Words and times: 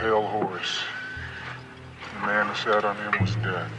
pale 0.00 0.26
horse. 0.26 0.78
The 2.14 2.26
man 2.26 2.46
who 2.46 2.54
sat 2.54 2.86
on 2.86 2.96
him 2.96 3.20
was 3.20 3.36
death. 3.36 3.70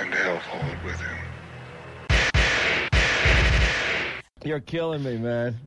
And 0.00 0.14
hell 0.14 0.38
followed 0.38 0.78
with 0.84 1.00
him. 1.00 1.16
You're 4.44 4.60
killing 4.60 5.02
me, 5.02 5.18
man. 5.18 5.58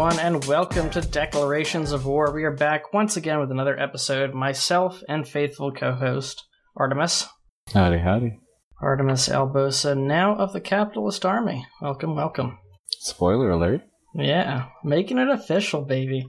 Everyone, 0.00 0.24
and 0.24 0.44
welcome 0.46 0.88
to 0.88 1.02
Declarations 1.02 1.92
of 1.92 2.06
War. 2.06 2.32
We 2.32 2.44
are 2.44 2.50
back 2.50 2.94
once 2.94 3.18
again 3.18 3.38
with 3.38 3.50
another 3.50 3.78
episode. 3.78 4.32
Myself 4.32 5.02
and 5.10 5.28
faithful 5.28 5.72
co 5.72 5.92
host, 5.92 6.42
Artemis. 6.74 7.26
Howdy, 7.74 7.98
howdy. 7.98 8.38
Artemis 8.80 9.28
Albosa, 9.28 9.94
now 9.94 10.36
of 10.36 10.54
the 10.54 10.60
Capitalist 10.62 11.26
Army. 11.26 11.66
Welcome, 11.82 12.16
welcome. 12.16 12.58
Spoiler 13.00 13.50
alert. 13.50 13.82
Yeah, 14.14 14.68
making 14.82 15.18
it 15.18 15.28
official, 15.28 15.82
baby. 15.82 16.24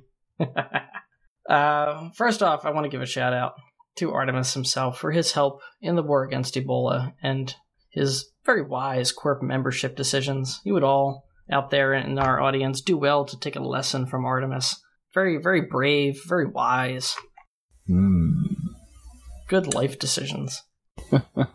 uh, 1.50 2.10
first 2.16 2.44
off, 2.44 2.66
I 2.66 2.72
want 2.72 2.84
to 2.84 2.92
give 2.92 3.02
a 3.02 3.06
shout 3.06 3.32
out 3.32 3.54
to 4.00 4.12
Artemis 4.12 4.54
himself 4.54 5.00
for 5.00 5.14
his 5.14 5.32
help 5.32 5.62
in 5.80 5.96
the 5.96 6.04
war 6.04 6.26
against 6.26 6.56
Ebola 6.56 7.14
and 7.24 7.56
his 7.90 8.34
very 8.46 8.64
wise 8.64 9.14
Corp 9.14 9.42
membership 9.42 9.96
decisions. 9.96 10.60
You 10.66 10.74
would 10.74 10.84
all 10.84 11.24
out 11.52 11.70
there 11.70 11.94
in 11.94 12.18
our 12.18 12.40
audience 12.42 12.82
do 12.82 12.98
well 12.98 13.26
to 13.26 13.40
take 13.40 13.56
a 13.56 13.60
lesson 13.62 14.06
from 14.06 14.26
Artemis. 14.26 14.76
Very, 15.14 15.38
very 15.38 15.62
brave, 15.62 16.22
very 16.26 16.48
wise. 16.48 17.16
Hmm. 17.88 18.32
Good 19.48 19.74
life 19.74 20.00
decisions. 20.00 20.64
well, 21.12 21.50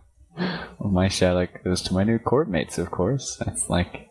my 0.78 1.08
shout 1.08 1.36
out 1.36 1.64
goes 1.64 1.80
to 1.82 1.94
my 1.94 2.04
new 2.04 2.18
corp 2.18 2.48
mates, 2.48 2.78
of 2.78 2.90
course. 2.90 3.36
That's 3.44 3.68
like, 3.70 4.08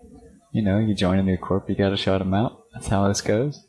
you 0.52 0.64
know, 0.64 0.80
you 0.80 0.96
join 0.96 1.20
a 1.20 1.24
new 1.24 1.38
corp, 1.38 1.70
you 1.70 1.76
gotta 1.76 1.98
shout 1.98 2.20
them 2.20 2.34
out. 2.34 2.64
That's 2.74 2.88
how 2.88 3.08
this 3.08 3.22
goes. 3.22 3.64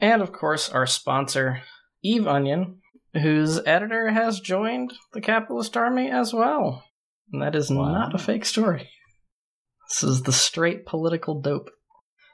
And 0.00 0.20
of 0.20 0.32
course, 0.32 0.68
our 0.68 0.86
sponsor, 0.86 1.62
Eve 2.02 2.26
Onion, 2.26 2.80
whose 3.14 3.58
editor 3.64 4.10
has 4.10 4.40
joined 4.40 4.92
the 5.12 5.20
Capitalist 5.20 5.76
Army 5.76 6.10
as 6.10 6.34
well. 6.34 6.84
And 7.32 7.40
that 7.42 7.54
is 7.54 7.70
Wow. 7.70 7.92
not 7.92 8.14
a 8.14 8.18
fake 8.18 8.44
story. 8.44 8.90
This 9.92 10.02
is 10.04 10.22
the 10.22 10.32
straight 10.32 10.86
political 10.86 11.38
dope. 11.42 11.68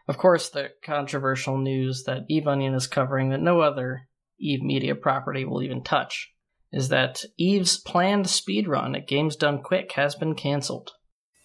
Of 0.06 0.17
course, 0.17 0.48
the 0.48 0.70
controversial 0.84 1.59
news 1.59 2.05
that 2.05 2.23
Eve 2.28 2.47
Onion 2.47 2.73
is 2.75 2.87
covering 2.87 3.31
that 3.31 3.41
no 3.41 3.61
other 3.61 4.09
Eve 4.39 4.62
Media 4.62 4.95
property 4.95 5.45
will 5.45 5.61
even 5.62 5.83
touch 5.83 6.33
is 6.73 6.89
that 6.91 7.25
Eve's 7.37 7.77
planned 7.77 8.27
speedrun 8.27 8.97
at 8.97 9.09
Games 9.09 9.34
Done 9.34 9.61
Quick 9.61 9.92
has 9.92 10.15
been 10.15 10.37
cancelled. 10.37 10.92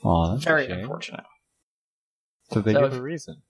Oh, 0.04 0.32
that's 0.32 0.44
Very 0.44 0.70
unfortunate. 0.70 1.24
Did 2.52 2.66
they 2.66 2.74
So 2.74 2.82
give 2.82 2.94
if- 2.94 3.00
a 3.00 3.02
reason? 3.04 3.42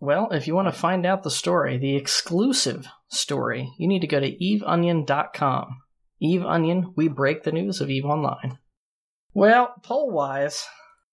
Well, 0.00 0.30
if 0.32 0.48
you 0.48 0.54
want 0.56 0.66
to 0.66 0.72
find 0.72 1.06
out 1.06 1.22
the 1.22 1.30
story, 1.30 1.76
the 1.78 1.94
exclusive 1.94 2.88
story, 3.08 3.70
you 3.78 3.86
need 3.86 4.00
to 4.00 4.06
go 4.08 4.18
to 4.18 4.36
eveonion.com. 4.38 5.82
Eve 6.18 6.44
Onion, 6.44 6.92
we 6.96 7.06
break 7.06 7.44
the 7.44 7.52
news 7.52 7.80
of 7.80 7.88
Eve 7.90 8.06
Online. 8.06 8.58
Well, 9.32 9.74
poll 9.84 10.10
wise, 10.10 10.66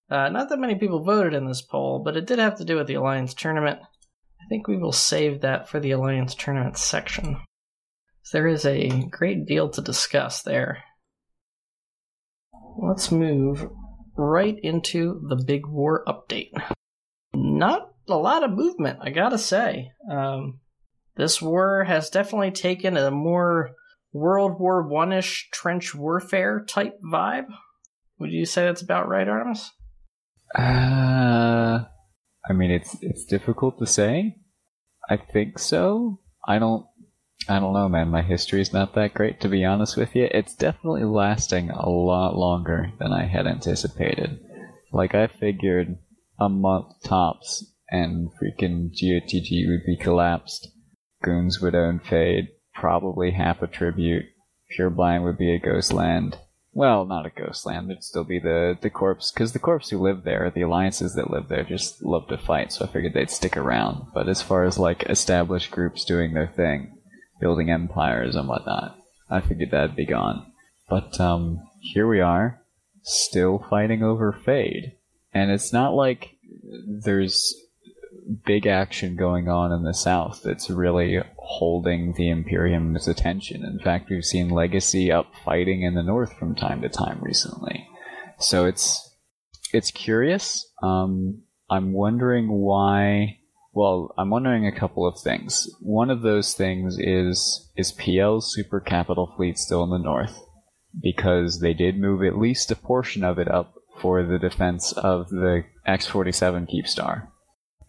uh, 0.09 0.30
not 0.30 0.50
that 0.50 0.59
many 0.59 0.75
people 0.75 1.03
voted 1.03 1.33
in 1.33 1.47
this 1.47 1.61
poll, 1.61 2.02
but 2.03 2.17
it 2.17 2.25
did 2.27 2.39
have 2.39 2.58
to 2.58 2.66
do 2.66 2.75
with 2.77 2.88
the 2.88 2.95
Alliance 2.95 3.33
tournament. 3.33 3.80
I 3.81 4.45
think 4.49 4.67
we 4.67 4.77
will 4.77 4.91
save 4.91 5.41
that 5.41 5.67
for 5.69 5.80
the 5.80 5.91
Alliance 5.91 6.36
tournament 6.36 6.77
section. 6.77 7.38
There 8.31 8.47
is 8.47 8.66
a 8.66 8.89
great 9.09 9.45
deal 9.45 9.69
to 9.69 9.81
discuss 9.81 10.41
there. 10.41 10.83
Let's 12.77 13.11
move 13.11 13.67
right 14.17 14.58
into 14.61 15.21
the 15.27 15.36
big 15.36 15.65
war 15.65 16.04
update 16.08 16.52
not 17.37 17.89
a 18.08 18.15
lot 18.15 18.43
of 18.43 18.52
movement, 18.52 18.99
I 19.02 19.09
gotta 19.09 19.37
say. 19.37 19.92
Um, 20.09 20.59
this 21.15 21.42
war 21.42 21.83
has 21.83 22.09
definitely 22.09 22.52
taken 22.52 22.98
a 22.98 23.11
more 23.11 23.71
World 24.14 24.59
War 24.59 24.87
One 24.87 25.14
ish 25.14 25.49
trench 25.52 25.93
warfare 25.93 26.65
type 26.67 26.99
vibe. 27.03 27.48
Would 28.20 28.32
you 28.32 28.45
say 28.45 28.65
that's 28.65 28.82
about 28.82 29.08
right, 29.08 29.27
Artemis? 29.27 29.71
Uh, 30.55 31.83
I 32.49 32.53
mean, 32.53 32.71
it's 32.71 32.95
it's 33.02 33.25
difficult 33.25 33.80
to 33.80 33.85
say. 33.85 34.37
I 35.09 35.17
think 35.17 35.59
so. 35.59 36.19
I 36.47 36.59
don't. 36.59 36.85
I 37.49 37.59
don't 37.59 37.73
know, 37.73 37.87
man. 37.87 38.09
My 38.09 38.23
history 38.23 38.61
is 38.61 38.73
not 38.73 38.93
that 38.95 39.13
great, 39.13 39.39
to 39.41 39.47
be 39.47 39.63
honest 39.63 39.95
with 39.95 40.15
you. 40.15 40.27
It's 40.31 40.55
definitely 40.55 41.05
lasting 41.05 41.69
a 41.69 41.89
lot 41.89 42.35
longer 42.35 42.91
than 42.99 43.13
I 43.13 43.25
had 43.25 43.47
anticipated. 43.47 44.39
Like 44.91 45.15
I 45.15 45.27
figured 45.27 45.97
a 46.39 46.49
month 46.49 46.87
tops, 47.03 47.65
and 47.89 48.29
freaking 48.31 48.91
GOTG 48.91 49.67
would 49.67 49.85
be 49.85 49.97
collapsed. 49.97 50.69
Goons 51.23 51.61
would 51.61 51.75
own 51.75 51.99
Fade, 51.99 52.49
probably 52.73 53.31
half 53.31 53.61
a 53.61 53.67
tribute. 53.67 54.25
Pure 54.69 54.91
Blind 54.91 55.23
would 55.23 55.37
be 55.37 55.53
a 55.53 55.59
ghost 55.59 55.93
land. 55.93 56.37
Well, 56.77 57.05
not 57.05 57.26
a 57.26 57.32
ghost 57.32 57.65
land. 57.65 57.89
There'd 57.89 58.04
still 58.04 58.23
be 58.23 58.38
the 58.38 58.77
the 58.80 58.92
corpse, 58.92 59.32
because 59.32 59.52
the 59.52 59.58
corpse 59.58 59.89
who 59.89 59.98
live 59.98 60.23
there, 60.23 60.52
the 60.54 60.61
alliances 60.61 61.15
that 61.15 61.32
live 61.32 61.48
there, 61.48 61.64
just 61.64 62.04
love 62.04 62.27
to 62.27 62.38
fight. 62.38 62.71
So 62.71 62.86
I 62.86 62.88
figured 62.88 63.15
they'd 63.15 63.32
stick 63.32 63.58
around. 63.58 64.05
But 64.14 64.30
as 64.30 64.43
far 64.43 64.64
as 64.64 64.77
like 64.77 65.02
established 65.10 65.71
groups 65.71 66.05
doing 66.05 66.36
their 66.36 66.45
thing, 66.45 66.95
building 67.42 67.71
empires 67.71 68.36
and 68.36 68.48
whatnot, 68.48 68.95
I 69.27 69.42
figured 69.42 69.71
that'd 69.71 69.95
be 69.95 70.05
gone. 70.05 70.52
But 70.88 71.20
um, 71.20 71.67
here 71.82 72.08
we 72.08 72.21
are, 72.21 72.61
still 73.02 73.65
fighting 73.71 74.04
over 74.04 74.32
Fade, 74.32 74.98
and 75.33 75.49
it's 75.49 75.73
not 75.73 75.95
like 75.95 76.36
there's 76.86 77.55
big 78.45 78.67
action 78.67 79.15
going 79.15 79.49
on 79.49 79.71
in 79.71 79.82
the 79.82 79.95
south 79.95 80.42
that's 80.44 80.70
really 80.70 81.23
holding 81.47 82.13
the 82.13 82.30
Imperium's 82.30 83.08
attention. 83.08 83.63
In 83.63 83.80
fact, 83.80 84.09
we've 84.09 84.25
seen 84.25 84.49
Legacy 84.49 85.11
up 85.11 85.31
fighting 85.45 85.81
in 85.81 85.95
the 85.95 86.03
north 86.03 86.37
from 86.37 86.53
time 86.53 86.81
to 86.81 86.89
time 86.89 87.19
recently. 87.21 87.87
So 88.37 88.65
it's 88.65 89.15
it's 89.73 89.89
curious. 89.91 90.69
Um, 90.83 91.43
I'm 91.69 91.93
wondering 91.93 92.49
why. 92.52 93.39
Well, 93.73 94.13
I'm 94.17 94.30
wondering 94.30 94.67
a 94.67 94.77
couple 94.77 95.08
of 95.08 95.19
things. 95.19 95.69
One 95.81 96.09
of 96.09 96.21
those 96.21 96.53
things 96.53 96.97
is 96.99 97.71
is 97.77 97.93
PL's 97.93 98.53
super 98.53 98.81
capital 98.81 99.33
fleet 99.37 99.58
still 99.58 99.83
in 99.83 99.89
the 99.89 99.97
north? 99.97 100.37
Because 101.02 101.61
they 101.61 101.73
did 101.73 101.97
move 101.97 102.23
at 102.23 102.37
least 102.37 102.71
a 102.71 102.75
portion 102.75 103.23
of 103.23 103.39
it 103.39 103.49
up 103.49 103.73
for 104.02 104.23
the 104.23 104.39
defense 104.39 104.91
of 104.91 105.29
the 105.29 105.64
X47 105.87 106.67
Keepstar. 106.69 107.27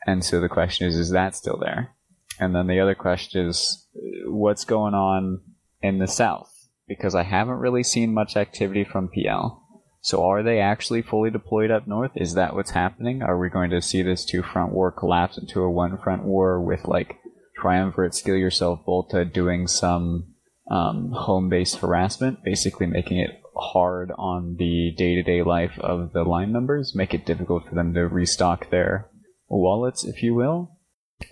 And 0.06 0.24
so 0.24 0.40
the 0.40 0.48
question 0.48 0.86
is, 0.86 0.96
is 0.96 1.10
that 1.10 1.34
still 1.34 1.58
there? 1.58 1.94
And 2.38 2.54
then 2.54 2.66
the 2.66 2.80
other 2.80 2.94
question 2.94 3.48
is, 3.48 3.86
what's 4.26 4.64
going 4.64 4.94
on 4.94 5.40
in 5.82 5.98
the 5.98 6.06
south? 6.06 6.50
Because 6.86 7.14
I 7.14 7.24
haven't 7.24 7.58
really 7.58 7.82
seen 7.82 8.14
much 8.14 8.36
activity 8.36 8.84
from 8.84 9.08
PL. 9.08 9.64
So 10.00 10.24
are 10.24 10.42
they 10.42 10.60
actually 10.60 11.02
fully 11.02 11.30
deployed 11.30 11.70
up 11.70 11.86
north? 11.86 12.12
Is 12.14 12.34
that 12.34 12.54
what's 12.54 12.70
happening? 12.70 13.22
Are 13.22 13.38
we 13.38 13.50
going 13.50 13.70
to 13.70 13.82
see 13.82 14.02
this 14.02 14.24
two 14.24 14.42
front 14.42 14.72
war 14.72 14.92
collapse 14.92 15.36
into 15.36 15.60
a 15.60 15.70
one 15.70 15.98
front 15.98 16.24
war 16.24 16.60
with 16.60 16.86
like 16.86 17.18
triumvirate 17.56 18.14
skill 18.14 18.36
yourself 18.36 18.80
Volta 18.86 19.24
doing 19.24 19.66
some 19.66 20.34
um, 20.70 21.10
home 21.12 21.48
based 21.48 21.78
harassment, 21.78 22.44
basically 22.44 22.86
making 22.86 23.18
it 23.18 23.42
hard 23.56 24.12
on 24.16 24.56
the 24.58 24.94
day 24.96 25.14
to 25.16 25.22
day 25.22 25.42
life 25.42 25.78
of 25.80 26.12
the 26.12 26.22
line 26.22 26.52
members, 26.52 26.94
make 26.94 27.12
it 27.12 27.26
difficult 27.26 27.68
for 27.68 27.74
them 27.74 27.92
to 27.94 28.06
restock 28.06 28.70
their 28.70 29.10
wallets, 29.48 30.04
if 30.04 30.22
you 30.22 30.34
will. 30.34 30.77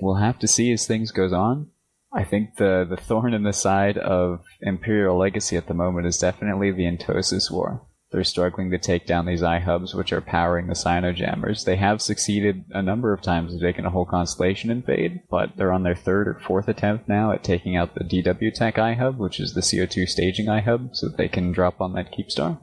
We'll 0.01 0.17
have 0.17 0.39
to 0.41 0.49
see 0.49 0.73
as 0.73 0.87
things 0.87 1.11
goes 1.11 1.33
on. 1.33 1.71
I 2.13 2.25
think 2.25 2.57
the 2.57 2.87
the 2.89 2.97
thorn 2.97 3.35
in 3.35 3.43
the 3.43 3.53
side 3.53 3.99
of 3.99 4.45
Imperial 4.61 5.19
Legacy 5.19 5.57
at 5.57 5.67
the 5.67 5.75
moment 5.75 6.07
is 6.07 6.19
definitely 6.19 6.71
the 6.71 6.85
Entosis 6.85 7.51
War. 7.51 7.87
They're 8.13 8.25
struggling 8.25 8.71
to 8.71 8.79
take 8.79 9.07
down 9.07 9.27
these 9.27 9.43
iHubs, 9.43 9.95
which 9.95 10.13
are 10.13 10.21
powering 10.21 10.69
the 10.69 10.75
Cynojammers. 10.75 11.65
They 11.65 11.77
have 11.77 12.01
succeeded 12.01 12.65
a 12.71 12.81
number 12.81 13.13
of 13.13 13.21
times 13.21 13.53
in 13.53 13.61
taking 13.61 13.85
a 13.85 13.91
whole 13.91 14.07
constellation 14.07 14.71
in 14.71 14.83
Fade, 14.83 15.23
but 15.29 15.57
they're 15.57 15.73
on 15.73 15.83
their 15.83 15.97
third 15.97 16.29
or 16.29 16.39
fourth 16.39 16.69
attempt 16.69 17.09
now 17.09 17.33
at 17.33 17.43
taking 17.43 17.77
out 17.77 17.95
the 17.95 18.05
DW 18.05 18.55
Tech 18.55 18.77
iHub, 18.77 19.17
which 19.19 19.41
is 19.41 19.55
the 19.55 19.61
CO2 19.61 20.09
staging 20.09 20.47
iHub, 20.47 20.91
so 20.95 21.09
that 21.09 21.17
they 21.17 21.29
can 21.29 21.51
drop 21.51 21.81
on 21.81 21.95
that 21.95 22.13
Keepstar. 22.13 22.61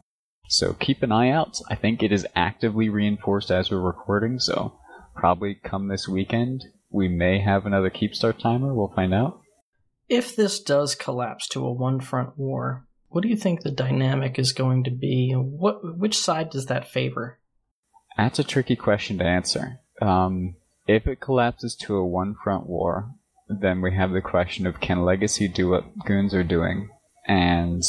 So 0.47 0.73
keep 0.73 1.03
an 1.03 1.11
eye 1.11 1.29
out. 1.29 1.59
I 1.69 1.75
think 1.75 2.01
it 2.01 2.11
is 2.11 2.25
actively 2.35 2.87
reinforced 2.87 3.51
as 3.51 3.69
we're 3.69 3.81
recording, 3.81 4.39
so 4.39 4.79
probably 5.13 5.55
come 5.55 5.89
this 5.89 6.07
weekend, 6.07 6.63
we 6.93 7.09
may 7.09 7.41
have 7.41 7.65
another 7.65 7.89
Keepstar 7.89 8.37
timer. 8.37 8.73
We'll 8.73 8.93
find 8.95 9.13
out. 9.13 9.41
If 10.07 10.35
this 10.35 10.59
does 10.59 10.95
collapse 10.95 11.47
to 11.49 11.65
a 11.65 11.73
one 11.73 11.99
front 11.99 12.37
war, 12.37 12.85
what 13.09 13.21
do 13.21 13.29
you 13.29 13.35
think 13.35 13.61
the 13.61 13.71
dynamic 13.71 14.39
is 14.39 14.53
going 14.53 14.83
to 14.85 14.91
be? 14.91 15.33
What 15.33 15.97
which 15.97 16.17
side 16.17 16.49
does 16.51 16.67
that 16.67 16.87
favor? 16.87 17.39
That's 18.17 18.39
a 18.39 18.43
tricky 18.43 18.75
question 18.75 19.17
to 19.17 19.25
answer. 19.25 19.79
Um, 20.01 20.55
if 20.87 21.07
it 21.07 21.19
collapses 21.19 21.75
to 21.81 21.95
a 21.95 22.05
one 22.05 22.35
front 22.43 22.67
war, 22.67 23.11
then 23.47 23.81
we 23.81 23.95
have 23.95 24.11
the 24.11 24.21
question 24.21 24.67
of 24.67 24.79
can 24.79 25.03
Legacy 25.03 25.47
do 25.47 25.69
what 25.69 25.97
Goons 26.05 26.33
are 26.33 26.43
doing 26.43 26.89
and 27.27 27.81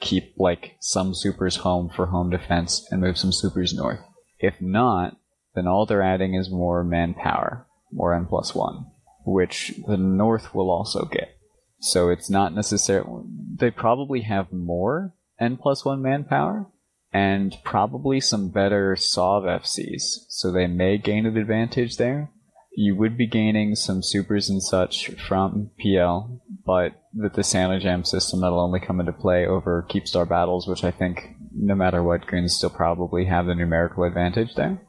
keep 0.00 0.34
like 0.36 0.76
some 0.80 1.14
supers 1.14 1.56
home 1.56 1.88
for 1.88 2.06
home 2.06 2.30
defense 2.30 2.86
and 2.90 3.00
move 3.00 3.18
some 3.18 3.32
supers 3.32 3.74
north. 3.74 4.00
If 4.38 4.60
not, 4.60 5.16
then 5.54 5.66
all 5.66 5.86
they're 5.86 6.02
adding 6.02 6.34
is 6.34 6.50
more 6.50 6.84
manpower, 6.84 7.66
more 7.94 8.14
N 8.14 8.26
plus 8.26 8.54
one, 8.54 8.86
which 9.24 9.74
the 9.86 9.96
north 9.96 10.54
will 10.54 10.70
also 10.70 11.04
get. 11.06 11.36
So 11.80 12.10
it's 12.10 12.28
not 12.30 12.54
necessarily, 12.54 13.24
they 13.56 13.70
probably 13.70 14.22
have 14.22 14.52
more 14.52 15.14
N 15.38 15.56
plus 15.56 15.84
one 15.84 16.02
manpower 16.02 16.66
and 17.12 17.56
probably 17.62 18.20
some 18.20 18.48
better 18.48 18.96
SOV 18.96 19.44
FCs, 19.44 20.26
so 20.28 20.50
they 20.50 20.66
may 20.66 20.98
gain 20.98 21.26
an 21.26 21.36
advantage 21.36 21.96
there. 21.96 22.30
You 22.76 22.96
would 22.96 23.16
be 23.16 23.28
gaining 23.28 23.76
some 23.76 24.02
supers 24.02 24.50
and 24.50 24.60
such 24.60 25.10
from 25.10 25.70
PL, 25.80 26.42
but 26.66 26.94
with 27.14 27.34
the 27.34 27.44
Santa 27.44 27.78
Jam 27.78 28.04
system, 28.04 28.40
that'll 28.40 28.58
only 28.58 28.80
come 28.80 28.98
into 28.98 29.12
play 29.12 29.46
over 29.46 29.86
Keepstar 29.88 30.28
battles, 30.28 30.66
which 30.66 30.82
I 30.82 30.90
think, 30.90 31.36
no 31.54 31.76
matter 31.76 32.02
what, 32.02 32.26
Goons 32.26 32.56
still 32.56 32.70
probably 32.70 33.26
have 33.26 33.46
the 33.46 33.54
numerical 33.54 34.02
advantage 34.02 34.56
there. 34.56 34.82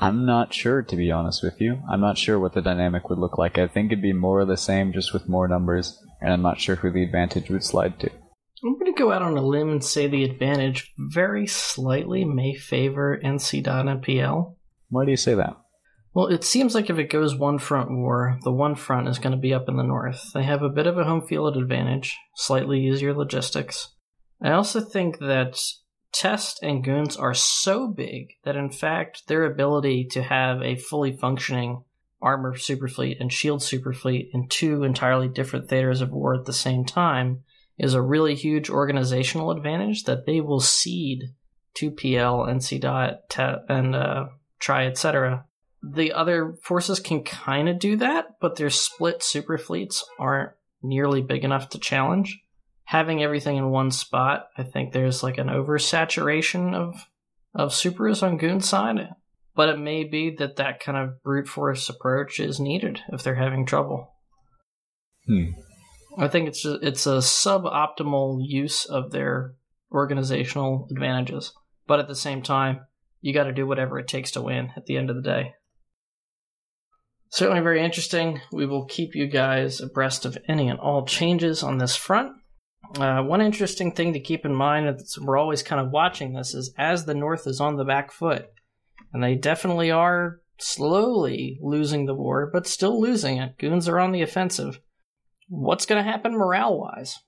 I'm 0.00 0.24
not 0.24 0.54
sure, 0.54 0.82
to 0.82 0.96
be 0.96 1.10
honest 1.10 1.42
with 1.42 1.60
you. 1.60 1.82
I'm 1.90 2.00
not 2.00 2.18
sure 2.18 2.38
what 2.38 2.52
the 2.52 2.62
dynamic 2.62 3.10
would 3.10 3.18
look 3.18 3.36
like. 3.36 3.58
I 3.58 3.66
think 3.66 3.90
it'd 3.90 4.02
be 4.02 4.12
more 4.12 4.40
of 4.40 4.48
the 4.48 4.56
same, 4.56 4.92
just 4.92 5.12
with 5.12 5.28
more 5.28 5.48
numbers, 5.48 6.00
and 6.20 6.32
I'm 6.32 6.42
not 6.42 6.60
sure 6.60 6.76
who 6.76 6.92
the 6.92 7.02
advantage 7.02 7.50
would 7.50 7.64
slide 7.64 7.98
to. 8.00 8.10
I'm 8.64 8.74
going 8.74 8.92
to 8.92 8.98
go 8.98 9.12
out 9.12 9.22
on 9.22 9.36
a 9.36 9.42
limb 9.42 9.70
and 9.70 9.84
say 9.84 10.06
the 10.06 10.24
advantage 10.24 10.92
very 10.96 11.46
slightly 11.46 12.24
may 12.24 12.54
favor 12.54 13.20
NC 13.22 13.62
Dot 13.64 13.88
and 13.88 14.02
PL. 14.02 14.56
Why 14.88 15.04
do 15.04 15.10
you 15.10 15.16
say 15.16 15.34
that? 15.34 15.56
Well, 16.14 16.26
it 16.26 16.42
seems 16.42 16.74
like 16.74 16.90
if 16.90 16.98
it 16.98 17.10
goes 17.10 17.36
one 17.36 17.58
front 17.58 17.90
war, 17.90 18.38
the 18.42 18.52
one 18.52 18.74
front 18.74 19.08
is 19.08 19.18
going 19.18 19.32
to 19.32 19.40
be 19.40 19.54
up 19.54 19.68
in 19.68 19.76
the 19.76 19.82
north. 19.82 20.32
They 20.32 20.42
have 20.42 20.62
a 20.62 20.68
bit 20.68 20.86
of 20.86 20.98
a 20.98 21.04
home 21.04 21.26
field 21.26 21.56
advantage, 21.56 22.16
slightly 22.34 22.86
easier 22.86 23.14
logistics. 23.14 23.94
I 24.42 24.52
also 24.52 24.80
think 24.80 25.18
that 25.18 25.60
Test 26.12 26.62
and 26.62 26.82
Goons 26.82 27.16
are 27.16 27.34
so 27.34 27.88
big 27.88 28.34
that, 28.44 28.56
in 28.56 28.70
fact, 28.70 29.28
their 29.28 29.44
ability 29.44 30.06
to 30.12 30.22
have 30.22 30.62
a 30.62 30.76
fully 30.76 31.12
functioning 31.12 31.84
armor 32.20 32.54
superfleet 32.54 33.20
and 33.20 33.32
shield 33.32 33.60
superfleet 33.60 34.30
in 34.32 34.48
two 34.48 34.82
entirely 34.82 35.28
different 35.28 35.68
theaters 35.68 36.00
of 36.00 36.10
war 36.10 36.34
at 36.34 36.46
the 36.46 36.52
same 36.52 36.84
time 36.84 37.44
is 37.78 37.94
a 37.94 38.02
really 38.02 38.34
huge 38.34 38.68
organizational 38.68 39.52
advantage 39.52 40.04
that 40.04 40.26
they 40.26 40.40
will 40.40 40.60
cede 40.60 41.34
to 41.74 41.90
PL, 41.92 42.40
NC 42.46 42.80
Dot, 42.80 43.20
and 43.68 43.94
uh, 43.94 44.26
Try, 44.58 44.86
etc. 44.86 45.44
The 45.80 46.12
other 46.12 46.56
forces 46.62 46.98
can 46.98 47.22
kind 47.22 47.68
of 47.68 47.78
do 47.78 47.96
that, 47.96 48.40
but 48.40 48.56
their 48.56 48.70
split 48.70 49.22
super 49.22 49.56
fleets 49.56 50.04
aren't 50.18 50.50
nearly 50.82 51.22
big 51.22 51.44
enough 51.44 51.68
to 51.70 51.78
challenge. 51.78 52.40
Having 52.88 53.22
everything 53.22 53.58
in 53.58 53.68
one 53.68 53.90
spot, 53.90 54.46
I 54.56 54.62
think 54.62 54.94
there's 54.94 55.22
like 55.22 55.36
an 55.36 55.48
oversaturation 55.48 56.74
of 56.74 56.94
of 57.54 57.74
supers 57.74 58.22
on 58.22 58.38
Goon 58.38 58.62
side, 58.62 59.10
but 59.54 59.68
it 59.68 59.78
may 59.78 60.04
be 60.04 60.34
that 60.36 60.56
that 60.56 60.80
kind 60.80 60.96
of 60.96 61.22
brute 61.22 61.48
force 61.48 61.90
approach 61.90 62.40
is 62.40 62.58
needed 62.58 63.02
if 63.12 63.22
they're 63.22 63.34
having 63.34 63.66
trouble. 63.66 64.14
Hmm. 65.26 65.50
I 66.16 66.28
think 66.28 66.48
it's 66.48 66.62
just, 66.62 66.82
it's 66.82 67.06
a 67.06 67.18
suboptimal 67.18 68.38
use 68.40 68.86
of 68.86 69.10
their 69.10 69.52
organizational 69.92 70.88
advantages, 70.90 71.52
but 71.86 72.00
at 72.00 72.08
the 72.08 72.14
same 72.14 72.40
time, 72.40 72.86
you 73.20 73.34
got 73.34 73.44
to 73.44 73.52
do 73.52 73.66
whatever 73.66 73.98
it 73.98 74.08
takes 74.08 74.30
to 74.30 74.40
win 74.40 74.70
at 74.76 74.86
the 74.86 74.96
end 74.96 75.10
of 75.10 75.16
the 75.16 75.22
day. 75.22 75.52
Certainly 77.28 77.60
very 77.60 77.84
interesting. 77.84 78.40
We 78.50 78.64
will 78.64 78.86
keep 78.86 79.14
you 79.14 79.26
guys 79.26 79.82
abreast 79.82 80.24
of 80.24 80.38
any 80.48 80.68
and 80.70 80.80
all 80.80 81.04
changes 81.04 81.62
on 81.62 81.76
this 81.76 81.94
front. 81.94 82.32
Uh, 82.96 83.22
one 83.22 83.40
interesting 83.40 83.92
thing 83.92 84.14
to 84.14 84.20
keep 84.20 84.44
in 84.46 84.54
mind 84.54 84.88
is 84.88 85.18
we're 85.20 85.36
always 85.36 85.62
kind 85.62 85.80
of 85.80 85.92
watching 85.92 86.32
this 86.32 86.54
is 86.54 86.72
as 86.78 87.04
the 87.04 87.14
North 87.14 87.46
is 87.46 87.60
on 87.60 87.76
the 87.76 87.84
back 87.84 88.10
foot, 88.10 88.46
and 89.12 89.22
they 89.22 89.34
definitely 89.34 89.90
are 89.90 90.40
slowly 90.58 91.58
losing 91.62 92.06
the 92.06 92.14
war, 92.14 92.50
but 92.52 92.66
still 92.66 93.00
losing 93.00 93.38
it. 93.38 93.58
Goons 93.58 93.88
are 93.88 93.98
on 93.98 94.12
the 94.12 94.22
offensive. 94.22 94.80
What's 95.48 95.86
going 95.86 96.02
to 96.02 96.10
happen 96.10 96.32
morale 96.32 96.78
wise? 96.78 97.18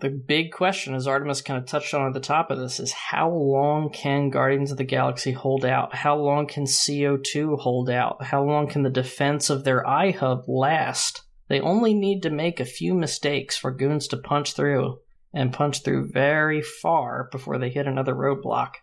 The 0.00 0.08
big 0.08 0.52
question, 0.52 0.94
as 0.94 1.06
Artemis 1.06 1.42
kind 1.42 1.58
of 1.60 1.68
touched 1.68 1.92
on 1.94 2.06
at 2.06 2.14
the 2.14 2.20
top 2.20 2.50
of 2.50 2.58
this, 2.58 2.80
is 2.80 2.92
how 2.92 3.30
long 3.30 3.90
can 3.90 4.30
Guardians 4.30 4.70
of 4.70 4.78
the 4.78 4.84
Galaxy 4.84 5.32
hold 5.32 5.64
out? 5.64 5.94
How 5.94 6.16
long 6.16 6.46
can 6.46 6.64
CO2 6.64 7.58
hold 7.58 7.90
out? 7.90 8.24
How 8.24 8.42
long 8.42 8.68
can 8.68 8.82
the 8.82 8.90
defense 8.90 9.50
of 9.50 9.64
their 9.64 9.84
iHub 9.84 10.44
last? 10.48 11.22
They 11.48 11.60
only 11.60 11.94
need 11.94 12.22
to 12.22 12.30
make 12.30 12.60
a 12.60 12.64
few 12.64 12.94
mistakes 12.94 13.56
for 13.56 13.70
goons 13.70 14.08
to 14.08 14.16
punch 14.16 14.54
through 14.54 14.98
and 15.32 15.52
punch 15.52 15.82
through 15.82 16.10
very 16.12 16.62
far 16.62 17.28
before 17.30 17.58
they 17.58 17.70
hit 17.70 17.86
another 17.86 18.14
roadblock. 18.14 18.74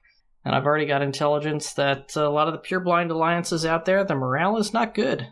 And 0.43 0.55
I've 0.55 0.65
already 0.65 0.85
got 0.85 1.01
intelligence 1.01 1.73
that 1.73 2.15
a 2.15 2.29
lot 2.29 2.47
of 2.47 2.53
the 2.53 2.59
pure 2.59 2.79
blind 2.79 3.11
alliances 3.11 3.65
out 3.65 3.85
there, 3.85 4.03
the 4.03 4.15
morale 4.15 4.57
is 4.57 4.73
not 4.73 4.95
good. 4.95 5.27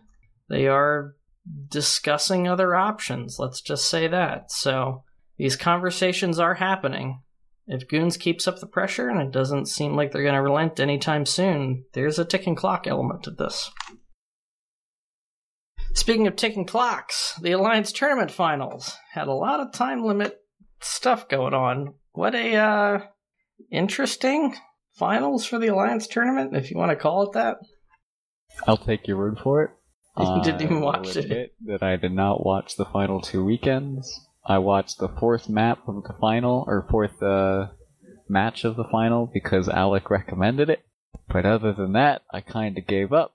They 0.50 0.68
are 0.68 1.16
discussing 1.68 2.48
other 2.48 2.76
options. 2.76 3.38
Let's 3.40 3.62
just 3.62 3.90
say 3.90 4.08
that. 4.08 4.52
So 4.52 5.04
these 5.38 5.56
conversations 5.56 6.40
are 6.40 6.56
happening. 6.56 7.22
If 7.68 7.88
Goons 7.88 8.18
keeps 8.18 8.48
up 8.48 8.60
the 8.60 8.66
pressure, 8.66 9.10
and 9.10 9.22
it 9.22 9.32
doesn't 9.32 9.68
seem 9.68 9.96
like 9.96 10.12
they're 10.12 10.24
going 10.24 10.34
to 10.34 10.42
relent 10.42 10.80
anytime 10.80 11.26
soon, 11.26 11.86
there's 11.94 12.18
a 12.18 12.26
ticking 12.26 12.56
clock 12.56 12.88
element 12.88 13.24
to 13.24 13.32
this. 13.32 13.72
Speaking 15.94 16.28
of 16.28 16.36
ticking 16.36 16.66
clocks, 16.66 17.34
the 17.42 17.52
Alliance 17.52 17.92
Tournament 17.92 18.32
Finals 18.32 18.96
had 19.12 19.28
a 19.28 19.34
lot 19.34 19.60
of 19.60 19.72
time 19.72 20.04
limit 20.04 20.40
stuff 20.82 21.28
going 21.28 21.54
on. 21.54 21.96
What 22.14 22.36
a 22.36 22.56
uh, 22.56 23.00
interesting 23.72 24.56
finals 24.94 25.46
for 25.46 25.60
the 25.60 25.68
Alliance 25.68 26.08
Tournament, 26.08 26.56
if 26.56 26.72
you 26.72 26.78
want 26.78 26.92
to 26.92 26.96
call 26.96 27.24
it 27.24 27.34
that. 27.34 27.58
I'll 28.68 28.78
take 28.78 29.08
your 29.08 29.18
word 29.18 29.40
for 29.42 29.64
it. 29.64 29.72
You 30.20 30.42
didn't 30.44 30.64
even 30.64 30.82
watch 30.82 31.16
I 31.16 31.22
it. 31.22 31.54
That 31.66 31.82
I 31.82 31.96
did 31.96 32.12
not 32.12 32.46
watch 32.46 32.76
the 32.76 32.84
final 32.84 33.22
two 33.22 33.46
weekends. 33.46 34.20
I 34.46 34.58
watched 34.58 34.98
the 35.00 35.08
fourth 35.08 35.48
map 35.48 35.88
of 35.88 36.04
the 36.04 36.14
final, 36.20 36.66
or 36.68 36.86
fourth 36.90 37.24
uh, 37.24 37.68
match 38.28 38.66
of 38.66 38.76
the 38.76 38.84
final, 38.84 39.30
because 39.32 39.70
Alec 39.70 40.10
recommended 40.10 40.70
it. 40.70 40.84
But 41.30 41.46
other 41.46 41.72
than 41.72 41.94
that, 41.94 42.24
I 42.34 42.42
kind 42.42 42.78
of 42.78 42.86
gave 42.86 43.14
up. 43.14 43.34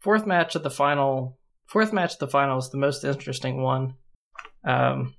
Fourth 0.00 0.26
match 0.26 0.56
of 0.56 0.64
the 0.64 0.70
final. 0.70 1.38
Fourth 1.66 1.92
match 1.92 2.14
of 2.14 2.18
the 2.18 2.28
final 2.28 2.58
is 2.58 2.70
the 2.70 2.78
most 2.78 3.04
interesting 3.04 3.62
one. 3.62 3.94
Um, 4.64 5.14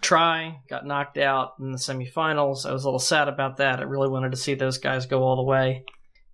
Try 0.00 0.60
got 0.68 0.86
knocked 0.86 1.18
out 1.18 1.54
in 1.60 1.70
the 1.70 1.78
semifinals. 1.78 2.66
I 2.66 2.72
was 2.72 2.84
a 2.84 2.86
little 2.86 2.98
sad 2.98 3.28
about 3.28 3.58
that. 3.58 3.80
I 3.80 3.82
really 3.82 4.08
wanted 4.08 4.30
to 4.30 4.38
see 4.38 4.54
those 4.54 4.78
guys 4.78 5.06
go 5.06 5.22
all 5.22 5.36
the 5.36 5.42
way. 5.42 5.84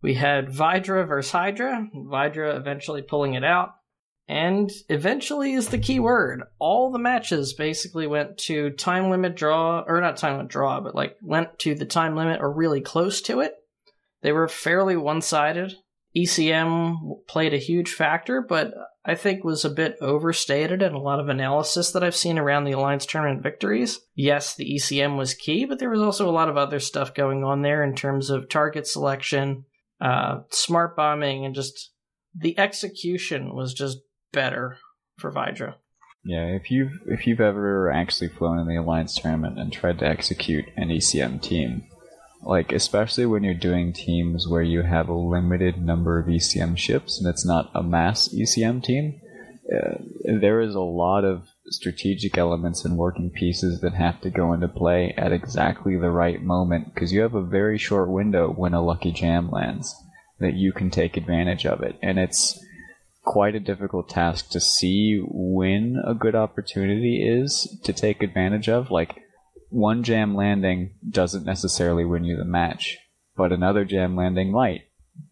We 0.02 0.14
had 0.14 0.50
Vydra 0.50 1.04
versus 1.06 1.32
Hydra. 1.32 1.88
Vydra 1.92 2.56
eventually 2.56 3.02
pulling 3.02 3.34
it 3.34 3.44
out. 3.44 3.70
And 4.28 4.70
eventually 4.88 5.54
is 5.54 5.68
the 5.68 5.78
key 5.78 5.98
word. 5.98 6.44
All 6.60 6.92
the 6.92 7.00
matches 7.00 7.52
basically 7.52 8.06
went 8.06 8.38
to 8.38 8.70
time 8.70 9.10
limit 9.10 9.34
draw, 9.34 9.82
or 9.84 10.00
not 10.00 10.16
time 10.16 10.36
limit 10.36 10.48
draw, 10.48 10.80
but 10.80 10.94
like 10.94 11.16
went 11.20 11.58
to 11.60 11.74
the 11.74 11.84
time 11.84 12.14
limit 12.14 12.40
or 12.40 12.52
really 12.52 12.80
close 12.80 13.20
to 13.22 13.40
it. 13.40 13.54
They 14.22 14.30
were 14.30 14.46
fairly 14.46 14.96
one 14.96 15.20
sided. 15.20 15.74
ECM 16.16 17.26
played 17.28 17.54
a 17.54 17.58
huge 17.58 17.92
factor, 17.92 18.40
but 18.42 18.74
I 19.04 19.14
think 19.14 19.44
was 19.44 19.64
a 19.64 19.70
bit 19.70 19.96
overstated 20.00 20.82
in 20.82 20.92
a 20.92 21.00
lot 21.00 21.20
of 21.20 21.28
analysis 21.28 21.92
that 21.92 22.02
I've 22.02 22.16
seen 22.16 22.38
around 22.38 22.64
the 22.64 22.72
Alliance 22.72 23.06
tournament 23.06 23.42
victories. 23.42 24.00
Yes, 24.14 24.54
the 24.54 24.74
ECM 24.74 25.16
was 25.16 25.34
key, 25.34 25.64
but 25.64 25.78
there 25.78 25.90
was 25.90 26.02
also 26.02 26.28
a 26.28 26.32
lot 26.32 26.48
of 26.48 26.56
other 26.56 26.80
stuff 26.80 27.14
going 27.14 27.44
on 27.44 27.62
there 27.62 27.82
in 27.84 27.94
terms 27.94 28.28
of 28.28 28.48
target 28.48 28.86
selection, 28.86 29.64
uh, 30.00 30.40
smart 30.50 30.96
bombing, 30.96 31.44
and 31.44 31.54
just 31.54 31.92
the 32.34 32.58
execution 32.58 33.54
was 33.54 33.72
just 33.72 33.98
better 34.32 34.78
for 35.18 35.30
Vydra. 35.30 35.76
Yeah, 36.22 36.44
if 36.46 36.70
you've 36.70 37.00
if 37.06 37.26
you've 37.26 37.40
ever 37.40 37.90
actually 37.90 38.28
flown 38.28 38.58
in 38.58 38.66
the 38.66 38.76
Alliance 38.76 39.14
tournament 39.18 39.58
and 39.58 39.72
tried 39.72 40.00
to 40.00 40.06
execute 40.06 40.66
an 40.76 40.88
ECM 40.88 41.40
team, 41.40 41.84
like 42.42 42.72
especially 42.72 43.26
when 43.26 43.44
you're 43.44 43.54
doing 43.54 43.92
teams 43.92 44.48
where 44.48 44.62
you 44.62 44.82
have 44.82 45.08
a 45.08 45.14
limited 45.14 45.80
number 45.80 46.18
of 46.18 46.26
ECM 46.26 46.76
ships 46.76 47.18
and 47.18 47.28
it's 47.28 47.44
not 47.44 47.70
a 47.74 47.82
mass 47.82 48.28
ECM 48.28 48.82
team, 48.82 49.20
uh, 49.72 49.96
there 50.24 50.60
is 50.60 50.74
a 50.74 50.80
lot 50.80 51.24
of 51.24 51.48
strategic 51.66 52.36
elements 52.36 52.84
and 52.84 52.96
working 52.96 53.30
pieces 53.30 53.80
that 53.80 53.94
have 53.94 54.20
to 54.20 54.30
go 54.30 54.52
into 54.52 54.66
play 54.66 55.14
at 55.16 55.32
exactly 55.32 55.96
the 55.96 56.10
right 56.10 56.42
moment 56.42 56.92
because 56.92 57.12
you 57.12 57.20
have 57.20 57.34
a 57.34 57.42
very 57.42 57.78
short 57.78 58.08
window 58.08 58.50
when 58.50 58.74
a 58.74 58.82
lucky 58.82 59.12
jam 59.12 59.50
lands 59.50 59.94
that 60.40 60.54
you 60.54 60.72
can 60.72 60.90
take 60.90 61.16
advantage 61.16 61.66
of 61.66 61.82
it. 61.82 61.96
And 62.02 62.18
it's 62.18 62.58
quite 63.22 63.54
a 63.54 63.60
difficult 63.60 64.08
task 64.08 64.48
to 64.50 64.60
see 64.60 65.22
when 65.24 66.02
a 66.04 66.14
good 66.14 66.34
opportunity 66.34 67.22
is 67.22 67.78
to 67.84 67.92
take 67.92 68.22
advantage 68.22 68.68
of. 68.68 68.90
Like 68.90 69.22
one 69.70 70.02
jam 70.02 70.34
landing 70.34 70.94
doesn't 71.08 71.44
necessarily 71.44 72.04
win 72.04 72.24
you 72.24 72.36
the 72.36 72.44
match, 72.44 72.98
but 73.36 73.52
another 73.52 73.84
jam 73.84 74.16
landing 74.16 74.52
might. 74.52 74.82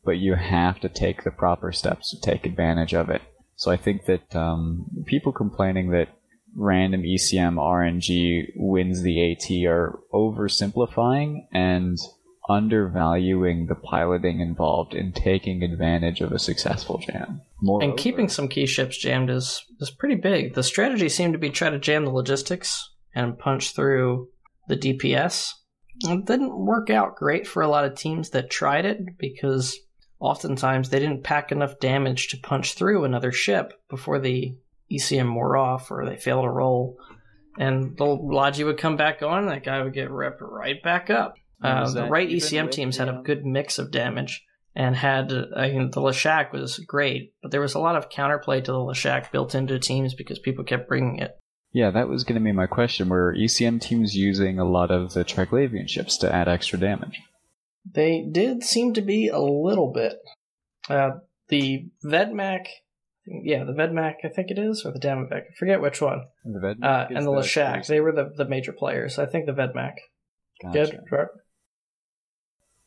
But 0.04 0.18
you 0.18 0.34
have 0.34 0.80
to 0.80 0.88
take 0.88 1.24
the 1.24 1.30
proper 1.30 1.72
steps 1.72 2.10
to 2.10 2.20
take 2.20 2.46
advantage 2.46 2.94
of 2.94 3.10
it. 3.10 3.22
So 3.56 3.70
I 3.70 3.76
think 3.76 4.06
that 4.06 4.34
um, 4.36 4.86
people 5.06 5.32
complaining 5.32 5.90
that 5.90 6.08
random 6.54 7.02
ECM 7.02 7.54
RNG 7.54 8.52
wins 8.56 9.02
the 9.02 9.32
AT 9.32 9.68
are 9.68 9.98
oversimplifying 10.12 11.46
and 11.52 11.98
undervaluing 12.48 13.66
the 13.66 13.74
piloting 13.74 14.40
involved 14.40 14.94
in 14.94 15.12
taking 15.12 15.62
advantage 15.62 16.20
of 16.20 16.32
a 16.32 16.38
successful 16.38 16.98
jam. 16.98 17.42
Moreover, 17.60 17.90
And 17.90 17.98
keeping 17.98 18.28
some 18.28 18.48
key 18.48 18.66
ships 18.66 18.96
jammed 18.96 19.30
is 19.30 19.64
is 19.80 19.90
pretty 19.90 20.14
big. 20.14 20.54
The 20.54 20.62
strategy 20.62 21.08
seemed 21.08 21.34
to 21.34 21.38
be 21.38 21.50
try 21.50 21.70
to 21.70 21.78
jam 21.78 22.04
the 22.04 22.10
logistics 22.10 22.90
and 23.18 23.38
punch 23.38 23.72
through 23.74 24.28
the 24.68 24.76
DPS. 24.76 25.50
It 26.04 26.24
didn't 26.24 26.56
work 26.56 26.88
out 26.88 27.16
great 27.16 27.48
for 27.48 27.62
a 27.62 27.68
lot 27.68 27.84
of 27.84 27.96
teams 27.96 28.30
that 28.30 28.48
tried 28.48 28.84
it 28.84 29.18
because 29.18 29.76
oftentimes 30.20 30.88
they 30.88 31.00
didn't 31.00 31.24
pack 31.24 31.50
enough 31.50 31.80
damage 31.80 32.28
to 32.28 32.38
punch 32.38 32.74
through 32.74 33.04
another 33.04 33.32
ship 33.32 33.72
before 33.90 34.20
the 34.20 34.56
ECM 34.90 35.34
wore 35.34 35.56
off 35.56 35.90
or 35.90 36.06
they 36.06 36.16
failed 36.16 36.44
to 36.44 36.50
roll. 36.50 36.96
And 37.58 37.96
the 37.96 38.04
Logi 38.04 38.62
would 38.62 38.78
come 38.78 38.96
back 38.96 39.20
on, 39.20 39.40
and 39.40 39.48
that 39.48 39.64
guy 39.64 39.82
would 39.82 39.92
get 39.92 40.12
ripped 40.12 40.40
right 40.40 40.80
back 40.80 41.10
up. 41.10 41.34
Uh, 41.60 41.90
the 41.90 42.04
right 42.04 42.28
ECM 42.28 42.66
with 42.66 42.74
teams 42.74 42.98
the, 42.98 43.06
had 43.06 43.12
a 43.12 43.18
um, 43.18 43.24
good 43.24 43.44
mix 43.44 43.80
of 43.80 43.90
damage 43.90 44.44
and 44.76 44.94
had 44.94 45.32
I 45.56 45.70
mean 45.72 45.90
the 45.90 46.00
Leshak 46.00 46.52
was 46.52 46.78
great, 46.78 47.32
but 47.42 47.50
there 47.50 47.60
was 47.60 47.74
a 47.74 47.80
lot 47.80 47.96
of 47.96 48.10
counterplay 48.10 48.62
to 48.62 48.70
the 48.70 48.78
Leshak 48.78 49.32
built 49.32 49.56
into 49.56 49.76
teams 49.80 50.14
because 50.14 50.38
people 50.38 50.62
kept 50.62 50.88
bringing 50.88 51.18
it. 51.18 51.32
Yeah, 51.72 51.90
that 51.90 52.08
was 52.08 52.24
going 52.24 52.40
to 52.40 52.44
be 52.44 52.52
my 52.52 52.66
question. 52.66 53.08
Were 53.08 53.34
ECM 53.34 53.80
teams 53.80 54.16
using 54.16 54.58
a 54.58 54.64
lot 54.64 54.90
of 54.90 55.12
the 55.12 55.24
Triglavian 55.24 55.88
ships 55.88 56.16
to 56.18 56.34
add 56.34 56.48
extra 56.48 56.78
damage? 56.78 57.20
They 57.90 58.26
did 58.30 58.64
seem 58.64 58.94
to 58.94 59.02
be 59.02 59.28
a 59.28 59.38
little 59.38 59.92
bit. 59.92 60.18
Uh, 60.88 61.10
the 61.48 61.88
Vedmak, 62.04 62.66
yeah, 63.26 63.64
the 63.64 63.72
Vedmak, 63.72 64.16
I 64.24 64.28
think 64.28 64.50
it 64.50 64.58
is, 64.58 64.84
or 64.84 64.92
the 64.92 64.98
Damavik, 64.98 65.42
I 65.50 65.54
forget 65.58 65.80
which 65.80 66.00
one. 66.00 66.26
The 66.44 66.58
Vedmak 66.58 66.84
Uh, 66.84 67.06
and 67.14 67.26
the 67.26 67.30
Leshak, 67.30 67.86
they 67.86 68.00
were 68.00 68.12
the, 68.12 68.32
the 68.36 68.46
major 68.48 68.72
players. 68.72 69.18
I 69.18 69.26
think 69.26 69.46
the 69.46 69.52
Vedmak. 69.52 69.94
Gotcha. 70.62 70.72
Good. 70.72 71.00
right? 71.10 71.26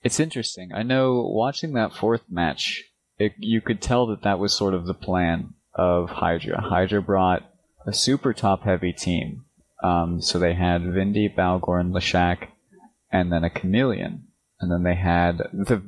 It's 0.03 0.19
interesting. 0.19 0.71
I 0.73 0.83
know 0.83 1.21
watching 1.21 1.73
that 1.73 1.93
fourth 1.93 2.23
match, 2.29 2.83
it, 3.19 3.33
you 3.37 3.61
could 3.61 3.81
tell 3.81 4.07
that 4.07 4.23
that 4.23 4.39
was 4.39 4.53
sort 4.53 4.73
of 4.73 4.85
the 4.87 4.95
plan 4.95 5.53
of 5.75 6.09
Hydra. 6.09 6.59
Hydra 6.59 7.01
brought 7.01 7.43
a 7.85 7.93
super 7.93 8.33
top 8.33 8.63
heavy 8.63 8.93
team. 8.93 9.45
Um, 9.83 10.21
so 10.21 10.37
they 10.37 10.53
had 10.53 10.81
Vindy, 10.81 11.33
Bhaalgorn, 11.33 11.91
Leshak, 11.91 12.47
and 13.11 13.31
then 13.31 13.43
a 13.43 13.49
Chameleon. 13.49 14.27
And 14.59 14.71
then 14.71 14.83
they 14.83 14.95
had 14.95 15.37
the 15.51 15.81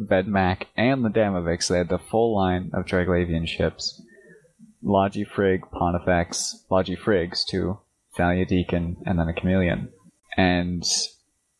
Vedmak 0.00 0.66
and 0.76 1.04
the 1.04 1.08
Damavik, 1.08 1.62
so 1.62 1.74
they 1.74 1.78
had 1.78 1.88
the 1.88 1.98
full 1.98 2.34
line 2.34 2.70
of 2.72 2.86
Triglavian 2.86 3.46
ships. 3.46 4.00
Logi 4.82 5.24
Frigg, 5.24 5.62
Pontifex, 5.72 6.64
Logi 6.70 6.96
Friggs 6.96 7.44
too, 7.44 7.80
Thalia 8.16 8.46
Deacon, 8.46 8.96
and 9.04 9.18
then 9.18 9.28
a 9.28 9.34
Chameleon. 9.34 9.90
And 10.36 10.84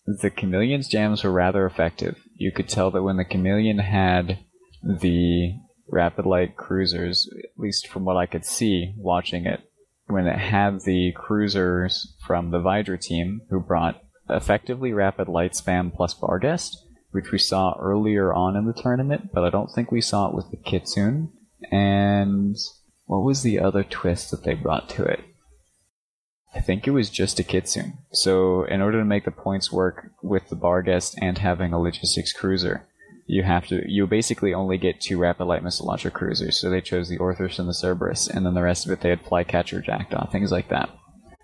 the 0.07 0.31
Chameleon's 0.31 0.89
jams 0.89 1.23
were 1.23 1.33
rather 1.33 1.67
effective. 1.67 2.17
You 2.37 2.53
could 2.53 2.69
tell 2.69 2.91
that 2.93 3.03
when 3.03 3.17
the 3.17 3.25
Chameleon 3.25 3.79
had 3.79 4.39
the 4.83 5.55
Rapid 5.89 6.25
Light 6.25 6.57
cruisers, 6.57 7.29
at 7.37 7.59
least 7.59 7.89
from 7.89 8.05
what 8.05 8.17
I 8.17 8.27
could 8.27 8.47
see 8.47 8.95
watching 8.97 9.45
it, 9.45 9.61
when 10.11 10.27
it 10.27 10.39
had 10.39 10.83
the 10.83 11.13
cruisers 11.17 12.17
from 12.27 12.51
the 12.51 12.61
Vydra 12.61 12.99
team 12.99 13.43
who 13.51 13.61
brought 13.61 14.03
effectively 14.29 14.93
Rapid 14.93 15.29
Light 15.29 15.53
spam 15.53 15.95
plus 15.95 16.15
Barghest, 16.15 16.77
which 17.11 17.33
we 17.33 17.39
saw 17.39 17.77
earlier 17.79 18.33
on 18.33 18.57
in 18.57 18.67
the 18.67 18.73
tournament, 18.73 19.31
but 19.33 19.45
I 19.45 19.51
don't 19.51 19.71
think 19.75 19.91
we 19.91 20.01
saw 20.01 20.29
it 20.29 20.35
with 20.35 20.51
the 20.51 20.57
Kitsune. 20.57 21.31
And 21.71 22.57
what 23.07 23.25
was 23.25 23.43
the 23.43 23.59
other 23.59 23.83
twist 23.83 24.31
that 24.31 24.45
they 24.45 24.55
brought 24.55 24.89
to 24.91 25.05
it? 25.05 25.21
I 26.55 26.61
think 26.61 26.87
it 26.87 26.93
was 26.93 27.11
just 27.11 27.39
a 27.39 27.45
Kitsune. 27.45 27.99
So 28.13 28.65
in 28.65 28.81
order 28.81 28.99
to 28.99 29.05
make 29.05 29.25
the 29.25 29.31
points 29.31 29.73
work 29.73 30.11
with 30.23 30.49
the 30.49 30.57
Barghest 30.57 31.15
and 31.21 31.39
having 31.39 31.73
a 31.73 31.79
logistics 31.79 32.33
cruiser, 32.33 32.89
you 33.31 33.45
have 33.45 33.69
to 33.69 33.81
you 33.87 34.09
basically 34.09 34.53
only 34.53 34.77
get 34.77 35.01
two 35.01 35.17
rapid 35.17 35.45
light 35.45 35.63
missile 35.63 35.87
launcher 35.87 36.11
cruisers. 36.11 36.57
So 36.57 36.69
they 36.69 36.81
chose 36.81 37.09
the 37.09 37.19
Orthros 37.19 37.61
and 37.61 37.69
the 37.69 37.75
Cerberus, 37.75 38.27
and 38.27 38.45
then 38.45 38.55
the 38.55 38.63
rest 38.63 38.85
of 38.85 38.93
it 38.93 39.01
they 39.01 39.11
had 39.11 39.25
Flycatcher, 39.25 39.81
Jackdaw, 39.81 40.29
things 40.31 40.51
like 40.51 40.69
that. 40.69 40.91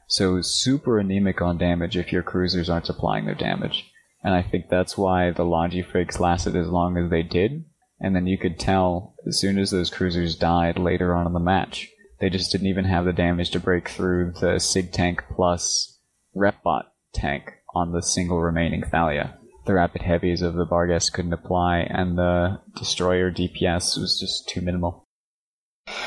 So 0.08 0.40
super 0.40 0.98
anemic 0.98 1.40
on 1.40 1.58
damage 1.58 1.96
if 1.96 2.12
your 2.12 2.24
cruisers 2.24 2.68
aren't 2.68 2.86
supplying 2.86 3.24
their 3.24 3.36
damage. 3.36 3.88
And 4.24 4.34
I 4.34 4.42
think 4.42 4.68
that's 4.68 4.98
why 4.98 5.30
the 5.30 5.44
Logifigs 5.44 6.18
lasted 6.18 6.56
as 6.56 6.66
long 6.66 6.96
as 6.96 7.08
they 7.08 7.22
did. 7.22 7.64
And 8.00 8.16
then 8.16 8.26
you 8.26 8.36
could 8.36 8.58
tell 8.58 9.14
as 9.26 9.40
soon 9.40 9.56
as 9.56 9.70
those 9.70 9.90
cruisers 9.90 10.34
died 10.34 10.78
later 10.78 11.14
on 11.14 11.26
in 11.26 11.32
the 11.32 11.40
match, 11.40 11.88
they 12.20 12.30
just 12.30 12.50
didn't 12.50 12.66
even 12.66 12.84
have 12.84 13.04
the 13.04 13.12
damage 13.12 13.50
to 13.50 13.60
break 13.60 13.88
through 13.88 14.32
the 14.40 14.58
Sig 14.58 14.90
Tank 14.90 15.22
plus 15.34 16.00
Repbot 16.36 16.86
tank 17.14 17.52
on 17.74 17.92
the 17.92 18.02
single 18.02 18.40
remaining 18.42 18.82
Thalia. 18.82 19.35
The 19.66 19.74
rapid 19.74 20.02
heavies 20.02 20.42
of 20.42 20.54
the 20.54 20.64
Barghest 20.64 21.12
couldn't 21.12 21.32
apply, 21.32 21.80
and 21.80 22.16
the 22.16 22.60
destroyer 22.76 23.32
DPS 23.32 23.98
was 23.98 24.16
just 24.20 24.48
too 24.48 24.60
minimal. 24.60 25.04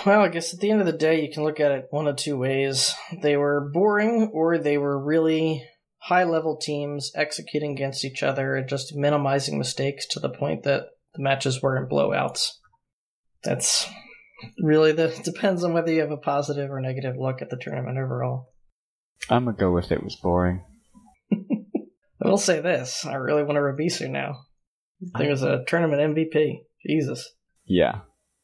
Well, 0.05 0.21
I 0.21 0.29
guess 0.29 0.53
at 0.53 0.61
the 0.61 0.71
end 0.71 0.79
of 0.79 0.85
the 0.85 0.93
day, 0.93 1.21
you 1.21 1.31
can 1.31 1.43
look 1.43 1.59
at 1.59 1.71
it 1.73 1.87
one 1.89 2.07
of 2.07 2.15
two 2.15 2.37
ways. 2.37 2.93
They 3.21 3.35
were 3.35 3.69
boring, 3.73 4.31
or 4.33 4.57
they 4.57 4.77
were 4.77 5.03
really 5.03 5.65
high 6.03 6.23
level 6.23 6.55
teams 6.55 7.11
executing 7.15 7.73
against 7.73 8.05
each 8.05 8.23
other 8.23 8.55
and 8.55 8.69
just 8.69 8.95
minimizing 8.95 9.57
mistakes 9.57 10.07
to 10.07 10.21
the 10.21 10.29
point 10.29 10.63
that 10.63 10.83
the 11.13 11.21
matches 11.21 11.61
weren't 11.61 11.91
blowouts. 11.91 12.51
That's 13.43 13.89
really 14.61 14.93
the 14.93 15.09
depends 15.25 15.65
on 15.65 15.73
whether 15.73 15.91
you 15.91 15.99
have 15.99 16.11
a 16.11 16.17
positive 16.17 16.71
or 16.71 16.79
negative 16.79 17.15
look 17.17 17.41
at 17.41 17.49
the 17.49 17.57
tournament 17.57 17.97
overall. 17.97 18.53
I'm 19.29 19.45
gonna 19.45 19.57
go 19.57 19.71
with 19.71 19.91
it 19.91 20.01
was 20.01 20.15
boring. 20.15 20.63
I 22.21 22.27
will 22.27 22.37
say 22.37 22.59
this: 22.59 23.05
I 23.05 23.15
really 23.15 23.43
want 23.43 23.57
a 23.57 23.61
Rabisu 23.61 24.09
now. 24.09 24.41
I 25.15 25.19
think 25.19 25.29
was 25.29 25.43
a 25.43 25.63
tournament 25.65 26.15
MVP. 26.15 26.59
Jesus. 26.85 27.33
Yeah, 27.65 28.01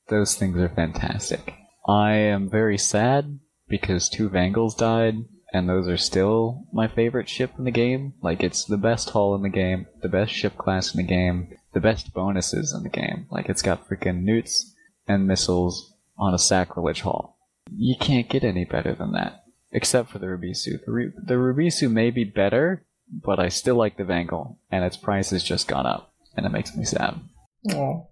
those 0.08 0.36
things 0.36 0.58
are 0.58 0.70
fantastic. 0.70 1.54
I 1.88 2.14
am 2.14 2.50
very 2.50 2.78
sad 2.78 3.40
because 3.68 4.10
two 4.10 4.30
Vangels 4.30 4.78
died, 4.78 5.16
and 5.54 5.68
those 5.68 5.88
are 5.88 5.98
still 5.98 6.66
my 6.74 6.88
favorite 6.88 7.30
ship 7.30 7.52
in 7.58 7.66
the 7.66 7.72
game. 7.72 8.14
Like, 8.22 8.44
it's 8.44 8.66
the 8.66 8.78
best 8.78 9.10
hull 9.12 9.36
in 9.36 9.42
the 9.42 9.50
game, 9.50 9.88
the 10.02 10.10
best 10.10 10.32
ship 10.32 10.58
class 10.58 10.94
in 10.94 10.98
the 10.98 11.08
game, 11.08 11.50
the 11.74 11.80
best 11.80 12.14
bonuses 12.14 12.74
in 12.74 12.84
the 12.84 12.90
game. 12.90 13.28
Like, 13.30 13.50
it's 13.50 13.62
got 13.62 13.88
freaking 13.88 14.24
neuts 14.24 14.74
and 15.08 15.28
missiles 15.28 15.94
on 16.18 16.34
a 16.34 16.40
sacrilege 16.40 17.02
hull. 17.02 17.38
You 17.76 17.96
can't 18.00 18.30
get 18.30 18.44
any 18.44 18.66
better 18.66 18.94
than 18.96 19.12
that. 19.14 19.44
Except 19.72 20.10
for 20.10 20.20
the 20.20 20.28
Rabisu. 20.28 20.86
The, 20.86 20.92
Ru- 20.92 21.14
the 21.22 21.34
Rabisu 21.34 21.92
may 21.92 22.10
be 22.10 22.24
better, 22.24 22.86
but 23.10 23.40
I 23.40 23.50
still 23.50 23.76
like 23.76 23.98
the 23.98 24.04
Vangel, 24.04 24.58
and 24.72 24.84
its 24.84 24.98
price 24.98 25.30
has 25.32 25.44
just 25.44 25.68
gone 25.68 25.86
up, 25.86 26.14
and 26.36 26.46
it 26.46 26.52
makes 26.52 26.76
me 26.76 26.86
sad. 26.86 27.20
Oh. 27.74 28.10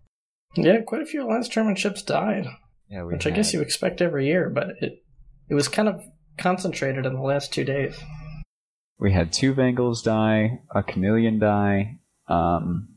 Yeah, 0.55 0.81
quite 0.81 1.01
a 1.01 1.05
few 1.05 1.23
Alliance 1.23 1.49
tournament 1.49 1.79
ships 1.79 2.03
died. 2.03 2.45
Yeah, 2.89 3.03
we 3.03 3.13
which 3.13 3.25
I 3.25 3.31
guess 3.31 3.53
you 3.53 3.61
expect 3.61 4.01
every 4.01 4.27
year, 4.27 4.49
but 4.49 4.67
it 4.81 5.03
it 5.49 5.55
was 5.55 5.67
kind 5.67 5.89
of 5.89 6.03
concentrated 6.37 7.05
in 7.05 7.13
the 7.13 7.21
last 7.21 7.51
two 7.51 7.63
days. 7.63 7.99
We 8.99 9.13
had 9.13 9.33
two 9.33 9.53
Vangels 9.53 10.03
die, 10.03 10.59
a 10.73 10.83
Chameleon 10.83 11.39
die. 11.39 11.99
Um, 12.27 12.89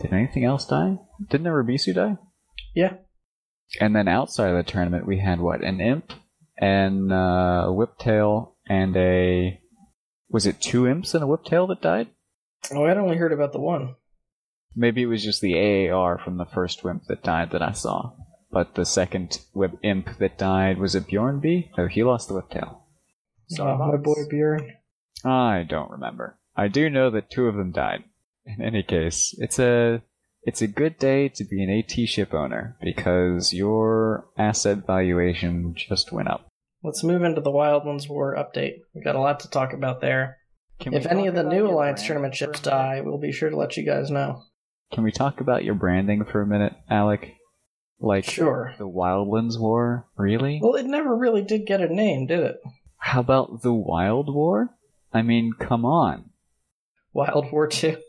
did 0.00 0.12
anything 0.12 0.44
else 0.44 0.66
die? 0.66 0.98
Didn't 1.30 1.46
a 1.46 1.50
Rabisu 1.50 1.94
die? 1.94 2.16
Yeah, 2.74 2.94
And 3.80 3.94
then 3.94 4.08
outside 4.08 4.50
of 4.50 4.56
the 4.56 4.70
tournament, 4.70 5.06
we 5.06 5.18
had 5.18 5.40
what? 5.40 5.62
An 5.62 5.80
Imp, 5.80 6.12
and 6.58 7.12
uh, 7.12 7.66
a 7.66 7.72
Whiptail, 7.72 8.52
and 8.68 8.96
a. 8.96 9.60
Was 10.34 10.46
it 10.46 10.60
two 10.60 10.88
Imps 10.88 11.14
and 11.14 11.22
a 11.22 11.28
Whiptail 11.28 11.68
that 11.68 11.80
died? 11.80 12.08
oh, 12.72 12.86
I'd 12.86 12.96
only 12.96 13.18
heard 13.18 13.32
about 13.32 13.52
the 13.52 13.60
one. 13.60 13.94
Maybe 14.74 15.02
it 15.02 15.06
was 15.06 15.22
just 15.22 15.40
the 15.40 15.54
AAR 15.88 16.18
from 16.18 16.38
the 16.38 16.44
first 16.44 16.82
Wimp 16.82 17.04
that 17.06 17.22
died 17.22 17.52
that 17.52 17.62
I 17.62 17.70
saw. 17.70 18.14
But 18.50 18.74
the 18.74 18.84
second 18.84 19.38
whip 19.52 19.78
Imp 19.84 20.18
that 20.18 20.36
died 20.36 20.78
was 20.78 20.96
it 20.96 21.06
Bjornby? 21.06 21.40
B? 21.40 21.70
No, 21.78 21.86
he 21.86 22.02
lost 22.02 22.26
the 22.26 22.34
Whiptail. 22.34 22.78
Oh, 23.60 23.76
my 23.76 23.96
boy 23.96 24.26
Bjorn. 24.28 24.72
I 25.24 25.64
don't 25.68 25.92
remember. 25.92 26.36
I 26.56 26.66
do 26.66 26.90
know 26.90 27.10
that 27.10 27.30
two 27.30 27.46
of 27.46 27.54
them 27.54 27.70
died. 27.70 28.02
In 28.44 28.60
any 28.60 28.82
case, 28.82 29.36
it's 29.38 29.60
a 29.60 30.02
it's 30.42 30.62
a 30.62 30.66
good 30.66 30.98
day 30.98 31.28
to 31.28 31.44
be 31.44 31.62
an 31.62 31.70
AT 31.70 32.08
ship 32.08 32.34
owner 32.34 32.76
because 32.82 33.52
your 33.52 34.26
asset 34.36 34.84
valuation 34.84 35.76
just 35.76 36.10
went 36.10 36.26
up. 36.26 36.48
Let's 36.84 37.02
move 37.02 37.22
into 37.24 37.40
the 37.40 37.50
Wildlands 37.50 38.08
War 38.10 38.36
update. 38.36 38.80
We've 38.94 39.02
got 39.02 39.16
a 39.16 39.20
lot 39.20 39.40
to 39.40 39.50
talk 39.50 39.72
about 39.72 40.02
there. 40.02 40.36
Can 40.78 40.92
if 40.92 41.06
any 41.06 41.26
of 41.26 41.34
the 41.34 41.42
new 41.42 41.66
Alliance 41.66 42.04
tournament 42.06 42.34
ships 42.34 42.60
die, 42.60 43.00
we'll 43.00 43.16
be 43.18 43.32
sure 43.32 43.48
to 43.48 43.56
let 43.56 43.76
you 43.78 43.84
guys 43.86 44.10
know. 44.10 44.42
Can 44.92 45.02
we 45.02 45.10
talk 45.10 45.40
about 45.40 45.64
your 45.64 45.74
branding 45.74 46.24
for 46.26 46.42
a 46.42 46.46
minute, 46.46 46.74
Alec? 46.90 47.36
Like 48.00 48.24
Sure. 48.24 48.74
the 48.76 48.86
Wildlands 48.86 49.58
War? 49.58 50.06
Really? 50.18 50.60
Well, 50.62 50.74
it 50.74 50.84
never 50.84 51.16
really 51.16 51.42
did 51.42 51.64
get 51.66 51.80
a 51.80 51.88
name, 51.92 52.26
did 52.26 52.40
it? 52.40 52.56
How 52.98 53.20
about 53.20 53.62
the 53.62 53.72
Wild 53.72 54.32
War? 54.32 54.68
I 55.12 55.22
mean, 55.22 55.54
come 55.58 55.86
on. 55.86 56.30
Wild 57.12 57.50
War 57.50 57.66
Two. 57.66 57.96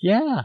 Yeah. 0.00 0.42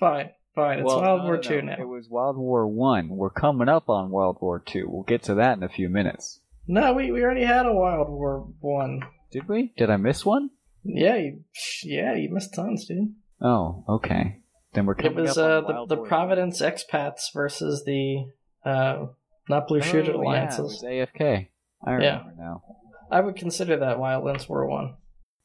Fine, 0.00 0.30
fine. 0.56 0.78
It's 0.80 0.86
Well, 0.86 1.00
Wild 1.02 1.20
no, 1.20 1.24
War 1.26 1.36
no, 1.36 1.42
Two 1.42 1.62
no. 1.62 1.74
now. 1.76 1.80
It 1.82 1.86
was 1.86 2.08
Wild 2.08 2.36
War 2.36 2.66
One. 2.66 3.10
We're 3.10 3.30
coming 3.30 3.68
up 3.68 3.88
on 3.88 4.10
World 4.10 4.38
War 4.40 4.58
Two. 4.64 4.86
We'll 4.88 5.02
get 5.04 5.22
to 5.24 5.34
that 5.36 5.56
in 5.56 5.62
a 5.62 5.68
few 5.68 5.88
minutes. 5.88 6.40
No, 6.66 6.92
we, 6.92 7.10
we 7.10 7.22
already 7.22 7.44
had 7.44 7.66
a 7.66 7.72
Wild 7.72 8.08
War 8.08 8.46
one. 8.60 9.00
Did 9.32 9.48
we? 9.48 9.72
Did 9.76 9.90
I 9.90 9.96
miss 9.96 10.24
one? 10.24 10.50
Yeah, 10.84 11.16
you, 11.16 11.40
yeah, 11.84 12.14
you 12.14 12.30
missed 12.32 12.54
tons, 12.54 12.86
dude. 12.86 13.14
Oh, 13.40 13.84
okay. 13.88 14.40
Then 14.72 14.86
we're 14.86 14.94
It 14.98 15.14
was 15.14 15.36
uh, 15.36 15.62
the, 15.62 15.86
the 15.96 16.02
Providence 16.02 16.62
expats 16.62 17.32
versus 17.34 17.84
the 17.84 18.26
uh, 18.64 19.06
not 19.48 19.66
blue 19.68 19.80
shooter 19.80 19.98
Oh, 20.00 20.04
yeah, 20.04 20.10
it 20.12 20.14
alliances. 20.16 20.60
was 20.60 20.82
AFK. 20.84 21.48
I 21.84 21.98
Yeah. 22.00 22.22
now. 22.38 22.62
I 23.10 23.20
would 23.20 23.36
consider 23.36 23.76
that 23.78 23.96
Wildlands 23.98 24.48
War 24.48 24.66
One, 24.68 24.94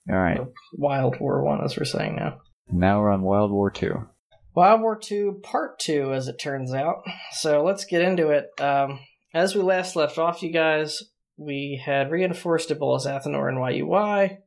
All 0.10 0.16
right. 0.16 0.38
or 0.40 0.50
Wild 0.74 1.20
War 1.20 1.44
One, 1.44 1.64
as 1.64 1.76
we're 1.78 1.86
saying 1.86 2.16
now. 2.18 2.40
Now 2.72 3.02
we're 3.02 3.10
on 3.12 3.24
Wild 3.24 3.52
War 3.52 3.72
Two. 3.72 4.08
Wild 4.54 4.82
War 4.82 4.96
Two 4.98 5.40
Part 5.44 5.80
Two, 5.80 6.14
as 6.14 6.28
it 6.28 6.38
turns 6.40 6.74
out. 6.74 7.04
So 7.32 7.64
let's 7.64 7.86
get 7.86 8.02
into 8.02 8.30
it. 8.30 8.50
Um, 8.62 9.00
as 9.36 9.54
we 9.54 9.62
last 9.62 9.98
left 9.98 10.18
off, 10.18 10.42
you 10.42 10.50
guys, 10.50 11.04
we 11.36 11.80
had 11.84 12.10
reinforced 12.10 12.70
Ebola's 12.70 13.06
Athanor 13.06 13.50
and 13.50 13.58
YUY. 13.58 14.38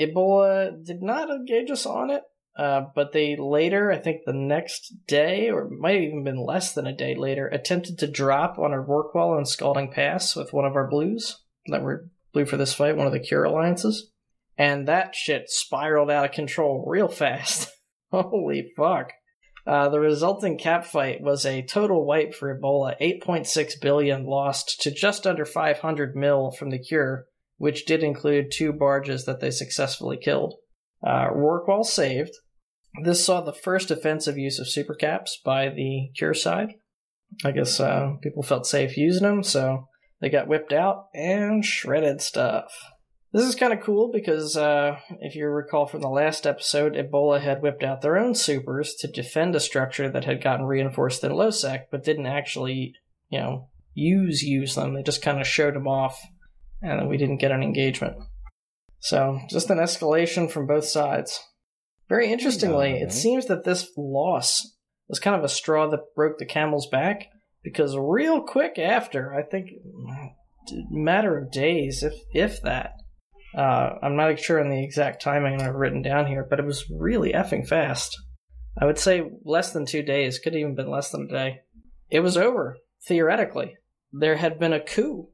Ebola 0.00 0.84
did 0.84 1.00
not 1.00 1.30
engage 1.30 1.70
us 1.70 1.86
on 1.86 2.10
it, 2.10 2.24
uh, 2.58 2.82
but 2.92 3.12
they 3.12 3.36
later, 3.36 3.92
I 3.92 3.98
think 3.98 4.22
the 4.26 4.32
next 4.32 4.92
day, 5.06 5.48
or 5.48 5.70
might 5.70 5.94
have 5.94 6.02
even 6.02 6.24
been 6.24 6.44
less 6.44 6.74
than 6.74 6.88
a 6.88 6.92
day 6.92 7.14
later, 7.14 7.46
attempted 7.46 8.00
to 8.00 8.10
drop 8.10 8.58
on 8.58 8.72
our 8.72 8.84
Rorqual 8.84 9.38
and 9.38 9.46
Scalding 9.46 9.92
Pass 9.92 10.34
with 10.34 10.52
one 10.52 10.64
of 10.64 10.74
our 10.74 10.88
blues 10.88 11.40
that 11.68 11.82
were 11.82 12.10
blue 12.32 12.46
for 12.46 12.56
this 12.56 12.74
fight, 12.74 12.96
one 12.96 13.06
of 13.06 13.12
the 13.12 13.20
Cure 13.20 13.44
alliances. 13.44 14.10
And 14.58 14.88
that 14.88 15.14
shit 15.14 15.50
spiraled 15.50 16.10
out 16.10 16.24
of 16.24 16.32
control 16.32 16.84
real 16.84 17.08
fast. 17.08 17.70
Holy 18.10 18.72
fuck. 18.76 19.12
Uh, 19.66 19.88
the 19.88 19.98
resulting 19.98 20.56
cap 20.56 20.84
fight 20.84 21.20
was 21.20 21.44
a 21.44 21.62
total 21.62 22.06
wipe 22.06 22.32
for 22.32 22.56
Ebola, 22.56 22.94
8.6 23.00 23.80
billion 23.80 24.24
lost 24.24 24.80
to 24.82 24.92
just 24.92 25.26
under 25.26 25.44
500 25.44 26.14
mil 26.14 26.52
from 26.52 26.70
the 26.70 26.78
cure, 26.78 27.26
which 27.58 27.84
did 27.84 28.04
include 28.04 28.52
two 28.52 28.72
barges 28.72 29.24
that 29.24 29.40
they 29.40 29.50
successfully 29.50 30.16
killed. 30.16 30.54
Uh, 31.04 31.28
Rorqual 31.30 31.84
saved. 31.84 32.32
This 33.02 33.24
saw 33.24 33.40
the 33.40 33.52
first 33.52 33.90
offensive 33.90 34.38
use 34.38 34.58
of 34.60 34.68
supercaps 34.68 35.30
by 35.44 35.68
the 35.68 36.10
cure 36.16 36.34
side. 36.34 36.74
I 37.44 37.50
guess 37.50 37.80
uh, 37.80 38.12
people 38.22 38.44
felt 38.44 38.66
safe 38.66 38.96
using 38.96 39.24
them, 39.24 39.42
so 39.42 39.88
they 40.20 40.30
got 40.30 40.46
whipped 40.46 40.72
out 40.72 41.06
and 41.12 41.64
shredded 41.64 42.22
stuff. 42.22 42.72
This 43.36 43.48
is 43.48 43.54
kind 43.54 43.74
of 43.74 43.82
cool 43.82 44.10
because 44.10 44.56
uh, 44.56 44.96
if 45.20 45.36
you 45.36 45.46
recall 45.48 45.84
from 45.84 46.00
the 46.00 46.08
last 46.08 46.46
episode, 46.46 46.94
Ebola 46.94 47.38
had 47.38 47.60
whipped 47.60 47.82
out 47.82 48.00
their 48.00 48.16
own 48.16 48.34
supers 48.34 48.94
to 48.94 49.08
defend 49.08 49.54
a 49.54 49.60
structure 49.60 50.08
that 50.08 50.24
had 50.24 50.42
gotten 50.42 50.64
reinforced 50.64 51.22
in 51.22 51.32
Losec, 51.32 51.88
but 51.90 52.02
didn't 52.02 52.24
actually, 52.24 52.94
you 53.28 53.38
know, 53.38 53.68
use 53.92 54.42
use 54.42 54.74
them. 54.74 54.94
They 54.94 55.02
just 55.02 55.20
kind 55.20 55.38
of 55.38 55.46
showed 55.46 55.74
them 55.74 55.86
off, 55.86 56.18
and 56.80 57.10
we 57.10 57.18
didn't 57.18 57.36
get 57.36 57.50
an 57.52 57.62
engagement. 57.62 58.16
So 59.00 59.38
just 59.50 59.68
an 59.68 59.76
escalation 59.76 60.50
from 60.50 60.66
both 60.66 60.86
sides. 60.86 61.38
Very 62.08 62.32
interestingly, 62.32 62.92
Yeah, 62.92 63.04
it 63.04 63.12
seems 63.12 63.48
that 63.48 63.64
this 63.64 63.92
loss 63.98 64.66
was 65.08 65.18
kind 65.18 65.36
of 65.36 65.44
a 65.44 65.50
straw 65.50 65.86
that 65.90 66.14
broke 66.14 66.38
the 66.38 66.46
camel's 66.46 66.88
back 66.88 67.26
because 67.62 67.98
real 67.98 68.40
quick 68.40 68.78
after, 68.78 69.34
I 69.34 69.42
think, 69.42 69.72
matter 70.90 71.36
of 71.36 71.52
days, 71.52 72.02
if 72.02 72.14
if 72.32 72.62
that. 72.62 72.92
Uh, 73.56 73.98
I'm 74.02 74.16
not 74.16 74.38
sure 74.38 74.60
on 74.60 74.68
the 74.68 74.84
exact 74.84 75.22
timing 75.22 75.62
I've 75.62 75.74
written 75.74 76.02
down 76.02 76.26
here, 76.26 76.46
but 76.48 76.60
it 76.60 76.66
was 76.66 76.90
really 76.90 77.32
effing 77.32 77.66
fast. 77.66 78.14
I 78.78 78.84
would 78.84 78.98
say 78.98 79.30
less 79.44 79.72
than 79.72 79.86
two 79.86 80.02
days, 80.02 80.38
could 80.38 80.52
have 80.52 80.60
even 80.60 80.74
been 80.74 80.90
less 80.90 81.10
than 81.10 81.22
a 81.22 81.32
day. 81.32 81.60
It 82.10 82.20
was 82.20 82.36
over, 82.36 82.76
theoretically. 83.06 83.76
There 84.12 84.36
had 84.36 84.58
been 84.58 84.74
a 84.74 84.84
coup, 84.84 85.30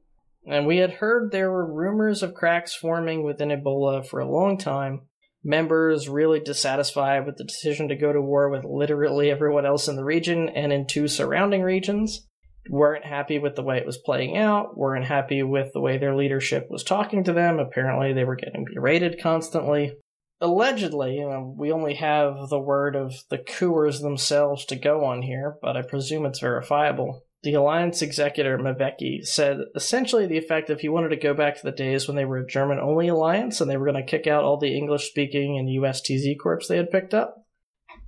and 0.47 0.65
we 0.65 0.77
had 0.77 0.91
heard 0.91 1.31
there 1.31 1.51
were 1.51 1.71
rumors 1.71 2.23
of 2.23 2.33
cracks 2.33 2.73
forming 2.73 3.23
within 3.23 3.49
Ebola 3.49 4.07
for 4.07 4.21
a 4.21 4.29
long 4.29 4.57
time. 4.57 5.01
Members 5.43 6.07
really 6.07 6.39
dissatisfied 6.39 7.25
with 7.25 7.35
the 7.35 7.43
decision 7.43 7.89
to 7.89 7.97
go 7.97 8.13
to 8.13 8.21
war 8.21 8.49
with 8.49 8.63
literally 8.63 9.29
everyone 9.29 9.65
else 9.65 9.89
in 9.89 9.97
the 9.97 10.05
region 10.05 10.47
and 10.47 10.71
in 10.71 10.87
two 10.87 11.09
surrounding 11.09 11.61
regions 11.61 12.25
weren't 12.69 13.05
happy 13.05 13.39
with 13.39 13.55
the 13.55 13.63
way 13.63 13.77
it 13.77 13.85
was 13.85 13.97
playing 13.97 14.37
out, 14.37 14.77
weren't 14.77 15.05
happy 15.05 15.43
with 15.43 15.73
the 15.73 15.81
way 15.81 15.97
their 15.97 16.15
leadership 16.15 16.67
was 16.69 16.83
talking 16.83 17.23
to 17.23 17.33
them. 17.33 17.59
Apparently, 17.59 18.13
they 18.13 18.23
were 18.23 18.35
getting 18.35 18.65
berated 18.73 19.21
constantly. 19.21 19.93
Allegedly, 20.41 21.15
you 21.15 21.29
know, 21.29 21.55
we 21.57 21.71
only 21.71 21.95
have 21.95 22.49
the 22.49 22.59
word 22.59 22.95
of 22.95 23.13
the 23.29 23.37
cooers 23.37 24.01
themselves 24.01 24.65
to 24.65 24.75
go 24.75 25.05
on 25.05 25.21
here, 25.21 25.55
but 25.61 25.77
I 25.77 25.81
presume 25.81 26.25
it's 26.25 26.39
verifiable. 26.39 27.23
The 27.43 27.53
Alliance 27.55 28.01
executor, 28.01 28.57
Mavecki, 28.57 29.25
said 29.25 29.57
essentially 29.75 30.25
the 30.25 30.37
effect 30.37 30.69
of 30.69 30.79
he 30.79 30.87
wanted 30.87 31.09
to 31.09 31.17
go 31.17 31.33
back 31.33 31.57
to 31.57 31.63
the 31.63 31.71
days 31.71 32.07
when 32.07 32.15
they 32.15 32.23
were 32.23 32.37
a 32.37 32.47
German 32.47 32.79
only 32.79 33.09
alliance 33.09 33.59
and 33.59 33.69
they 33.69 33.75
were 33.75 33.85
going 33.85 34.01
to 34.01 34.09
kick 34.09 34.27
out 34.27 34.45
all 34.45 34.57
the 34.57 34.75
English 34.75 35.09
speaking 35.09 35.57
and 35.57 35.67
USTZ 35.67 36.37
corps 36.41 36.61
they 36.67 36.77
had 36.77 36.89
picked 36.89 37.13
up. 37.13 37.35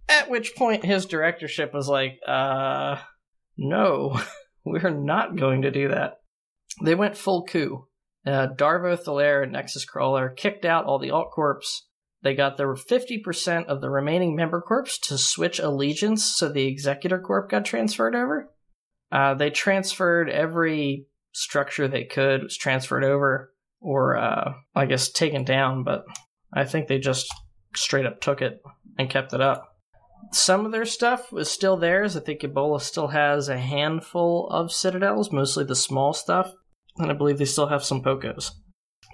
At 0.08 0.30
which 0.30 0.56
point 0.56 0.86
his 0.86 1.06
directorship 1.06 1.74
was 1.74 1.89
like, 1.89 2.20
uh, 2.26 2.98
no. 3.58 4.22
We're 4.65 4.89
not 4.89 5.38
going 5.38 5.62
to 5.62 5.71
do 5.71 5.89
that. 5.89 6.19
They 6.84 6.95
went 6.95 7.15
full 7.15 7.45
coup. 7.45 7.88
Uh, 8.25 8.47
Darvo 8.47 8.97
Thalaire 8.97 9.43
and 9.43 9.51
Nexus 9.51 9.86
Crawler 9.86 10.30
kicked 10.30 10.65
out 10.65 10.86
all 10.86 10.97
the 10.97 11.12
alt 11.12 11.32
corps. 11.32 11.62
They 12.23 12.34
got 12.34 12.58
their 12.58 12.73
50% 12.73 13.67
of 13.67 13.82
the 13.82 13.89
remaining 13.91 14.36
member 14.36 14.60
corps 14.60 14.97
to 15.04 15.17
switch 15.17 15.60
allegiance, 15.60 16.25
so 16.25 16.49
the 16.49 16.65
Executor 16.65 17.19
Corp 17.19 17.51
got 17.51 17.65
transferred 17.65 18.15
over. 18.15 18.49
Uh, 19.12 19.36
they 19.36 19.51
transferred 19.51 20.32
every 20.32 21.06
structure 21.34 21.88
they 21.88 22.06
could, 22.06 22.41
was 22.41 22.58
transferred 22.58 23.04
over, 23.04 23.54
or 23.80 24.17
uh, 24.17 24.54
I 24.73 24.88
guess 24.88 25.12
taken 25.12 25.43
down, 25.43 25.84
but 25.84 26.06
I 26.51 26.63
think 26.65 26.88
they 26.88 26.97
just 26.97 27.28
straight 27.75 28.08
up 28.08 28.21
took 28.21 28.41
it 28.41 28.60
and 28.97 29.08
kept 29.10 29.34
it 29.34 29.41
up 29.41 29.75
some 30.32 30.66
of 30.66 30.72
their 30.72 30.86
stuff 30.86 31.32
was 31.32 31.50
still 31.50 31.78
theirs. 31.78 32.16
I 32.16 32.20
think 32.20 32.42
Ebola 32.42 32.82
still 32.82 33.08
has 33.08 33.50
a 33.50 33.58
handful 33.58 34.48
of 34.50 34.72
citadels, 34.72 35.32
mostly 35.32 35.64
the 35.64 35.76
small 35.76 36.14
stuff, 36.14 36.52
and 36.98 37.12
I 37.12 37.14
believe 37.14 37.38
they 37.38 37.46
still 37.46 37.68
have 37.68 37.84
some 37.84 38.02
Pocos. 38.02 38.52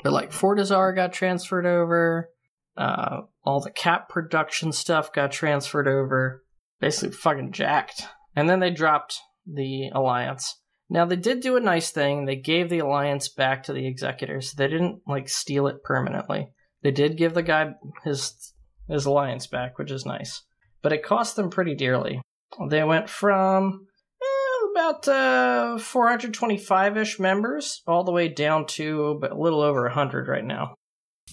But 0.03 0.13
like 0.13 0.31
Fortizar 0.31 0.95
got 0.95 1.13
transferred 1.13 1.65
over, 1.65 2.29
uh, 2.77 3.21
all 3.43 3.59
the 3.59 3.71
cap 3.71 4.09
production 4.09 4.71
stuff 4.71 5.13
got 5.13 5.31
transferred 5.31 5.87
over, 5.87 6.43
basically 6.79 7.15
fucking 7.15 7.51
jacked. 7.51 8.07
And 8.35 8.49
then 8.49 8.59
they 8.59 8.71
dropped 8.71 9.19
the 9.45 9.89
alliance. 9.93 10.57
Now 10.89 11.05
they 11.05 11.15
did 11.15 11.41
do 11.41 11.57
a 11.57 11.61
nice 11.61 11.91
thing. 11.91 12.25
They 12.25 12.35
gave 12.35 12.69
the 12.69 12.79
alliance 12.79 13.29
back 13.29 13.63
to 13.63 13.73
the 13.73 13.87
executors. 13.87 14.53
They 14.53 14.67
didn't 14.67 15.01
like 15.07 15.29
steal 15.29 15.67
it 15.67 15.83
permanently. 15.83 16.49
They 16.83 16.91
did 16.91 17.17
give 17.17 17.33
the 17.33 17.43
guy 17.43 17.73
his 18.03 18.53
his 18.89 19.05
alliance 19.05 19.47
back, 19.47 19.77
which 19.77 19.91
is 19.91 20.05
nice 20.05 20.43
but 20.81 20.93
it 20.93 21.03
cost 21.03 21.35
them 21.35 21.49
pretty 21.49 21.75
dearly. 21.75 22.21
They 22.69 22.83
went 22.83 23.09
from 23.09 23.87
eh, 24.21 24.79
about 24.79 25.07
uh, 25.07 25.77
425 25.77 26.97
ish 26.97 27.19
members 27.19 27.81
all 27.87 28.03
the 28.03 28.11
way 28.11 28.27
down 28.27 28.65
to 28.67 29.19
a 29.23 29.35
little 29.35 29.61
over 29.61 29.83
100 29.83 30.27
right 30.27 30.43
now. 30.45 30.75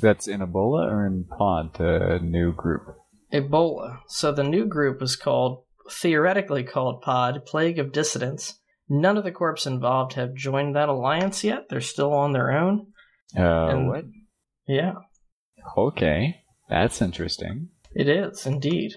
That's 0.00 0.28
in 0.28 0.40
Ebola 0.40 0.90
or 0.90 1.06
in 1.06 1.24
Pod, 1.24 1.74
the 1.76 2.20
new 2.22 2.52
group? 2.52 2.82
Ebola. 3.32 3.98
So 4.08 4.30
the 4.32 4.44
new 4.44 4.64
group 4.66 5.02
is 5.02 5.16
called, 5.16 5.64
theoretically 5.90 6.62
called 6.62 7.02
Pod, 7.02 7.44
Plague 7.46 7.78
of 7.78 7.92
Dissidents. 7.92 8.58
None 8.88 9.18
of 9.18 9.24
the 9.24 9.32
corps 9.32 9.66
involved 9.66 10.14
have 10.14 10.34
joined 10.34 10.76
that 10.76 10.88
alliance 10.88 11.42
yet. 11.44 11.64
They're 11.68 11.80
still 11.80 12.12
on 12.14 12.32
their 12.32 12.52
own. 12.52 12.86
Uh, 13.36 13.66
And- 13.68 13.88
what? 13.88 14.04
Yeah, 14.66 14.94
Okay, 15.76 16.42
that's 16.68 17.02
interesting. 17.02 17.68
It 17.94 18.08
is, 18.08 18.46
indeed. 18.46 18.92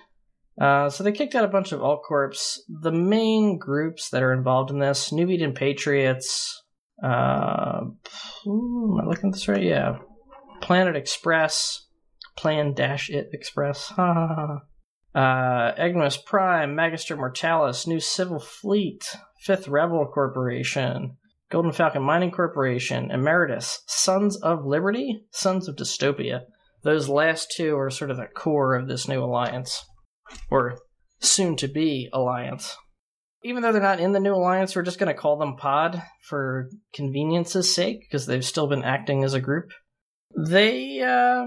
Uh, 0.60 0.90
so 0.90 1.04
they 1.04 1.12
kicked 1.12 1.36
out 1.36 1.46
a 1.46 1.50
bunch 1.50 1.72
of 1.72 1.82
alt 1.82 2.04
corps. 2.04 2.34
The 2.68 2.92
main 2.92 3.58
groups 3.58 4.10
that 4.10 4.24
are 4.24 4.34
involved 4.34 4.70
in 4.70 4.80
this, 4.80 5.12
Nubian 5.12 5.54
Patriots, 5.54 6.62
uh, 7.04 7.82
ooh, 8.46 8.98
am 9.00 9.06
I 9.06 9.10
looking 9.10 9.30
at 9.30 9.34
this 9.34 9.48
right? 9.48 9.64
Yeah. 9.64 10.00
Planet 10.62 10.96
Express, 10.96 11.88
Plan 12.38 12.74
Dash 12.74 13.10
It 13.10 13.30
Express. 13.34 13.94
Uh, 15.14 15.74
Egnos 15.78 16.24
Prime, 16.26 16.74
Magister 16.74 17.18
Mortalis, 17.18 17.86
New 17.86 18.00
Civil 18.00 18.40
Fleet, 18.40 19.04
Fifth 19.42 19.68
Rebel 19.68 20.06
Corporation, 20.06 21.18
Golden 21.50 21.74
Falcon 21.74 22.02
Mining 22.02 22.32
Corporation, 22.32 23.12
Emeritus, 23.12 23.84
Sons 23.88 24.38
of 24.38 24.66
Liberty, 24.66 25.26
Sons 25.32 25.68
of 25.68 25.76
Dystopia. 25.76 26.44
Those 26.84 27.10
last 27.10 27.52
two 27.56 27.78
are 27.78 27.90
sort 27.90 28.10
of 28.10 28.16
the 28.16 28.28
core 28.28 28.74
of 28.74 28.88
this 28.88 29.10
new 29.10 29.22
alliance, 29.22 29.84
or 30.50 30.80
soon 31.20 31.56
to 31.58 31.68
be 31.68 32.10
alliance. 32.14 32.76
Even 33.44 33.64
though 33.64 33.72
they're 33.72 33.82
not 33.82 34.00
in 34.00 34.12
the 34.12 34.20
new 34.20 34.34
alliance, 34.34 34.76
we're 34.76 34.84
just 34.84 35.00
going 35.00 35.14
to 35.14 35.20
call 35.20 35.38
them 35.38 35.56
Pod 35.56 36.02
for 36.28 36.70
convenience's 36.94 37.74
sake, 37.74 38.02
because 38.02 38.26
they've 38.26 38.46
still 38.46 38.68
been 38.68 38.84
acting 38.84 39.24
as 39.24 39.34
a 39.34 39.42
group. 39.42 39.72
They, 40.38 41.02
uh, 41.02 41.46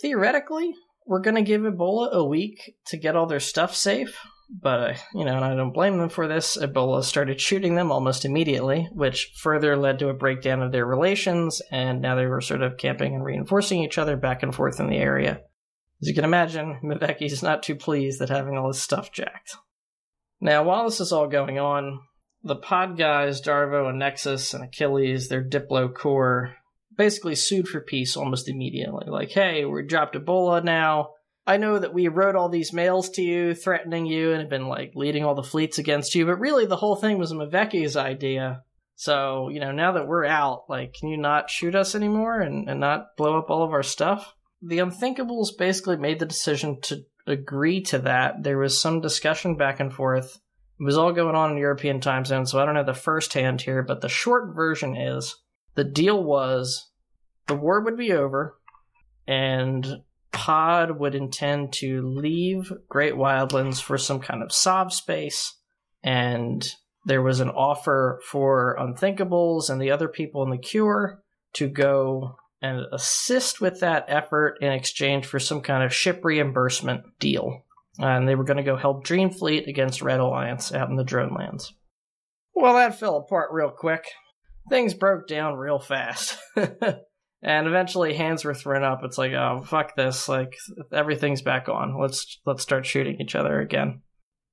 theoretically, 0.00 0.72
were 1.06 1.20
going 1.20 1.36
to 1.36 1.42
give 1.42 1.62
Ebola 1.62 2.12
a 2.12 2.24
week 2.24 2.74
to 2.86 2.96
get 2.96 3.14
all 3.14 3.26
their 3.26 3.40
stuff 3.40 3.74
safe, 3.74 4.18
but 4.50 4.80
uh, 4.80 4.94
you 5.14 5.24
know, 5.24 5.36
and 5.36 5.44
I 5.44 5.54
don't 5.54 5.74
blame 5.74 5.98
them 5.98 6.08
for 6.08 6.26
this. 6.26 6.56
Ebola 6.56 7.04
started 7.04 7.40
shooting 7.40 7.74
them 7.74 7.92
almost 7.92 8.24
immediately, 8.24 8.88
which 8.92 9.30
further 9.42 9.76
led 9.76 9.98
to 9.98 10.08
a 10.08 10.14
breakdown 10.14 10.62
of 10.62 10.72
their 10.72 10.86
relations, 10.86 11.60
and 11.70 12.00
now 12.00 12.14
they 12.14 12.26
were 12.26 12.40
sort 12.40 12.62
of 12.62 12.78
camping 12.78 13.14
and 13.14 13.24
reinforcing 13.24 13.82
each 13.82 13.98
other 13.98 14.16
back 14.16 14.42
and 14.42 14.54
forth 14.54 14.80
in 14.80 14.88
the 14.88 14.96
area. 14.96 15.40
As 16.00 16.08
you 16.08 16.14
can 16.14 16.24
imagine, 16.24 16.78
is 17.20 17.42
not 17.42 17.62
too 17.62 17.74
pleased 17.74 18.20
at 18.22 18.28
having 18.28 18.56
all 18.56 18.68
his 18.68 18.80
stuff 18.80 19.10
jacked. 19.10 19.56
Now, 20.40 20.62
while 20.62 20.84
this 20.84 21.00
is 21.00 21.12
all 21.12 21.26
going 21.26 21.58
on, 21.58 22.00
the 22.44 22.56
pod 22.56 22.96
guys, 22.96 23.42
Darvo 23.42 23.88
and 23.88 23.98
Nexus 23.98 24.54
and 24.54 24.62
Achilles, 24.62 25.28
their 25.28 25.42
Diplo 25.42 25.92
core, 25.92 26.54
basically 26.96 27.34
sued 27.34 27.68
for 27.68 27.80
peace 27.80 28.16
almost 28.16 28.48
immediately. 28.48 29.06
Like, 29.08 29.30
hey, 29.30 29.64
we 29.64 29.82
dropped 29.82 30.14
Ebola 30.14 30.62
now. 30.62 31.10
I 31.46 31.56
know 31.56 31.78
that 31.78 31.94
we 31.94 32.08
wrote 32.08 32.36
all 32.36 32.48
these 32.48 32.72
mails 32.72 33.10
to 33.10 33.22
you, 33.22 33.54
threatening 33.54 34.06
you, 34.06 34.32
and 34.32 34.40
have 34.40 34.50
been 34.50 34.68
like 34.68 34.92
leading 34.94 35.24
all 35.24 35.34
the 35.34 35.42
fleets 35.42 35.78
against 35.78 36.14
you, 36.14 36.26
but 36.26 36.38
really 36.38 36.66
the 36.66 36.76
whole 36.76 36.96
thing 36.96 37.18
was 37.18 37.32
Maveki's 37.32 37.96
idea. 37.96 38.62
So, 38.96 39.48
you 39.48 39.58
know, 39.58 39.72
now 39.72 39.92
that 39.92 40.06
we're 40.06 40.26
out, 40.26 40.64
like, 40.68 40.94
can 40.94 41.08
you 41.08 41.16
not 41.16 41.50
shoot 41.50 41.74
us 41.74 41.94
anymore 41.94 42.40
and, 42.40 42.68
and 42.68 42.80
not 42.80 43.16
blow 43.16 43.38
up 43.38 43.48
all 43.48 43.62
of 43.62 43.72
our 43.72 43.82
stuff? 43.82 44.34
The 44.62 44.78
Unthinkables 44.78 45.56
basically 45.56 45.96
made 45.96 46.18
the 46.18 46.26
decision 46.26 46.80
to 46.82 47.04
agree 47.26 47.82
to 47.82 47.98
that. 48.00 48.42
There 48.42 48.58
was 48.58 48.80
some 48.80 49.00
discussion 49.00 49.56
back 49.56 49.80
and 49.80 49.92
forth. 49.92 50.40
It 50.80 50.84
was 50.84 50.96
all 50.96 51.12
going 51.12 51.34
on 51.34 51.52
in 51.52 51.58
European 51.58 52.00
time 52.00 52.24
zone, 52.24 52.46
so 52.46 52.58
I 52.58 52.66
don't 52.66 52.76
have 52.76 52.86
the 52.86 52.94
first 52.94 53.34
hand 53.34 53.60
here, 53.60 53.82
but 53.82 54.00
the 54.00 54.08
short 54.08 54.54
version 54.54 54.96
is 54.96 55.36
the 55.74 55.84
deal 55.84 56.22
was 56.22 56.90
the 57.46 57.54
war 57.54 57.80
would 57.80 57.96
be 57.96 58.12
over 58.12 58.58
and 59.26 60.02
Pod 60.30 60.98
would 60.98 61.14
intend 61.14 61.72
to 61.74 62.06
leave 62.06 62.72
Great 62.88 63.14
Wildlands 63.14 63.80
for 63.80 63.98
some 63.98 64.20
kind 64.20 64.42
of 64.42 64.52
sov 64.52 64.92
space, 64.92 65.54
and 66.02 66.66
there 67.06 67.22
was 67.22 67.40
an 67.40 67.48
offer 67.48 68.20
for 68.24 68.76
Unthinkables 68.78 69.70
and 69.70 69.80
the 69.80 69.90
other 69.90 70.06
people 70.06 70.42
in 70.42 70.50
the 70.50 70.58
Cure 70.58 71.22
to 71.54 71.68
go 71.68 72.36
and 72.60 72.86
assist 72.92 73.60
with 73.60 73.80
that 73.80 74.06
effort 74.08 74.58
in 74.60 74.72
exchange 74.72 75.26
for 75.26 75.38
some 75.38 75.60
kind 75.60 75.84
of 75.84 75.94
ship 75.94 76.24
reimbursement 76.24 77.02
deal. 77.18 77.64
And 77.98 78.28
they 78.28 78.34
were 78.34 78.44
going 78.44 78.58
to 78.58 78.62
go 78.62 78.76
help 78.76 79.04
Dreamfleet 79.04 79.66
against 79.66 80.02
Red 80.02 80.20
Alliance 80.20 80.72
out 80.72 80.88
in 80.88 80.96
the 80.96 81.04
drone 81.04 81.34
lands. 81.34 81.72
Well, 82.54 82.74
that 82.74 82.98
fell 82.98 83.16
apart 83.16 83.50
real 83.52 83.70
quick. 83.70 84.04
Things 84.68 84.94
broke 84.94 85.26
down 85.26 85.54
real 85.54 85.78
fast. 85.78 86.36
and 87.42 87.66
eventually 87.66 88.14
hands 88.14 88.44
were 88.44 88.54
thrown 88.54 88.82
up. 88.82 89.00
It's 89.04 89.18
like, 89.18 89.32
oh 89.32 89.62
fuck 89.64 89.94
this! 89.96 90.28
Like 90.28 90.56
everything's 90.92 91.42
back 91.42 91.68
on. 91.68 91.98
Let's 91.98 92.40
let's 92.44 92.62
start 92.62 92.86
shooting 92.86 93.20
each 93.20 93.34
other 93.34 93.60
again. 93.60 94.02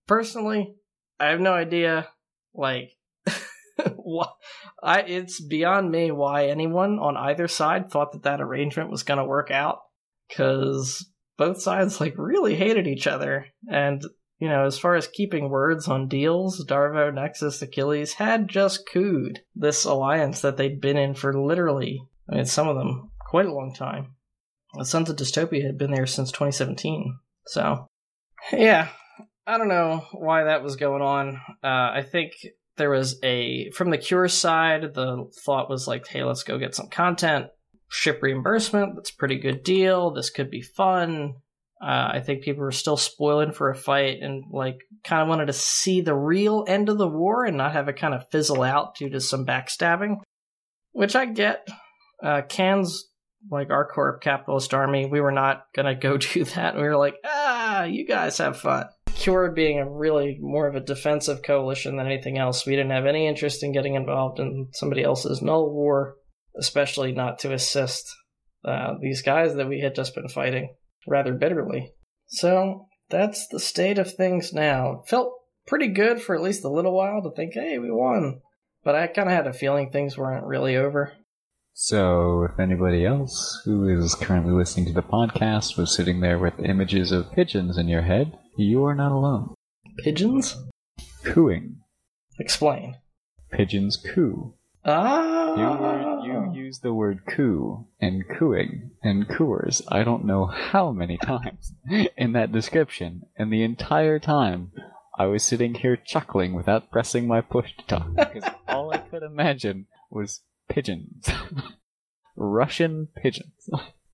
Personally, 0.08 0.76
I 1.20 1.28
have 1.28 1.40
no 1.40 1.54
idea. 1.54 2.08
Like, 2.54 2.92
I 4.84 5.02
it's 5.02 5.42
beyond 5.42 5.92
me 5.92 6.12
why 6.12 6.48
anyone 6.48 7.00
on 7.00 7.18
either 7.18 7.48
side 7.48 7.90
thought 7.90 8.12
that 8.14 8.24
that 8.24 8.42
arrangement 8.42 8.92
was 8.92 9.04
going 9.04 9.20
to 9.20 9.26
work 9.26 9.52
out. 9.52 9.80
Because 10.28 11.08
both 11.38 11.62
sides 11.62 12.00
like 12.02 12.16
really 12.18 12.56
hated 12.56 12.88
each 12.88 13.08
other, 13.08 13.48
and 13.70 14.02
you 14.40 14.50
know, 14.50 14.66
as 14.66 14.78
far 14.80 14.96
as 14.96 15.08
keeping 15.08 15.50
words 15.50 15.88
on 15.88 16.08
deals, 16.08 16.66
Darvo, 16.68 17.14
Nexus, 17.14 17.62
Achilles 17.62 18.14
had 18.14 18.50
just 18.50 18.88
cooed 18.92 19.40
this 19.56 19.86
alliance 19.86 20.42
that 20.42 20.58
they'd 20.58 20.82
been 20.82 20.98
in 20.98 21.14
for 21.14 21.40
literally 21.40 22.02
I 22.30 22.36
mean, 22.36 22.46
some 22.46 22.68
of 22.68 22.76
them 22.76 23.12
quite 23.20 23.46
a 23.46 23.54
long 23.54 23.74
time. 23.74 24.16
The 24.74 24.86
Sons 24.86 25.10
of 25.10 25.16
Dystopia 25.16 25.66
had 25.66 25.78
been 25.78 25.92
there 25.92 26.06
since 26.06 26.32
2017. 26.32 27.18
So, 27.48 27.88
yeah, 28.52 28.90
I 29.46 29.58
don't 29.58 29.68
know 29.68 30.06
why 30.12 30.46
that 30.46 30.64
was 30.64 30.76
going 30.76 31.02
on. 31.02 31.40
Uh, 31.64 31.68
I 31.68 32.06
think 32.10 32.34
there 32.78 32.90
was 32.90 33.20
a 33.24 33.70
from 33.72 33.90
the 33.90 33.98
Cure 33.98 34.28
side, 34.28 34.94
the 34.94 35.30
thought 35.46 35.70
was 35.70 35.88
like, 35.88 36.08
hey, 36.08 36.24
let's 36.24 36.44
go 36.44 36.58
get 36.58 36.76
some 36.76 36.90
content, 36.90 37.48
ship 37.90 38.22
reimbursement. 38.22 38.96
That's 38.96 39.12
a 39.12 39.16
pretty 39.16 39.38
good 39.38 39.64
deal. 39.64 40.12
This 40.12 40.30
could 40.30 40.50
be 40.50 40.62
fun. 40.62 41.36
Uh, 41.82 42.10
I 42.14 42.22
think 42.22 42.44
people 42.44 42.64
were 42.64 42.72
still 42.72 42.98
spoiling 42.98 43.52
for 43.52 43.70
a 43.70 43.76
fight 43.76 44.20
and 44.22 44.46
like 44.50 44.80
kind 45.04 45.22
of 45.22 45.28
wanted 45.28 45.48
to 45.48 45.54
see 45.54 46.02
the 46.02 46.16
real 46.16 46.66
end 46.68 46.90
of 46.90 46.98
the 46.98 47.08
war 47.08 47.46
and 47.46 47.58
not 47.58 47.74
have 47.74 47.90
it 47.90 47.98
kind 47.98 48.14
of 48.14 48.30
fizzle 48.32 48.64
out 48.64 48.96
due 48.96 49.10
to 49.10 49.20
some 49.20 49.46
backstabbing, 49.46 50.18
which 50.94 51.16
I 51.16 51.26
get 51.26 51.68
uh, 52.24 52.42
cans 52.48 53.06
like 53.52 53.70
our 53.70 53.88
corp 53.88 54.22
capitalist 54.22 54.74
army 54.74 55.06
we 55.06 55.22
were 55.22 55.32
not 55.32 55.66
gonna 55.76 55.96
go 55.96 56.18
do 56.18 56.44
that 56.46 56.76
we 56.76 56.82
were 56.82 56.98
like 56.98 57.16
ah 57.24 57.84
you 57.84 58.06
guys 58.06 58.38
have 58.38 58.58
fun 58.58 58.86
cure 59.16 59.52
being 59.52 59.80
a 59.80 59.90
really 59.90 60.38
more 60.40 60.68
of 60.68 60.76
a 60.76 60.80
defensive 60.80 61.42
coalition 61.42 61.98
than 61.98 62.06
anything 62.06 62.38
else. 62.38 62.66
We 62.66 62.76
didn't 62.76 62.92
have 62.92 63.06
any 63.06 63.28
interest 63.28 63.64
in 63.64 63.72
getting 63.72 63.96
involved 63.96 64.40
in 64.40 64.68
somebody 64.74 65.04
else's 65.04 65.42
null 65.42 65.72
war 65.74 66.16
especially 66.58 67.12
not 67.12 67.40
to 67.40 67.54
assist 67.54 68.16
uh, 68.64 68.94
these 69.02 69.22
guys 69.22 69.56
that 69.56 69.68
we 69.68 69.82
had 69.82 69.96
just 69.96 70.16
been 70.16 70.30
fighting 70.30 70.74
rather 71.08 71.34
bitterly. 71.34 71.92
So 72.28 72.88
that's 73.10 73.48
the 73.48 73.60
state 73.60 73.98
of 73.98 74.14
things 74.14 74.54
now. 74.54 75.04
Felt 75.08 75.34
pretty 75.68 75.88
good 75.88 76.22
for 76.22 76.36
at 76.36 76.42
least 76.42 76.64
a 76.64 76.70
little 76.70 76.96
while 76.96 77.22
to 77.22 77.32
think 77.36 77.54
hey 77.54 77.78
we 77.78 77.92
won. 77.92 78.42
But 78.84 78.96
i 78.96 79.08
kind 79.08 79.28
of 79.28 79.36
had 79.36 79.48
a 79.48 79.54
feeling 79.54 79.92
things 79.92 80.18
weren't 80.18 80.46
really 80.46 80.76
over 80.76 81.14
so, 81.78 82.44
if 82.44 82.58
anybody 82.58 83.06
else 83.06 83.62
who 83.66 83.86
is 83.86 84.16
currently 84.16 84.54
listening 84.54 84.86
to 84.86 84.94
the 84.94 85.04
podcast 85.04 85.78
was 85.78 85.94
sitting 85.94 86.22
there 86.22 86.40
with 86.40 86.58
images 86.60 87.12
of 87.12 87.34
pigeons 87.34 87.78
in 87.78 87.90
your 87.90 88.04
head, 88.04 88.38
you 88.56 88.86
are 88.86 88.96
not 88.96 89.12
alone. 89.12 89.54
Pigeons? 89.98 90.56
Cooing. 91.26 91.76
Explain. 92.40 92.96
Pigeons 93.52 93.98
coo. 93.98 94.54
Ah! 94.86 96.22
You, 96.24 96.54
you 96.54 96.64
use 96.64 96.80
the 96.80 96.94
word 96.94 97.26
coo 97.28 97.86
and 98.00 98.24
cooing 98.26 98.92
and 99.04 99.28
cooers 99.28 99.82
I 99.90 100.06
don't 100.06 100.24
know 100.24 100.46
how 100.46 100.94
many 100.94 101.18
times 101.24 101.74
in 102.16 102.32
that 102.32 102.54
description, 102.54 103.24
and 103.38 103.52
the 103.52 103.64
entire 103.64 104.18
time 104.18 104.72
I 105.20 105.26
was 105.26 105.44
sitting 105.44 105.74
here 105.74 105.98
chuckling 105.98 106.54
without 106.54 106.90
pressing 106.90 107.28
my 107.28 107.42
push 107.42 107.76
to 107.76 107.86
talk 107.86 108.16
because 108.16 108.50
all 108.66 108.94
I 108.94 109.00
could 109.00 109.24
imagine 109.24 109.88
was 110.10 110.40
pigeons. 110.70 111.28
Russian 112.36 113.08
pigeons. 113.16 113.70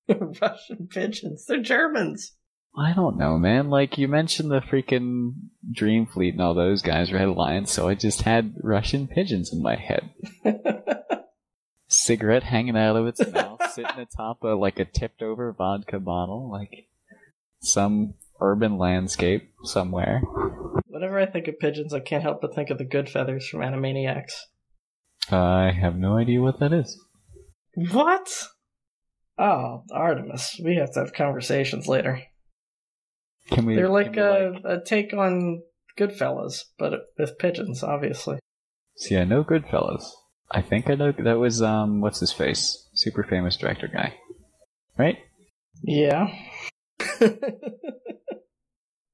Russian 0.41 0.87
pigeons. 0.89 1.45
They're 1.45 1.61
Germans. 1.61 2.33
I 2.77 2.93
don't 2.93 3.17
know, 3.17 3.37
man. 3.37 3.69
Like 3.69 3.97
you 3.97 4.07
mentioned 4.07 4.49
the 4.49 4.61
freaking 4.61 5.33
Dream 5.69 6.05
Fleet 6.05 6.33
and 6.33 6.41
all 6.41 6.53
those 6.53 6.81
guys, 6.81 7.11
Red 7.11 7.27
Alliance, 7.27 7.71
so 7.71 7.87
I 7.87 7.95
just 7.95 8.21
had 8.21 8.55
Russian 8.63 9.07
pigeons 9.07 9.51
in 9.51 9.61
my 9.61 9.75
head. 9.75 10.09
Cigarette 11.89 12.43
hanging 12.43 12.77
out 12.77 12.95
of 12.95 13.07
its 13.07 13.25
mouth, 13.27 13.59
sitting 13.73 13.99
atop 13.99 14.43
of 14.43 14.59
like 14.59 14.79
a 14.79 14.85
tipped 14.85 15.21
over 15.21 15.51
vodka 15.51 15.99
bottle, 15.99 16.49
like 16.49 16.87
some 17.59 18.13
urban 18.39 18.77
landscape 18.77 19.51
somewhere. 19.65 20.21
Whenever 20.87 21.19
I 21.19 21.25
think 21.25 21.49
of 21.49 21.59
pigeons, 21.59 21.93
I 21.93 21.99
can't 21.99 22.23
help 22.23 22.39
but 22.39 22.55
think 22.55 22.69
of 22.69 22.77
the 22.77 22.85
Goodfeathers 22.85 23.43
from 23.49 23.59
Animaniacs. 23.59 24.31
I 25.29 25.71
have 25.71 25.95
no 25.95 26.17
idea 26.17 26.41
what 26.41 26.59
that 26.59 26.73
is. 26.73 26.99
What? 27.75 28.29
Oh, 29.37 29.83
Artemis. 29.91 30.59
We 30.63 30.75
have 30.75 30.93
to 30.93 31.01
have 31.01 31.13
conversations 31.13 31.87
later. 31.87 32.21
Can 33.49 33.65
we? 33.65 33.75
They're 33.75 33.89
like, 33.89 34.17
a, 34.17 34.53
like... 34.53 34.79
a 34.79 34.83
take 34.83 35.13
on 35.13 35.61
Goodfellas, 35.97 36.63
but 36.77 36.93
with 37.17 37.37
pigeons, 37.37 37.83
obviously. 37.83 38.39
See, 38.97 39.17
I 39.17 39.23
know 39.23 39.43
Goodfellas. 39.43 40.03
I 40.51 40.61
think 40.61 40.89
I 40.89 40.95
know 40.95 41.11
that 41.11 41.39
was 41.39 41.61
um, 41.61 42.01
what's 42.01 42.19
his 42.19 42.33
face, 42.33 42.89
super 42.93 43.23
famous 43.23 43.55
director 43.55 43.87
guy, 43.87 44.15
right? 44.97 45.17
Yeah. 45.83 46.27
it 46.99 47.39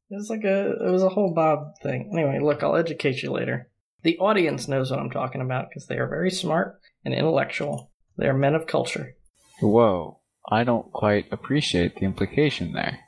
was 0.09 0.29
like 0.29 0.43
a 0.43 0.71
it 0.71 0.91
was 0.91 1.03
a 1.03 1.09
whole 1.09 1.33
Bob 1.33 1.73
thing. 1.83 2.09
Anyway, 2.11 2.39
look, 2.41 2.63
I'll 2.63 2.75
educate 2.75 3.21
you 3.21 3.31
later. 3.31 3.69
The 4.03 4.17
audience 4.19 4.67
knows 4.67 4.91
what 4.91 4.99
I'm 4.99 5.09
talking 5.09 5.41
about 5.41 5.69
because 5.69 5.87
they 5.87 5.97
are 5.97 6.07
very 6.07 6.31
smart 6.31 6.79
and 7.03 7.13
intellectual. 7.13 7.91
They 8.17 8.27
are 8.27 8.33
men 8.33 8.55
of 8.55 8.67
culture. 8.67 9.15
Whoa, 9.61 10.19
I 10.49 10.63
don't 10.63 10.91
quite 10.91 11.25
appreciate 11.31 11.95
the 11.95 12.05
implication 12.05 12.73
there. 12.73 12.99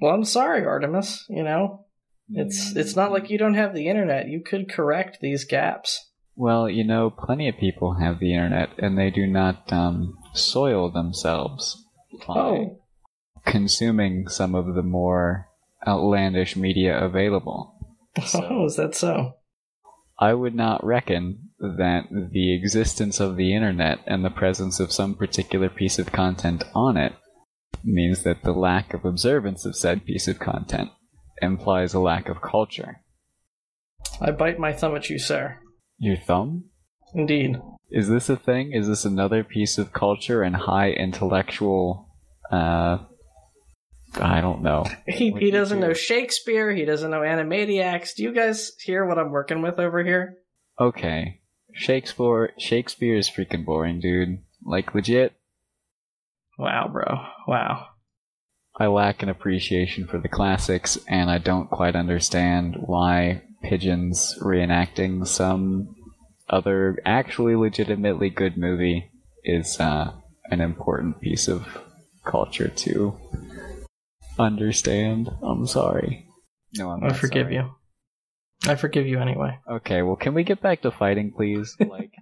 Well, 0.00 0.14
I'm 0.14 0.24
sorry, 0.24 0.64
Artemis. 0.66 1.24
You 1.28 1.44
know, 1.44 1.86
it's 2.28 2.74
it's 2.74 2.96
not 2.96 3.12
like 3.12 3.30
you 3.30 3.38
don't 3.38 3.54
have 3.54 3.74
the 3.74 3.88
internet. 3.88 4.28
You 4.28 4.42
could 4.42 4.70
correct 4.70 5.18
these 5.20 5.44
gaps. 5.44 6.10
Well, 6.34 6.68
you 6.68 6.84
know, 6.84 7.10
plenty 7.10 7.48
of 7.48 7.58
people 7.58 7.94
have 7.94 8.18
the 8.18 8.32
internet, 8.34 8.70
and 8.78 8.98
they 8.98 9.10
do 9.10 9.26
not 9.26 9.72
um, 9.72 10.16
soil 10.34 10.90
themselves 10.90 11.84
by 12.26 12.34
Oh, 12.34 12.80
consuming 13.44 14.28
some 14.28 14.54
of 14.54 14.74
the 14.74 14.82
more 14.82 15.48
outlandish 15.86 16.56
media 16.56 16.98
available. 16.98 17.74
oh, 18.34 18.66
is 18.66 18.76
that 18.76 18.94
so? 18.94 19.34
I 20.22 20.34
would 20.34 20.54
not 20.54 20.86
reckon 20.86 21.48
that 21.58 22.04
the 22.30 22.54
existence 22.54 23.18
of 23.18 23.36
the 23.36 23.56
internet 23.56 23.98
and 24.06 24.24
the 24.24 24.30
presence 24.30 24.78
of 24.78 24.92
some 24.92 25.16
particular 25.16 25.68
piece 25.68 25.98
of 25.98 26.12
content 26.12 26.62
on 26.76 26.96
it 26.96 27.14
means 27.82 28.22
that 28.22 28.44
the 28.44 28.52
lack 28.52 28.94
of 28.94 29.04
observance 29.04 29.66
of 29.66 29.74
said 29.74 30.06
piece 30.06 30.28
of 30.28 30.38
content 30.38 30.90
implies 31.40 31.92
a 31.92 31.98
lack 31.98 32.28
of 32.28 32.40
culture. 32.40 33.00
I 34.20 34.30
bite 34.30 34.60
my 34.60 34.72
thumb 34.72 34.94
at 34.94 35.10
you, 35.10 35.18
sir. 35.18 35.58
Your 35.98 36.18
thumb? 36.18 36.66
Indeed. 37.12 37.56
Is 37.90 38.08
this 38.08 38.28
a 38.28 38.36
thing? 38.36 38.70
Is 38.72 38.86
this 38.86 39.04
another 39.04 39.42
piece 39.42 39.76
of 39.76 39.92
culture 39.92 40.44
and 40.44 40.54
high 40.54 40.92
intellectual? 40.92 42.06
Uh, 42.48 42.98
I 44.20 44.40
don't 44.40 44.62
know. 44.62 44.84
He, 45.06 45.30
What 45.30 45.42
he 45.42 45.50
do 45.50 45.56
doesn't 45.58 45.80
do? 45.80 45.88
know 45.88 45.92
Shakespeare. 45.94 46.72
He 46.72 46.84
doesn't 46.84 47.10
know 47.10 47.20
Animaniacs. 47.20 48.14
Do 48.14 48.22
you 48.22 48.32
guys 48.32 48.72
hear 48.80 49.04
what 49.06 49.18
I'm 49.18 49.30
working 49.30 49.62
with 49.62 49.78
over 49.78 50.02
here? 50.04 50.38
Okay, 50.80 51.40
Shakespeare. 51.74 52.52
Shakespeare 52.58 53.16
is 53.16 53.30
freaking 53.30 53.64
boring, 53.64 54.00
dude. 54.00 54.38
Like 54.64 54.94
legit. 54.94 55.32
Wow, 56.58 56.88
bro. 56.92 57.24
Wow. 57.48 57.86
I 58.78 58.86
lack 58.86 59.22
an 59.22 59.28
appreciation 59.28 60.06
for 60.06 60.18
the 60.18 60.28
classics, 60.28 60.98
and 61.08 61.30
I 61.30 61.38
don't 61.38 61.68
quite 61.70 61.94
understand 61.96 62.76
why 62.80 63.42
pigeons 63.62 64.36
reenacting 64.40 65.26
some 65.26 65.94
other 66.48 66.98
actually 67.04 67.54
legitimately 67.56 68.30
good 68.30 68.56
movie 68.56 69.10
is 69.44 69.78
uh, 69.80 70.12
an 70.50 70.60
important 70.60 71.20
piece 71.20 71.48
of 71.48 71.66
culture 72.24 72.68
to 72.68 73.16
understand. 74.38 75.30
I'm 75.42 75.66
sorry. 75.66 76.26
No, 76.74 76.90
I'm 76.90 77.00
not. 77.00 77.12
I 77.12 77.14
forgive 77.14 77.46
sorry. 77.46 77.54
you. 77.56 77.74
I 78.66 78.74
forgive 78.76 79.06
you 79.06 79.18
anyway. 79.20 79.58
Okay, 79.70 80.02
well, 80.02 80.16
can 80.16 80.34
we 80.34 80.44
get 80.44 80.60
back 80.62 80.82
to 80.82 80.90
fighting, 80.90 81.32
please? 81.36 81.76
Like, 81.80 82.12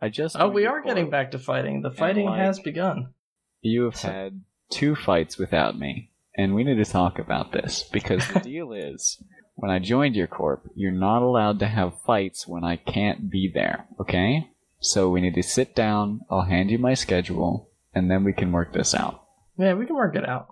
I 0.00 0.08
just. 0.08 0.36
Oh, 0.38 0.48
we 0.48 0.66
are 0.66 0.82
getting 0.82 1.10
back 1.10 1.32
to 1.32 1.38
fighting. 1.38 1.82
The 1.82 1.90
fighting 1.90 2.26
like- 2.26 2.40
has 2.40 2.58
begun. 2.58 3.12
You 3.60 3.84
have 3.84 3.96
So- 3.96 4.08
had 4.08 4.40
two 4.70 4.94
fights 4.96 5.36
without 5.36 5.78
me, 5.78 6.10
and 6.36 6.54
we 6.54 6.64
need 6.64 6.82
to 6.82 6.90
talk 6.90 7.18
about 7.18 7.52
this 7.52 7.82
because 7.92 8.26
the 8.28 8.40
deal 8.50 8.72
is 8.72 9.22
when 9.56 9.70
I 9.70 9.78
joined 9.78 10.16
your 10.16 10.26
corp, 10.26 10.62
you're 10.74 10.90
not 10.92 11.20
allowed 11.22 11.58
to 11.58 11.66
have 11.66 12.00
fights 12.06 12.48
when 12.48 12.64
I 12.64 12.76
can't 12.76 13.30
be 13.30 13.50
there, 13.52 13.86
okay? 14.00 14.48
So 14.80 15.10
we 15.10 15.20
need 15.20 15.34
to 15.34 15.42
sit 15.42 15.74
down, 15.74 16.20
I'll 16.30 16.46
hand 16.46 16.70
you 16.70 16.78
my 16.78 16.94
schedule, 16.94 17.68
and 17.94 18.10
then 18.10 18.24
we 18.24 18.32
can 18.32 18.52
work 18.52 18.72
this 18.72 18.94
out. 18.94 19.22
Yeah, 19.58 19.74
we 19.74 19.84
can 19.84 19.96
work 19.96 20.16
it 20.16 20.26
out. 20.26 20.48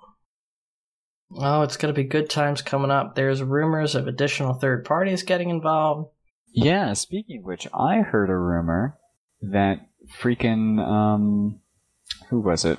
Oh, 1.37 1.63
it's 1.63 1.77
going 1.77 1.93
to 1.93 2.01
be 2.01 2.09
good 2.09 2.31
times 2.31 2.63
coming 2.63 2.91
up. 2.91 3.15
There's 3.15 3.43
rumors 3.43 3.95
of 3.95 4.07
additional 4.07 4.55
third 4.55 4.85
parties 4.85 5.23
getting 5.23 5.51
involved. 5.51 6.11
Yeah, 6.53 6.95
speaking 6.95 7.41
of 7.41 7.45
which, 7.45 7.69
I 7.75 7.99
heard 7.99 8.31
a 8.31 8.37
rumor 8.37 8.97
that 9.43 9.81
freaking 10.21 10.81
um 10.81 11.61
who 12.31 12.41
was 12.41 12.65
it? 12.65 12.79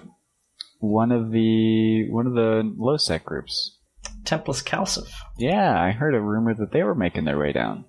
One 0.79 1.12
of 1.12 1.31
the 1.31 2.09
one 2.09 2.27
of 2.27 2.33
the 2.33 2.63
low 2.77 2.95
LoSec 2.95 3.23
groups. 3.23 3.77
Templis 4.23 4.63
CALSF. 4.63 5.09
Yeah, 5.38 5.79
I 5.79 5.91
heard 5.91 6.15
a 6.15 6.21
rumor 6.21 6.53
that 6.55 6.71
they 6.71 6.83
were 6.83 6.95
making 6.95 7.25
their 7.25 7.38
way 7.38 7.51
down. 7.51 7.85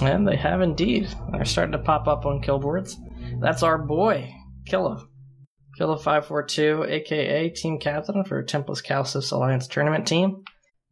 And 0.00 0.26
they 0.26 0.36
have 0.36 0.60
indeed. 0.60 1.08
They're 1.32 1.44
starting 1.44 1.72
to 1.72 1.78
pop 1.78 2.06
up 2.06 2.26
on 2.26 2.42
killboards. 2.42 2.96
That's 3.40 3.62
our 3.62 3.78
boy, 3.78 4.32
Killa. 4.66 5.06
Killa542, 5.78 6.88
aka 6.88 7.48
team 7.50 7.78
captain 7.78 8.24
for 8.24 8.42
Templis 8.42 8.82
CALSF's 8.82 9.30
Alliance 9.32 9.66
tournament 9.66 10.06
team. 10.06 10.42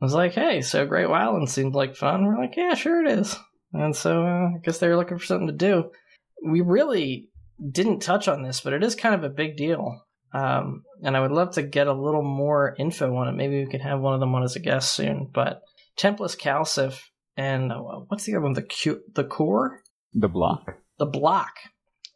was 0.01 0.15
like, 0.15 0.33
hey, 0.33 0.61
so 0.63 0.87
Great 0.87 1.07
Wildland 1.09 1.49
seemed 1.49 1.75
like 1.75 1.97
fun. 1.97 2.25
We're 2.27 2.39
like, 2.39 2.57
yeah, 2.57 2.75
sure 2.75 3.05
it 3.05 3.19
is. 3.19 3.37
And 3.73 3.95
so 3.97 4.25
uh, 4.27 4.49
I 4.49 4.59
guess 4.63 4.79
they 4.79 4.89
were 4.89 4.97
looking 4.97 5.19
for 5.19 5.25
something 5.25 5.47
to 5.47 5.53
do. 5.53 5.91
We 6.45 6.61
really 6.61 7.29
didn't 7.71 8.01
touch 8.01 8.29
on 8.29 8.43
this, 8.43 8.61
but 8.61 8.73
it 8.73 8.83
is 8.83 8.95
kind 8.95 9.15
of 9.15 9.25
a 9.25 9.31
big 9.35 9.57
deal. 9.57 10.03
Um, 10.35 10.83
and 11.03 11.17
I 11.17 11.21
would 11.21 11.31
love 11.31 11.53
to 11.55 11.63
get 11.63 11.87
a 11.87 11.93
little 11.93 12.23
more 12.25 12.75
info 12.79 13.15
on 13.17 13.29
it. 13.29 13.33
Maybe 13.33 13.65
we 13.65 13.71
could 13.71 13.83
have 13.83 14.01
one 14.01 14.15
of 14.15 14.21
them 14.21 14.35
on 14.35 14.43
as 14.43 14.57
a 14.57 14.61
guest 14.61 14.93
soon. 14.95 15.31
But 15.33 15.61
Templis 15.97 16.37
CALSF 16.37 16.99
and 17.37 17.71
uh, 17.73 17.77
what's 18.09 18.25
the 18.25 18.33
other 18.35 18.41
one? 18.43 18.55
The 18.55 18.63
Q- 18.63 19.03
the 19.15 19.25
core, 19.25 19.81
The 20.15 20.29
block. 20.29 20.75
the 20.99 21.07
block, 21.07 21.53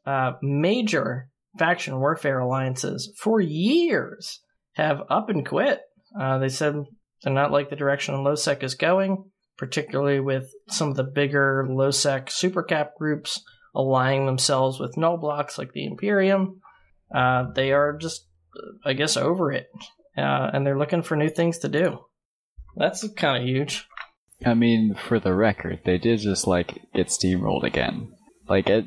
uh, 0.06 0.32
major 0.42 1.28
faction 1.58 1.98
warfare 1.98 2.38
alliances 2.38 3.12
for 3.18 3.40
years 3.40 4.40
have 4.74 5.02
up 5.08 5.28
and 5.28 5.46
quit. 5.46 5.80
Uh, 6.18 6.38
they 6.38 6.48
said 6.48 6.74
they're 7.22 7.32
not 7.32 7.52
like 7.52 7.70
the 7.70 7.76
direction 7.76 8.14
LoSec 8.14 8.62
is 8.62 8.74
going, 8.74 9.24
particularly 9.56 10.20
with 10.20 10.50
some 10.68 10.88
of 10.88 10.96
the 10.96 11.04
bigger 11.04 11.66
LoSec 11.68 12.26
supercap 12.26 12.90
groups 12.98 13.42
aligning 13.74 14.26
themselves 14.26 14.78
with 14.78 14.96
null 14.96 15.16
blocks 15.16 15.58
like 15.58 15.72
the 15.72 15.86
Imperium. 15.86 16.60
Uh, 17.14 17.50
they 17.54 17.72
are 17.72 17.96
just, 17.96 18.26
I 18.84 18.94
guess, 18.94 19.16
over 19.16 19.52
it, 19.52 19.68
uh, 20.16 20.50
and 20.52 20.66
they're 20.66 20.78
looking 20.78 21.02
for 21.02 21.16
new 21.16 21.28
things 21.28 21.58
to 21.58 21.68
do. 21.68 21.98
That's 22.76 23.06
kind 23.14 23.42
of 23.42 23.48
huge. 23.48 23.86
I 24.44 24.54
mean, 24.54 24.94
for 24.94 25.18
the 25.18 25.34
record, 25.34 25.80
they 25.84 25.98
did 25.98 26.18
just 26.20 26.46
like 26.46 26.80
get 26.94 27.08
steamrolled 27.08 27.64
again. 27.64 28.12
Like, 28.48 28.68
it, 28.68 28.84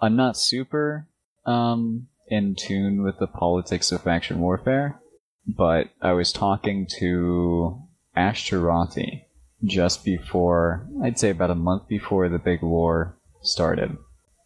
I'm 0.00 0.16
not 0.16 0.36
super 0.36 1.06
um 1.46 2.08
in 2.28 2.54
tune 2.56 3.02
with 3.02 3.18
the 3.18 3.26
politics 3.26 3.92
of 3.92 4.02
faction 4.02 4.40
warfare, 4.40 5.00
but 5.46 5.90
I 6.02 6.12
was 6.12 6.32
talking 6.32 6.86
to 6.98 7.80
Ashtarothi 8.16 9.22
just 9.64 10.04
before, 10.04 10.88
I'd 11.02 11.18
say 11.18 11.30
about 11.30 11.50
a 11.50 11.54
month 11.54 11.88
before 11.88 12.28
the 12.28 12.38
big 12.38 12.62
war 12.62 13.16
started, 13.42 13.96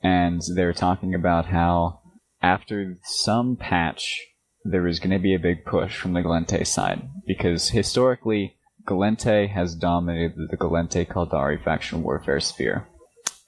and 0.02 0.42
they 0.54 0.64
were 0.64 0.72
talking 0.72 1.14
about 1.14 1.46
how 1.46 2.00
after 2.42 2.96
some 3.02 3.56
patch 3.56 4.20
there 4.64 4.82
was 4.82 4.98
going 4.98 5.10
to 5.10 5.18
be 5.18 5.34
a 5.34 5.38
big 5.38 5.64
push 5.64 5.96
from 5.96 6.12
the 6.12 6.20
Gallente 6.20 6.66
side 6.66 7.08
because 7.26 7.70
historically 7.70 8.56
Gallente 8.86 9.48
has 9.48 9.74
dominated 9.74 10.36
the 10.50 10.56
Gallente 10.56 11.06
Caldari 11.06 11.62
faction 11.62 12.02
warfare 12.02 12.40
sphere. 12.40 12.86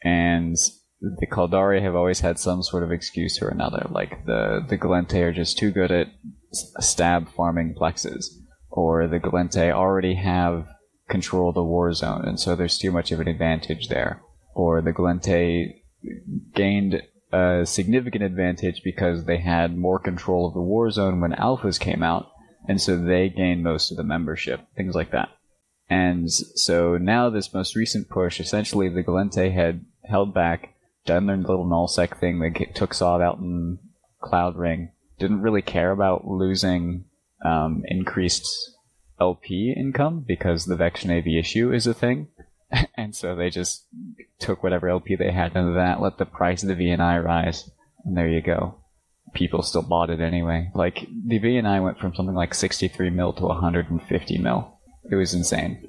And 0.02 0.56
the 1.02 1.26
Caldari 1.26 1.82
have 1.82 1.96
always 1.96 2.20
had 2.20 2.38
some 2.38 2.62
sort 2.62 2.84
of 2.84 2.92
excuse 2.92 3.42
or 3.42 3.48
another, 3.48 3.86
like 3.90 4.24
the, 4.24 4.64
the 4.68 4.78
Gallente 4.78 5.20
are 5.20 5.32
just 5.32 5.58
too 5.58 5.72
good 5.72 5.90
at 5.90 6.06
stab 6.52 7.28
farming 7.28 7.74
plexes, 7.76 8.26
or 8.70 9.08
the 9.08 9.18
Gallente 9.18 9.72
already 9.72 10.14
have 10.14 10.66
control 11.08 11.48
of 11.48 11.56
the 11.56 11.62
war 11.62 11.92
zone, 11.92 12.24
and 12.24 12.38
so 12.38 12.54
there's 12.54 12.78
too 12.78 12.92
much 12.92 13.10
of 13.10 13.18
an 13.18 13.26
advantage 13.26 13.88
there, 13.88 14.22
or 14.54 14.80
the 14.80 14.92
Gallente 14.92 15.82
gained 16.54 17.02
a 17.32 17.66
significant 17.66 18.22
advantage 18.22 18.82
because 18.84 19.24
they 19.24 19.38
had 19.38 19.76
more 19.76 19.98
control 19.98 20.46
of 20.46 20.54
the 20.54 20.60
war 20.60 20.90
zone 20.90 21.20
when 21.20 21.32
alphas 21.32 21.80
came 21.80 22.02
out, 22.02 22.26
and 22.68 22.80
so 22.80 22.96
they 22.96 23.28
gained 23.28 23.64
most 23.64 23.90
of 23.90 23.96
the 23.96 24.04
membership, 24.04 24.60
things 24.76 24.94
like 24.94 25.10
that. 25.10 25.30
And 25.90 26.30
so 26.30 26.96
now 26.96 27.28
this 27.28 27.52
most 27.52 27.74
recent 27.74 28.08
push, 28.08 28.38
essentially 28.38 28.88
the 28.88 29.02
Gallente 29.02 29.52
had 29.52 29.84
held 30.08 30.32
back, 30.32 30.71
done 31.04 31.26
their 31.26 31.36
little 31.36 31.66
nullsec 31.66 32.18
thing, 32.18 32.40
they 32.40 32.50
took 32.74 32.94
Sod 32.94 33.20
out 33.20 33.38
in 33.38 33.78
Cloud 34.20 34.56
Ring, 34.56 34.92
didn't 35.18 35.42
really 35.42 35.62
care 35.62 35.90
about 35.90 36.26
losing 36.26 37.04
um, 37.44 37.82
increased 37.86 38.48
LP 39.20 39.74
income 39.76 40.24
because 40.26 40.64
the 40.64 40.76
Vex 40.76 41.04
Navy 41.04 41.38
issue 41.38 41.72
is 41.72 41.86
a 41.86 41.94
thing. 41.94 42.28
and 42.96 43.14
so 43.14 43.34
they 43.34 43.50
just 43.50 43.86
took 44.38 44.62
whatever 44.62 44.88
LP 44.88 45.16
they 45.16 45.32
had 45.32 45.56
into 45.56 45.74
that, 45.74 46.00
let 46.00 46.18
the 46.18 46.24
price 46.24 46.62
of 46.62 46.68
the 46.68 46.74
VNI 46.74 47.22
rise, 47.22 47.70
and 48.04 48.16
there 48.16 48.28
you 48.28 48.40
go. 48.40 48.78
People 49.34 49.62
still 49.62 49.82
bought 49.82 50.10
it 50.10 50.20
anyway. 50.20 50.70
Like, 50.74 51.06
the 51.26 51.40
VNI 51.40 51.82
went 51.82 51.98
from 51.98 52.14
something 52.14 52.34
like 52.34 52.54
63 52.54 53.10
mil 53.10 53.32
to 53.34 53.44
150 53.44 54.38
mil. 54.38 54.78
It 55.10 55.14
was 55.14 55.32
insane. 55.32 55.88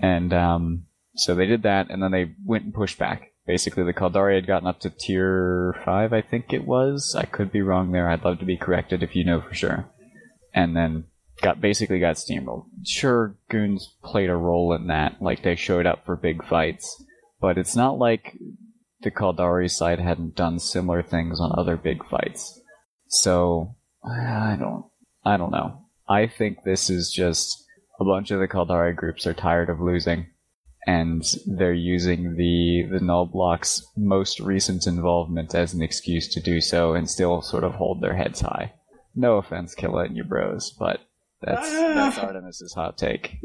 And, 0.00 0.32
um, 0.32 0.84
so 1.14 1.34
they 1.34 1.46
did 1.46 1.64
that, 1.64 1.90
and 1.90 2.02
then 2.02 2.12
they 2.12 2.34
went 2.44 2.64
and 2.64 2.74
pushed 2.74 2.98
back. 2.98 3.31
Basically, 3.46 3.82
the 3.82 3.92
Caldari 3.92 4.36
had 4.36 4.46
gotten 4.46 4.68
up 4.68 4.80
to 4.80 4.90
tier 4.90 5.74
5, 5.84 6.12
I 6.12 6.22
think 6.22 6.52
it 6.52 6.64
was. 6.64 7.16
I 7.18 7.24
could 7.24 7.50
be 7.50 7.60
wrong 7.60 7.90
there. 7.90 8.08
I'd 8.08 8.24
love 8.24 8.38
to 8.38 8.44
be 8.44 8.56
corrected 8.56 9.02
if 9.02 9.16
you 9.16 9.24
know 9.24 9.40
for 9.40 9.52
sure. 9.54 9.90
And 10.54 10.76
then 10.76 11.04
got 11.40 11.60
basically 11.60 11.98
got 11.98 12.16
steamrolled. 12.16 12.66
Sure, 12.86 13.36
goons 13.50 13.96
played 14.04 14.30
a 14.30 14.36
role 14.36 14.72
in 14.72 14.86
that, 14.86 15.20
like 15.20 15.42
they 15.42 15.56
showed 15.56 15.86
up 15.86 16.06
for 16.06 16.14
big 16.14 16.44
fights, 16.44 17.02
but 17.40 17.58
it's 17.58 17.74
not 17.74 17.98
like 17.98 18.38
the 19.00 19.10
Caldari 19.10 19.68
side 19.68 19.98
hadn't 19.98 20.36
done 20.36 20.58
similar 20.58 21.02
things 21.02 21.40
on 21.40 21.52
other 21.58 21.76
big 21.76 22.06
fights. 22.08 22.60
So 23.08 23.74
I 24.04 24.56
don't, 24.58 24.84
I 25.24 25.36
don't 25.36 25.50
know. 25.50 25.86
I 26.08 26.26
think 26.28 26.58
this 26.64 26.88
is 26.88 27.10
just 27.10 27.64
a 28.00 28.04
bunch 28.04 28.30
of 28.30 28.38
the 28.38 28.48
Caldari 28.48 28.94
groups 28.94 29.26
are 29.26 29.34
tired 29.34 29.68
of 29.68 29.80
losing, 29.80 30.26
and 30.86 31.24
they're 31.46 31.72
using 31.72 32.36
the 32.36 32.86
the 32.90 33.04
null 33.04 33.26
block's 33.26 33.84
most 33.96 34.40
recent 34.40 34.86
involvement 34.86 35.54
as 35.54 35.74
an 35.74 35.82
excuse 35.82 36.28
to 36.28 36.40
do 36.40 36.60
so, 36.60 36.94
and 36.94 37.08
still 37.08 37.42
sort 37.42 37.64
of 37.64 37.74
hold 37.74 38.00
their 38.00 38.16
heads 38.16 38.40
high. 38.40 38.72
No 39.14 39.36
offense, 39.36 39.74
Killa 39.74 40.04
and 40.04 40.16
your 40.16 40.24
bros, 40.24 40.74
but 40.78 41.00
that's 41.40 41.70
that's 41.70 42.18
ah. 42.18 42.26
Artemis's 42.26 42.74
hot 42.74 42.98
take. 42.98 43.38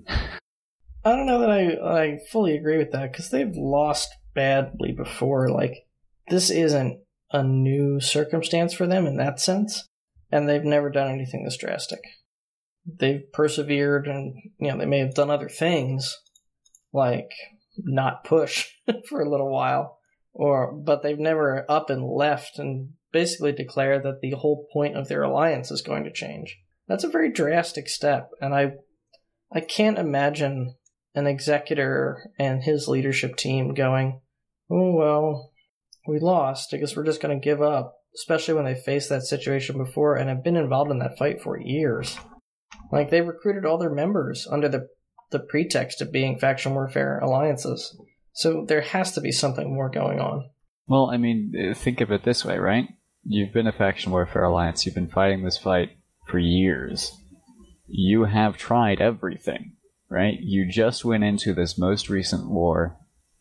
I 1.04 1.15
don't 1.15 1.26
know 1.26 1.39
that 1.39 1.52
I 1.52 2.04
I 2.04 2.19
fully 2.32 2.56
agree 2.56 2.78
with 2.78 2.91
that 2.91 3.12
because 3.12 3.30
they've 3.30 3.56
lost 3.56 4.10
badly 4.34 4.91
before. 4.91 5.50
Like 5.50 5.88
this 6.30 6.50
isn't 6.50 7.00
a 7.32 7.43
new 7.43 8.00
circumstance 8.00 8.73
for 8.73 8.88
them 8.88 9.06
in 9.06 9.17
that 9.17 9.39
sense, 9.39 9.86
and 10.32 10.47
they've 10.47 10.63
never 10.63 10.89
done 10.89 11.12
anything 11.12 11.43
this 11.43 11.58
drastic. 11.58 12.00
They've 12.86 13.23
persevered, 13.34 14.08
and 14.08 14.36
you 14.60 14.71
know 14.71 14.78
they 14.78 14.86
may 14.86 15.00
have 15.00 15.13
done 15.13 15.30
other 15.30 15.50
things, 15.50 16.17
like 16.93 17.32
not 17.78 18.23
push 18.23 18.67
for 19.10 19.21
a 19.21 19.30
little 19.30 19.52
while, 19.52 20.00
or 20.34 20.71
but 20.71 21.04
they've 21.04 21.19
never 21.19 21.65
up 21.69 21.89
and 21.89 22.04
left 22.04 22.60
and 22.60 22.89
basically 23.12 23.52
declare 23.52 24.00
that 24.00 24.21
the 24.21 24.32
whole 24.32 24.67
point 24.73 24.95
of 24.95 25.08
their 25.08 25.23
alliance 25.23 25.71
is 25.71 25.82
going 25.82 26.04
to 26.04 26.12
change. 26.12 26.58
That's 26.88 27.04
a 27.04 27.10
very 27.10 27.32
drastic 27.32 27.89
step, 27.89 28.30
and 28.41 28.54
I 28.54 28.73
I 29.52 29.62
can't 29.62 29.97
imagine 29.97 30.76
an 31.15 31.28
executor 31.28 32.32
and 32.38 32.63
his 32.63 32.88
leadership 32.88 33.36
team 33.36 33.73
going, 33.73 34.21
"Oh 34.69 34.93
well, 34.93 35.52
we 36.08 36.19
lost. 36.19 36.73
I 36.73 36.78
guess 36.78 36.95
we're 36.95 37.06
just 37.06 37.21
going 37.21 37.39
to 37.39 37.43
give 37.43 37.62
up." 37.62 37.93
Especially 38.15 38.56
when 38.56 38.65
they 38.65 38.73
faced 38.73 39.10
that 39.10 39.21
situation 39.21 39.78
before 39.78 40.15
and 40.15 40.28
have 40.28 40.43
been 40.43 40.56
involved 40.56 40.89
in 40.89 40.97
that 41.00 41.19
fight 41.19 41.39
for 41.39 41.60
years. 41.60 42.17
Like 42.91 43.12
they 43.12 43.21
recruited 43.21 43.63
all 43.63 43.78
their 43.78 43.93
members 43.93 44.47
under 44.50 44.67
the 44.67 44.88
the 45.30 45.40
pretext 45.40 46.02
of 46.02 46.12
being 46.12 46.40
faction 46.40 46.74
warfare 46.74 47.20
alliances. 47.20 48.00
So 48.34 48.66
there 48.68 48.82
has 48.82 49.12
to 49.13 49.22
be 49.22 49.32
something 49.32 49.74
more 49.74 49.90
going 49.90 50.20
on. 50.20 50.50
Well, 50.88 51.10
I 51.12 51.18
mean, 51.18 51.54
eh, 51.58 51.74
think 51.74 52.02
of 52.02 52.12
it 52.12 52.24
this 52.24 52.46
way, 52.46 52.58
right? 52.58 52.88
You've 53.26 53.54
been 53.54 53.68
a 53.68 53.74
faction 53.74 54.12
warfare 54.12 54.46
alliance. 54.46 54.86
You've 54.86 54.96
been 54.96 55.10
fighting 55.10 55.44
this 55.44 55.58
fight 55.58 55.92
for 56.28 56.40
years. 56.40 57.12
You 57.88 58.26
have 58.26 58.58
tried 58.58 59.02
everything, 59.02 59.74
right? 60.10 60.38
You 60.40 60.70
just 60.70 61.04
went 61.04 61.24
into 61.24 61.54
this 61.54 61.78
most 61.78 62.10
recent 62.10 62.50
war 62.50 62.98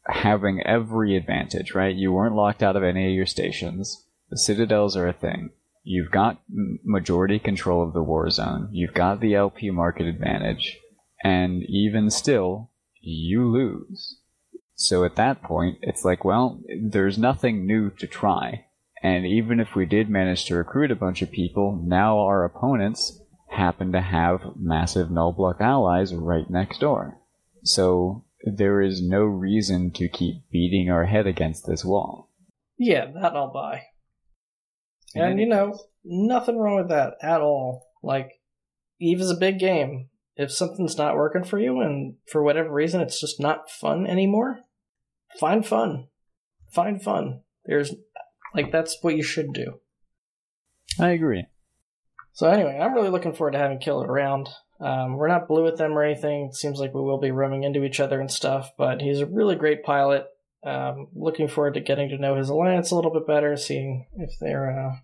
having 0.08 0.62
every 0.62 1.16
advantage, 1.16 1.74
right? 1.74 1.94
You 1.94 2.12
weren't 2.12 2.34
locked 2.34 2.62
out 2.62 2.76
of 2.76 2.82
any 2.82 3.06
of 3.06 3.14
your 3.14 3.26
stations. 3.26 4.06
The 4.30 4.38
citadels 4.38 4.96
are 4.96 5.08
a 5.08 5.12
thing. 5.12 5.50
You've 5.84 6.10
got 6.10 6.40
majority 6.84 7.38
control 7.38 7.86
of 7.86 7.92
the 7.92 8.02
war 8.02 8.28
zone. 8.30 8.70
You've 8.72 8.94
got 8.94 9.20
the 9.20 9.34
LP 9.36 9.70
market 9.70 10.06
advantage. 10.06 10.78
And 11.22 11.62
even 11.64 12.10
still, 12.10 12.70
you 13.00 13.46
lose. 13.46 14.18
So 14.74 15.04
at 15.04 15.16
that 15.16 15.42
point, 15.42 15.78
it's 15.80 16.04
like, 16.04 16.24
well, 16.24 16.60
there's 16.80 17.18
nothing 17.18 17.66
new 17.66 17.90
to 17.98 18.06
try. 18.06 18.66
And 19.02 19.26
even 19.26 19.60
if 19.60 19.74
we 19.74 19.86
did 19.86 20.10
manage 20.10 20.44
to 20.46 20.56
recruit 20.56 20.90
a 20.90 20.96
bunch 20.96 21.22
of 21.22 21.30
people, 21.30 21.82
now 21.82 22.18
our 22.18 22.44
opponents 22.44 23.20
happen 23.48 23.92
to 23.92 24.00
have 24.00 24.56
massive 24.56 25.10
null 25.10 25.32
block 25.32 25.60
allies 25.60 26.14
right 26.14 26.48
next 26.50 26.80
door. 26.80 27.18
So 27.62 28.24
there 28.44 28.82
is 28.82 29.02
no 29.02 29.20
reason 29.20 29.90
to 29.92 30.08
keep 30.08 30.42
beating 30.50 30.90
our 30.90 31.06
head 31.06 31.26
against 31.26 31.66
this 31.66 31.84
wall. 31.84 32.30
Yeah, 32.78 33.06
that 33.14 33.34
I'll 33.34 33.52
buy. 33.52 33.82
And 35.14 35.40
you 35.40 35.46
know, 35.46 35.78
nothing 36.04 36.58
wrong 36.58 36.76
with 36.76 36.90
that 36.90 37.14
at 37.22 37.40
all. 37.40 37.86
Like, 38.02 38.40
Eve 39.00 39.20
is 39.20 39.30
a 39.30 39.36
big 39.36 39.58
game. 39.58 40.10
If 40.36 40.52
something's 40.52 40.98
not 40.98 41.16
working 41.16 41.44
for 41.44 41.58
you 41.58 41.80
and 41.80 42.16
for 42.30 42.42
whatever 42.42 42.70
reason 42.70 43.00
it's 43.00 43.20
just 43.20 43.40
not 43.40 43.70
fun 43.70 44.06
anymore, 44.06 44.60
find 45.40 45.66
fun. 45.66 46.08
Find 46.70 47.02
fun. 47.02 47.40
There's, 47.64 47.94
like, 48.54 48.70
that's 48.70 48.98
what 49.00 49.16
you 49.16 49.22
should 49.22 49.52
do. 49.52 49.80
I 51.00 51.10
agree. 51.10 51.46
So 52.32 52.48
anyway, 52.48 52.78
I'm 52.78 52.92
really 52.92 53.08
looking 53.08 53.32
forward 53.32 53.52
to 53.52 53.58
having 53.58 53.78
Killer 53.78 54.06
around. 54.06 54.50
Um, 54.78 55.16
we're 55.16 55.28
not 55.28 55.48
blue 55.48 55.64
with 55.64 55.78
them 55.78 55.92
or 55.92 56.04
anything. 56.04 56.48
It 56.50 56.54
seems 56.54 56.78
like 56.78 56.92
we 56.92 57.00
will 57.00 57.18
be 57.18 57.30
roaming 57.30 57.62
into 57.62 57.82
each 57.82 57.98
other 57.98 58.20
and 58.20 58.30
stuff, 58.30 58.72
but 58.76 59.00
he's 59.00 59.20
a 59.20 59.26
really 59.26 59.56
great 59.56 59.82
pilot. 59.82 60.26
Um, 60.62 61.08
looking 61.14 61.48
forward 61.48 61.74
to 61.74 61.80
getting 61.80 62.10
to 62.10 62.18
know 62.18 62.36
his 62.36 62.50
alliance 62.50 62.90
a 62.90 62.94
little 62.94 63.12
bit 63.12 63.26
better, 63.26 63.56
seeing 63.56 64.06
if 64.18 64.32
they're 64.38 64.70
uh, 64.70 64.96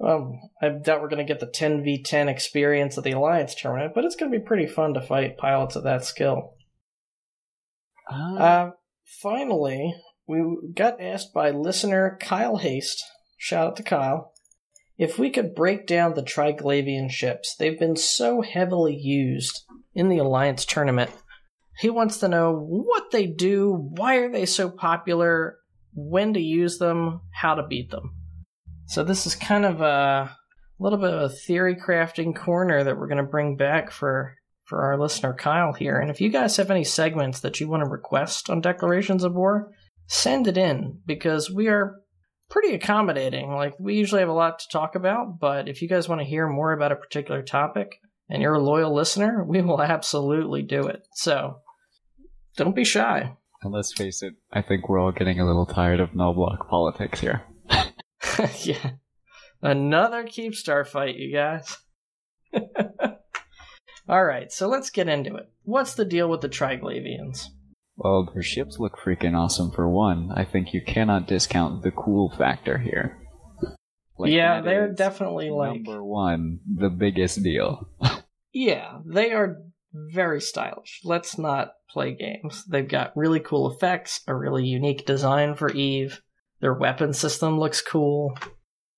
um, 0.00 0.40
I 0.60 0.68
doubt 0.68 1.00
we're 1.00 1.08
going 1.08 1.26
to 1.26 1.32
get 1.32 1.40
the 1.40 1.46
10v10 1.46 2.28
experience 2.28 2.96
of 2.96 3.04
the 3.04 3.12
Alliance 3.12 3.54
tournament, 3.54 3.92
but 3.94 4.04
it's 4.04 4.16
going 4.16 4.30
to 4.30 4.38
be 4.38 4.44
pretty 4.44 4.66
fun 4.66 4.94
to 4.94 5.00
fight 5.00 5.38
pilots 5.38 5.76
of 5.76 5.84
that 5.84 6.04
skill. 6.04 6.54
Uh, 8.10 8.36
Uh, 8.36 8.70
finally, 9.22 9.94
we 10.26 10.44
got 10.74 11.00
asked 11.00 11.32
by 11.32 11.50
listener 11.50 12.18
Kyle 12.20 12.58
Haste, 12.58 13.02
shout 13.38 13.68
out 13.68 13.76
to 13.76 13.82
Kyle, 13.82 14.32
if 14.98 15.18
we 15.18 15.30
could 15.30 15.54
break 15.54 15.86
down 15.86 16.14
the 16.14 16.22
Triglavian 16.22 17.10
ships. 17.10 17.54
They've 17.56 17.78
been 17.78 17.96
so 17.96 18.42
heavily 18.42 18.94
used 18.94 19.64
in 19.94 20.08
the 20.08 20.18
Alliance 20.18 20.64
tournament. 20.64 21.10
He 21.78 21.90
wants 21.90 22.18
to 22.18 22.28
know 22.28 22.54
what 22.54 23.10
they 23.12 23.26
do, 23.26 23.72
why 23.72 24.16
are 24.16 24.30
they 24.30 24.46
so 24.46 24.70
popular, 24.70 25.58
when 25.94 26.34
to 26.34 26.40
use 26.40 26.78
them, 26.78 27.20
how 27.32 27.54
to 27.54 27.66
beat 27.66 27.90
them. 27.90 28.14
So 28.86 29.02
this 29.02 29.26
is 29.26 29.34
kind 29.34 29.64
of 29.64 29.80
a 29.80 30.34
little 30.78 30.98
bit 30.98 31.12
of 31.12 31.22
a 31.22 31.28
theory 31.28 31.76
crafting 31.76 32.34
corner 32.34 32.84
that 32.84 32.96
we're 32.98 33.08
going 33.08 33.16
to 33.18 33.30
bring 33.30 33.56
back 33.56 33.90
for 33.90 34.34
for 34.64 34.82
our 34.82 34.98
listener 34.98 35.32
Kyle 35.32 35.72
here. 35.72 35.98
And 35.98 36.10
if 36.10 36.20
you 36.20 36.28
guys 36.28 36.56
have 36.56 36.72
any 36.72 36.82
segments 36.82 37.40
that 37.40 37.60
you 37.60 37.68
want 37.68 37.84
to 37.84 37.88
request 37.90 38.50
on 38.50 38.60
Declarations 38.60 39.22
of 39.22 39.32
War, 39.32 39.70
send 40.08 40.48
it 40.48 40.58
in 40.58 40.98
because 41.06 41.50
we 41.50 41.68
are 41.68 42.00
pretty 42.50 42.74
accommodating. 42.74 43.52
Like 43.52 43.74
we 43.78 43.94
usually 43.94 44.20
have 44.20 44.28
a 44.28 44.34
lot 44.34 44.58
to 44.58 44.68
talk 44.68 44.96
about, 44.96 45.38
but 45.38 45.68
if 45.68 45.82
you 45.82 45.88
guys 45.88 46.08
want 46.08 46.20
to 46.20 46.26
hear 46.26 46.48
more 46.48 46.72
about 46.72 46.92
a 46.92 46.96
particular 46.96 47.42
topic 47.42 48.00
and 48.28 48.42
you're 48.42 48.54
a 48.54 48.62
loyal 48.62 48.92
listener, 48.92 49.44
we 49.48 49.62
will 49.62 49.80
absolutely 49.80 50.62
do 50.62 50.86
it. 50.88 51.06
So 51.14 51.58
don't 52.56 52.74
be 52.74 52.84
shy. 52.84 53.32
and 53.62 53.72
let's 53.72 53.92
face 53.92 54.22
it, 54.22 54.34
I 54.52 54.62
think 54.62 54.88
we're 54.88 54.98
all 54.98 55.12
getting 55.12 55.38
a 55.38 55.46
little 55.46 55.66
tired 55.66 56.00
of 56.00 56.14
null 56.14 56.34
block 56.34 56.68
politics 56.68 57.20
here. 57.20 57.42
yeah. 58.62 58.90
Another 59.62 60.24
Keepstar 60.24 60.86
fight, 60.86 61.16
you 61.16 61.32
guys. 61.32 61.78
All 64.08 64.24
right, 64.24 64.52
so 64.52 64.68
let's 64.68 64.90
get 64.90 65.08
into 65.08 65.34
it. 65.36 65.50
What's 65.64 65.94
the 65.94 66.04
deal 66.04 66.28
with 66.28 66.40
the 66.40 66.48
Triglavians? 66.48 67.46
Well, 67.96 68.30
their 68.32 68.42
ships 68.42 68.78
look 68.78 68.98
freaking 68.98 69.36
awesome 69.36 69.70
for 69.70 69.88
one. 69.88 70.30
I 70.34 70.44
think 70.44 70.72
you 70.74 70.82
cannot 70.82 71.26
discount 71.26 71.82
the 71.82 71.90
cool 71.90 72.30
factor 72.36 72.78
here. 72.78 73.18
Like, 74.18 74.32
yeah, 74.32 74.60
they're 74.60 74.92
definitely 74.92 75.50
like 75.50 75.82
number 75.82 76.02
one, 76.02 76.60
the 76.66 76.90
biggest 76.90 77.42
deal. 77.42 77.88
Yeah, 78.58 79.00
they 79.04 79.32
are 79.32 79.58
very 79.92 80.40
stylish. 80.40 81.02
Let's 81.04 81.36
not 81.36 81.72
play 81.90 82.14
games. 82.14 82.64
They've 82.64 82.88
got 82.88 83.14
really 83.14 83.38
cool 83.38 83.70
effects, 83.70 84.22
a 84.26 84.34
really 84.34 84.64
unique 84.64 85.04
design 85.04 85.56
for 85.56 85.70
Eve. 85.70 86.22
Their 86.60 86.74
weapon 86.74 87.12
system 87.12 87.58
looks 87.58 87.80
cool. 87.80 88.38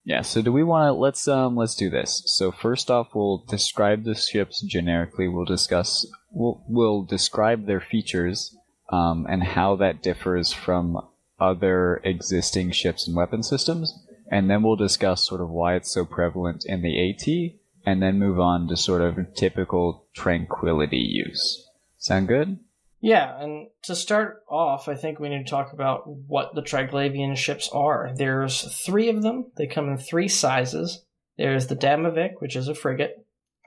Yeah, 0.05 0.23
so 0.23 0.41
do 0.41 0.53
we 0.53 0.65
want 0.65 0.89
to 0.89 0.93
let's 0.93 1.29
um 1.29 1.57
let's 1.57 1.75
do 1.75 1.91
this. 1.91 2.23
So 2.27 2.51
first 2.51 2.91
off, 2.91 3.09
we'll 3.15 3.45
describe 3.49 4.05
the 4.05 4.15
ships 4.15 4.63
generically. 4.63 5.29
We'll 5.29 5.45
discuss 5.45 6.07
we'll 6.31 6.65
we'll 6.69 7.03
describe 7.03 7.67
their 7.67 7.81
features 7.81 8.57
um 8.91 9.27
and 9.29 9.43
how 9.43 9.77
that 9.77 10.03
differs 10.03 10.53
from 10.53 10.99
other 11.39 12.01
existing 12.05 12.73
ships 12.73 13.07
and 13.07 13.17
weapon 13.17 13.43
systems, 13.43 13.95
and 14.31 14.51
then 14.51 14.63
we'll 14.63 14.77
discuss 14.77 15.27
sort 15.27 15.41
of 15.41 15.51
why 15.51 15.75
it's 15.75 15.93
so 15.93 16.05
prevalent 16.05 16.65
in 16.67 16.83
the 16.83 17.11
AT, 17.11 17.59
and 17.87 18.03
then 18.03 18.19
move 18.19 18.41
on 18.41 18.69
to 18.69 18.77
sort 18.77 19.03
of 19.03 19.35
typical 19.35 20.07
tranquility 20.15 20.97
use. 20.99 21.69
Sound 21.99 22.29
good? 22.29 22.59
Yeah, 23.01 23.41
and 23.41 23.69
to 23.85 23.95
start 23.95 24.43
off, 24.49 24.89
I 24.89 24.95
think 24.95 25.21
we 25.21 25.29
need 25.29 25.45
to 25.45 25.51
talk 25.51 25.73
about 25.73 26.03
what 26.07 26.55
the 26.55 26.63
Triglavian 26.63 27.37
ships 27.37 27.69
are. 27.73 28.11
There's 28.17 28.63
three 28.85 29.09
of 29.09 29.23
them. 29.23 29.53
They 29.57 29.67
come 29.69 29.89
in 29.89 29.99
three 29.99 30.29
sizes. 30.29 31.05
There's 31.37 31.69
the 31.69 31.77
Damavik, 31.77 32.41
which 32.41 32.57
is 32.57 32.67
a 32.67 32.75
frigate, 32.75 33.15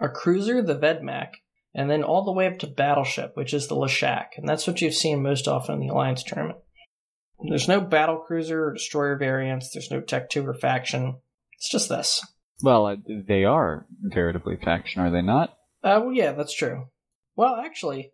a 0.01 0.09
cruiser, 0.09 0.61
the 0.61 0.77
Vedmak, 0.77 1.29
and 1.73 1.89
then 1.89 2.03
all 2.03 2.25
the 2.25 2.33
way 2.33 2.47
up 2.47 2.59
to 2.59 2.67
battleship, 2.67 3.31
which 3.35 3.53
is 3.53 3.67
the 3.67 3.75
Leshak. 3.75 4.27
And 4.35 4.47
that's 4.47 4.67
what 4.67 4.81
you've 4.81 4.93
seen 4.93 5.23
most 5.23 5.47
often 5.47 5.75
in 5.75 5.87
the 5.87 5.93
Alliance 5.93 6.23
tournament. 6.23 6.59
There's 7.47 7.69
no 7.69 7.79
battle 7.79 8.17
cruiser 8.17 8.65
or 8.65 8.73
destroyer 8.73 9.17
variants. 9.17 9.71
There's 9.71 9.89
no 9.89 10.01
Tech 10.01 10.29
2 10.29 10.45
or 10.45 10.53
faction. 10.53 11.15
It's 11.53 11.71
just 11.71 11.87
this. 11.87 12.21
Well, 12.61 12.85
uh, 12.85 12.95
they 13.07 13.45
are 13.45 13.87
veritably 14.01 14.57
faction, 14.57 15.01
are 15.01 15.11
they 15.11 15.21
not? 15.21 15.57
Uh, 15.83 16.01
well, 16.03 16.13
yeah, 16.13 16.33
that's 16.33 16.53
true. 16.53 16.85
Well, 17.35 17.55
actually, 17.55 18.11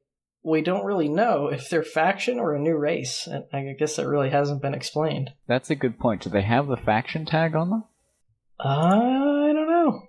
we 0.47 0.61
don't 0.61 0.85
really 0.85 1.09
know 1.09 1.47
if 1.47 1.69
they're 1.69 1.83
faction 1.83 2.39
or 2.39 2.55
a 2.55 2.59
new 2.59 2.77
race. 2.77 3.27
And 3.27 3.43
I 3.51 3.75
guess 3.77 3.97
that 3.97 4.07
really 4.07 4.29
hasn't 4.29 4.61
been 4.61 4.73
explained. 4.73 5.31
That's 5.45 5.69
a 5.69 5.75
good 5.75 5.99
point. 5.99 6.21
Do 6.21 6.29
they 6.29 6.43
have 6.43 6.67
the 6.67 6.77
faction 6.77 7.25
tag 7.25 7.53
on 7.53 7.69
them? 7.69 7.83
I 8.57 9.51
don't 9.53 9.67
know. 9.67 10.03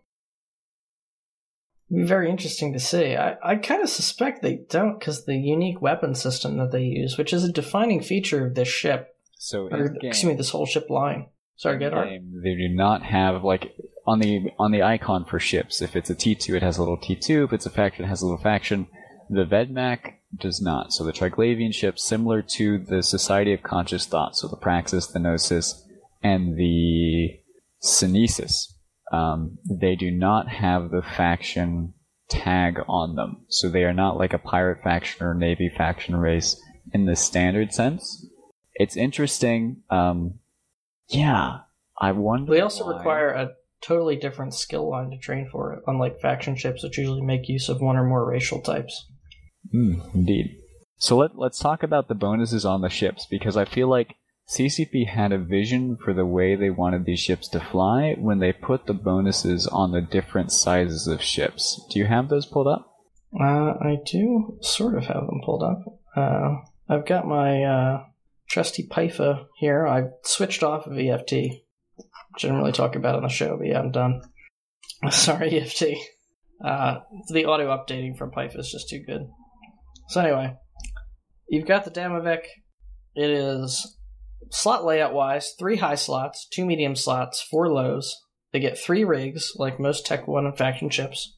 It'd 1.91 2.05
be 2.05 2.09
very 2.09 2.31
interesting 2.31 2.73
to 2.73 2.79
see. 2.79 3.17
I, 3.17 3.37
I 3.43 3.57
kind 3.57 3.83
of 3.83 3.89
suspect 3.89 4.43
they 4.43 4.61
don't 4.71 5.01
because 5.01 5.25
the 5.25 5.37
unique 5.37 5.83
weapon 5.83 6.15
system 6.15 6.57
that 6.59 6.71
they 6.71 6.83
use, 6.83 7.19
which 7.19 7.33
is 7.33 7.43
a 7.43 7.53
defining 7.53 8.01
feature 8.01 8.47
of 8.47 8.55
this 8.55 8.69
ship, 8.69 9.17
So 9.39 9.67
or 9.67 9.89
game, 9.89 9.99
excuse 10.05 10.31
me, 10.31 10.35
this 10.35 10.51
whole 10.51 10.67
ship 10.67 10.89
line. 10.89 11.27
Sorry, 11.57 11.81
get 11.81 11.93
game, 11.93 12.41
they 12.45 12.55
do 12.55 12.69
not 12.69 13.03
have 13.03 13.43
like 13.43 13.75
on 14.07 14.21
the 14.21 14.53
on 14.59 14.71
the 14.71 14.85
icon 14.85 15.25
for 15.25 15.41
ships. 15.41 15.83
If 15.83 15.97
it's 15.97 16.11
a 16.11 16.15
T 16.15 16.37
two, 16.37 16.55
it 16.55 16.63
has 16.63 16.79
a 16.79 16.81
little 16.81 16.99
T 16.99 17.17
two. 17.17 17.43
If 17.45 17.53
it's 17.53 17.67
a 17.67 17.71
faction, 17.71 18.05
it 18.05 18.09
has 18.09 18.23
a 18.23 18.27
little 18.27 18.41
faction. 18.41 18.87
The 19.29 19.45
Vedmak 19.45 20.18
does 20.37 20.61
not. 20.61 20.93
So 20.93 21.05
the 21.05 21.13
Triglavian 21.13 21.73
ships, 21.73 22.05
similar 22.05 22.43
to 22.57 22.79
the 22.79 23.03
Society 23.03 23.53
of 23.53 23.63
Conscious 23.63 24.07
Thought, 24.07 24.37
so 24.37 24.49
the 24.49 24.57
Praxis, 24.57 25.07
the 25.07 25.19
Gnosis, 25.19 25.85
and 26.23 26.57
the 26.57 27.41
Sunesis, 27.83 28.73
um, 29.13 29.59
they 29.69 29.97
do 29.97 30.11
not 30.11 30.49
have 30.49 30.91
the 30.91 31.03
faction 31.03 31.95
tag 32.29 32.81
on 32.89 33.15
them. 33.17 33.45
So 33.49 33.69
they 33.69 33.85
are 33.85 33.95
not 33.95 34.19
like 34.19 34.35
a 34.35 34.39
pirate 34.39 34.83
faction 34.83 35.25
or 35.27 35.35
navy 35.35 35.71
faction 35.75 36.17
race. 36.17 36.61
in 36.95 37.05
the 37.05 37.17
standard 37.17 37.71
sense. 37.73 38.27
It's 38.75 38.97
interesting. 38.97 39.83
Um, 39.91 40.39
yeah, 41.09 41.59
I 42.01 42.13
wonder. 42.13 42.51
They 42.51 42.63
also 42.63 42.87
why- 42.87 42.97
require 42.97 43.31
a 43.31 43.51
totally 43.83 44.17
different 44.17 44.55
skill 44.55 44.89
line 44.89 45.11
to 45.11 45.19
train 45.19 45.49
for 45.51 45.75
it, 45.75 45.83
unlike 45.87 46.21
faction 46.21 46.57
ships, 46.57 46.83
which 46.83 46.97
usually 46.97 47.21
make 47.21 47.49
use 47.49 47.69
of 47.69 47.81
one 47.83 47.97
or 47.97 48.05
more 48.05 48.25
racial 48.25 48.61
types. 48.63 49.07
Mm, 49.75 50.15
indeed. 50.15 50.57
So 50.97 51.17
let 51.17 51.39
let's 51.39 51.59
talk 51.59 51.83
about 51.83 52.09
the 52.09 52.15
bonuses 52.15 52.65
on 52.65 52.81
the 52.81 52.89
ships 52.89 53.27
because 53.31 53.57
I 53.57 53.65
feel 53.65 53.89
like 53.89 54.17
CCP 54.49 55.07
had 55.09 55.31
a 55.33 55.39
vision 55.39 55.99
for 56.03 56.15
the 56.15 56.25
way 56.25 56.57
they 56.57 56.71
wanted 56.71 57.05
these 57.05 57.21
ships 57.21 57.49
to 57.49 57.61
fly 57.61 58.15
when 58.19 58.39
they 58.39 58.53
put 58.53 58.87
the 58.87 58.95
bonuses 58.95 59.67
on 59.67 59.93
the 59.93 60.01
different 60.01 60.51
sizes 60.53 61.07
of 61.07 61.23
ships. 61.23 61.81
Do 61.91 61.99
you 61.99 62.07
have 62.07 62.29
those 62.29 62.47
pulled 62.47 62.67
up? 62.67 62.91
Uh, 63.39 63.75
I 63.81 63.99
do 64.07 64.59
sort 64.63 64.97
of 64.97 65.05
have 65.05 65.27
them 65.27 65.43
pulled 65.45 65.63
up. 65.63 65.85
Uh, 66.17 66.57
I've 66.89 67.07
got 67.07 67.29
my 67.29 67.63
uh, 67.63 68.05
trusty 68.49 68.89
Pyfa 68.89 69.45
here. 69.59 69.87
I've 69.87 70.13
switched 70.23 70.63
off 70.63 70.87
of 70.87 70.99
EFT. 70.99 71.31
Didn't 72.39 72.57
really 72.57 72.73
talk 72.73 72.97
about 72.97 73.15
it 73.15 73.19
on 73.19 73.23
the 73.25 73.29
show, 73.29 73.59
but 73.59 73.67
yeah, 73.67 73.81
I'm 73.81 73.93
done. 73.93 74.23
Sorry, 75.11 75.61
EFT. 75.61 75.85
Uh, 76.65 77.01
the 77.29 77.45
auto 77.45 77.67
updating 77.67 78.17
from 78.17 78.31
Pyfa 78.31 78.59
is 78.59 78.73
just 78.73 78.89
too 78.89 79.03
good. 79.07 79.29
So 80.09 80.23
anyway, 80.23 80.57
you've 81.49 81.67
got 81.67 81.85
the 81.85 81.91
Damavik. 81.91 82.45
It 83.15 83.31
is 83.31 83.99
slot 84.51 84.85
layout 84.85 85.13
wise, 85.13 85.55
three 85.59 85.77
high 85.77 85.97
slots, 85.97 86.49
two 86.51 86.65
medium 86.65 86.97
slots, 86.97 87.43
four 87.43 87.71
lows. 87.71 88.15
They 88.53 88.61
get 88.61 88.79
three 88.79 89.05
rigs, 89.05 89.53
like 89.57 89.79
most 89.79 90.07
Tech 90.07 90.27
1 90.27 90.47
and 90.47 90.57
faction 90.57 90.89
ships. 90.89 91.37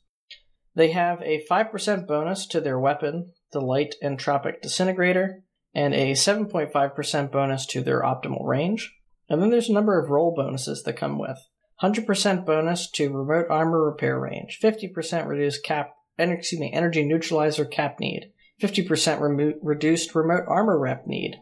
They 0.77 0.93
have 0.93 1.21
a 1.23 1.45
5% 1.51 2.07
bonus 2.07 2.47
to 2.47 2.61
their 2.61 2.79
weapon, 2.79 3.33
the 3.53 3.61
Light 3.61 3.97
Entropic 4.05 4.63
Disintegrator, 4.63 5.43
and 5.75 5.93
a 5.93 6.13
7.5% 6.13 7.33
bonus 7.33 7.67
to 7.67 7.83
their 7.83 8.03
optimal 8.03 8.47
range. 8.47 8.95
And 9.29 9.43
then 9.43 9.51
there's 9.51 9.69
a 9.69 9.73
number 9.73 10.01
of 10.01 10.11
role 10.11 10.33
bonuses 10.35 10.85
that 10.85 10.97
come 10.97 11.19
with 11.19 11.39
100% 11.83 12.47
bonus 12.47 12.89
to 12.93 13.13
remote 13.13 13.47
armor 13.51 13.85
repair 13.85 14.21
range, 14.21 14.61
50% 14.63 15.27
reduced 15.27 15.65
cap, 15.65 15.95
excuse 16.19 16.61
me, 16.61 16.73
energy 16.73 17.05
neutralizer 17.05 17.65
cap 17.65 17.99
need, 17.99 18.31
50% 18.61 19.21
remo- 19.21 19.59
reduced 19.63 20.15
remote 20.15 20.45
armor 20.47 20.79
rep 20.79 21.07
need, 21.07 21.37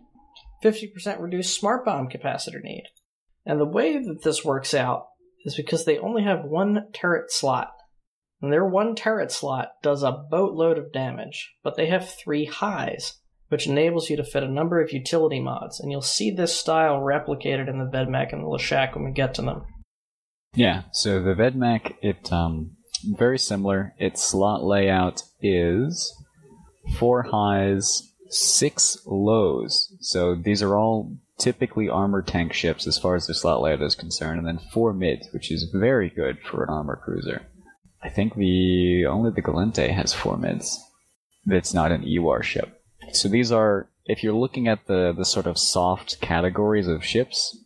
50% 0.62 1.20
reduced 1.20 1.58
smart 1.58 1.84
bomb 1.84 2.08
capacitor 2.08 2.62
need. 2.62 2.84
And 3.44 3.60
the 3.60 3.64
way 3.64 3.98
that 3.98 4.22
this 4.22 4.44
works 4.44 4.74
out 4.74 5.06
is 5.44 5.56
because 5.56 5.84
they 5.84 5.98
only 5.98 6.22
have 6.22 6.44
one 6.44 6.88
turret 6.92 7.30
slot. 7.30 7.70
And 8.40 8.52
their 8.52 8.64
one 8.64 8.94
turret 8.94 9.32
slot 9.32 9.70
does 9.82 10.02
a 10.02 10.24
boatload 10.30 10.78
of 10.78 10.92
damage, 10.92 11.54
but 11.64 11.76
they 11.76 11.86
have 11.86 12.08
three 12.08 12.44
highs, 12.44 13.18
which 13.48 13.66
enables 13.66 14.10
you 14.10 14.16
to 14.16 14.24
fit 14.24 14.42
a 14.42 14.48
number 14.48 14.80
of 14.80 14.92
utility 14.92 15.40
mods. 15.40 15.80
And 15.80 15.90
you'll 15.90 16.02
see 16.02 16.30
this 16.30 16.54
style 16.54 17.00
replicated 17.00 17.68
in 17.68 17.78
the 17.78 17.90
Vedmak 17.90 18.32
and 18.32 18.42
the 18.42 18.48
Lashak 18.48 18.94
when 18.94 19.04
we 19.04 19.12
get 19.12 19.34
to 19.34 19.42
them. 19.42 19.64
Yeah. 20.54 20.82
So 20.92 21.22
the 21.22 21.34
Vedmak, 21.34 21.94
it 22.02 22.32
um 22.32 22.76
very 23.04 23.38
similar. 23.38 23.94
Its 23.98 24.22
slot 24.22 24.64
layout 24.64 25.22
is 25.40 26.14
four 26.96 27.22
highs, 27.22 28.02
six 28.28 28.98
lows. 29.06 29.92
So 30.00 30.34
these 30.34 30.62
are 30.62 30.76
all 30.76 31.16
typically 31.38 31.88
armored 31.88 32.26
tank 32.26 32.52
ships 32.52 32.86
as 32.86 32.98
far 32.98 33.14
as 33.14 33.26
the 33.26 33.34
slot 33.34 33.60
layout 33.60 33.82
is 33.82 33.94
concerned, 33.94 34.38
and 34.38 34.46
then 34.46 34.60
four 34.72 34.92
mids, 34.92 35.28
which 35.32 35.50
is 35.50 35.70
very 35.72 36.10
good 36.10 36.38
for 36.40 36.64
an 36.64 36.70
armor 36.70 36.96
cruiser. 36.96 37.42
I 38.02 38.08
think 38.08 38.34
the 38.34 39.06
only 39.06 39.30
the 39.30 39.42
Gallente 39.42 39.90
has 39.90 40.14
four 40.14 40.36
mids. 40.36 40.78
That's 41.46 41.74
not 41.74 41.92
an 41.92 42.02
EWAR 42.02 42.42
ship. 42.42 42.80
So 43.12 43.28
these 43.28 43.50
are, 43.50 43.88
if 44.06 44.22
you're 44.22 44.34
looking 44.34 44.68
at 44.68 44.86
the 44.86 45.14
the 45.16 45.24
sort 45.24 45.46
of 45.46 45.58
soft 45.58 46.20
categories 46.20 46.88
of 46.88 47.04
ships, 47.04 47.56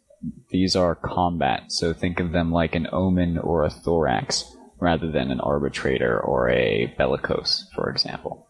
these 0.51 0.77
are 0.77 0.95
combat. 0.95 1.73
So 1.73 1.93
think 1.93 2.20
of 2.20 2.33
them 2.33 2.53
like 2.53 2.75
an 2.75 2.89
Omen 2.93 3.39
or 3.39 3.64
a 3.64 3.70
Thorax, 3.70 4.45
rather 4.81 5.11
than 5.11 5.31
an 5.31 5.41
Arbitrator 5.41 6.18
or 6.20 6.49
a 6.49 6.95
Bellicose, 6.99 7.68
for 7.75 7.91
example. 7.91 8.41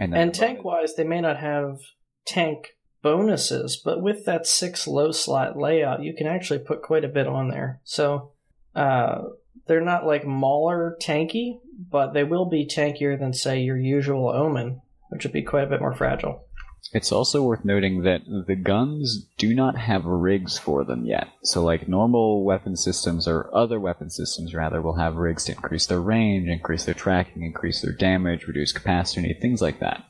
Then 0.00 0.14
And 0.14 0.34
tank 0.34 0.64
wise, 0.64 0.94
they 0.94 1.04
may 1.04 1.20
not 1.20 1.38
have 1.38 1.78
tank 2.26 2.76
bonuses, 3.02 3.80
but 3.82 4.02
with 4.02 4.24
that 4.26 4.46
six 4.46 4.86
low 4.86 5.10
slot 5.12 5.56
layout, 5.56 6.02
you 6.02 6.14
can 6.14 6.26
actually 6.26 6.58
put 6.58 6.82
quite 6.82 7.04
a 7.04 7.08
bit 7.08 7.26
on 7.26 7.48
there. 7.48 7.80
So 7.84 8.32
uh, 8.74 9.22
they're 9.66 9.80
not 9.80 10.06
like 10.06 10.26
Mauler 10.26 10.96
tanky, 11.00 11.60
but 11.90 12.12
they 12.12 12.24
will 12.24 12.46
be 12.46 12.66
tankier 12.66 13.18
than, 13.18 13.32
say, 13.32 13.60
your 13.60 13.78
usual 13.78 14.28
Omen, 14.28 14.80
which 15.08 15.24
would 15.24 15.32
be 15.32 15.42
quite 15.42 15.64
a 15.64 15.70
bit 15.70 15.80
more 15.80 15.94
fragile. 15.94 16.46
It's 16.92 17.12
also 17.12 17.42
worth 17.42 17.64
noting 17.64 18.02
that 18.02 18.22
the 18.46 18.56
guns 18.56 19.26
do 19.38 19.54
not 19.54 19.78
have 19.78 20.04
rigs 20.04 20.58
for 20.58 20.84
them 20.84 21.04
yet. 21.04 21.28
So, 21.44 21.62
like 21.62 21.88
normal 21.88 22.44
weapon 22.44 22.76
systems, 22.76 23.28
or 23.28 23.48
other 23.54 23.78
weapon 23.78 24.10
systems 24.10 24.54
rather, 24.54 24.82
will 24.82 24.96
have 24.96 25.14
rigs 25.14 25.44
to 25.44 25.52
increase 25.52 25.86
their 25.86 26.00
range, 26.00 26.48
increase 26.48 26.84
their 26.84 26.94
tracking, 26.94 27.44
increase 27.44 27.80
their 27.80 27.92
damage, 27.92 28.46
reduce 28.46 28.72
capacity, 28.72 29.36
things 29.40 29.62
like 29.62 29.78
that. 29.78 30.04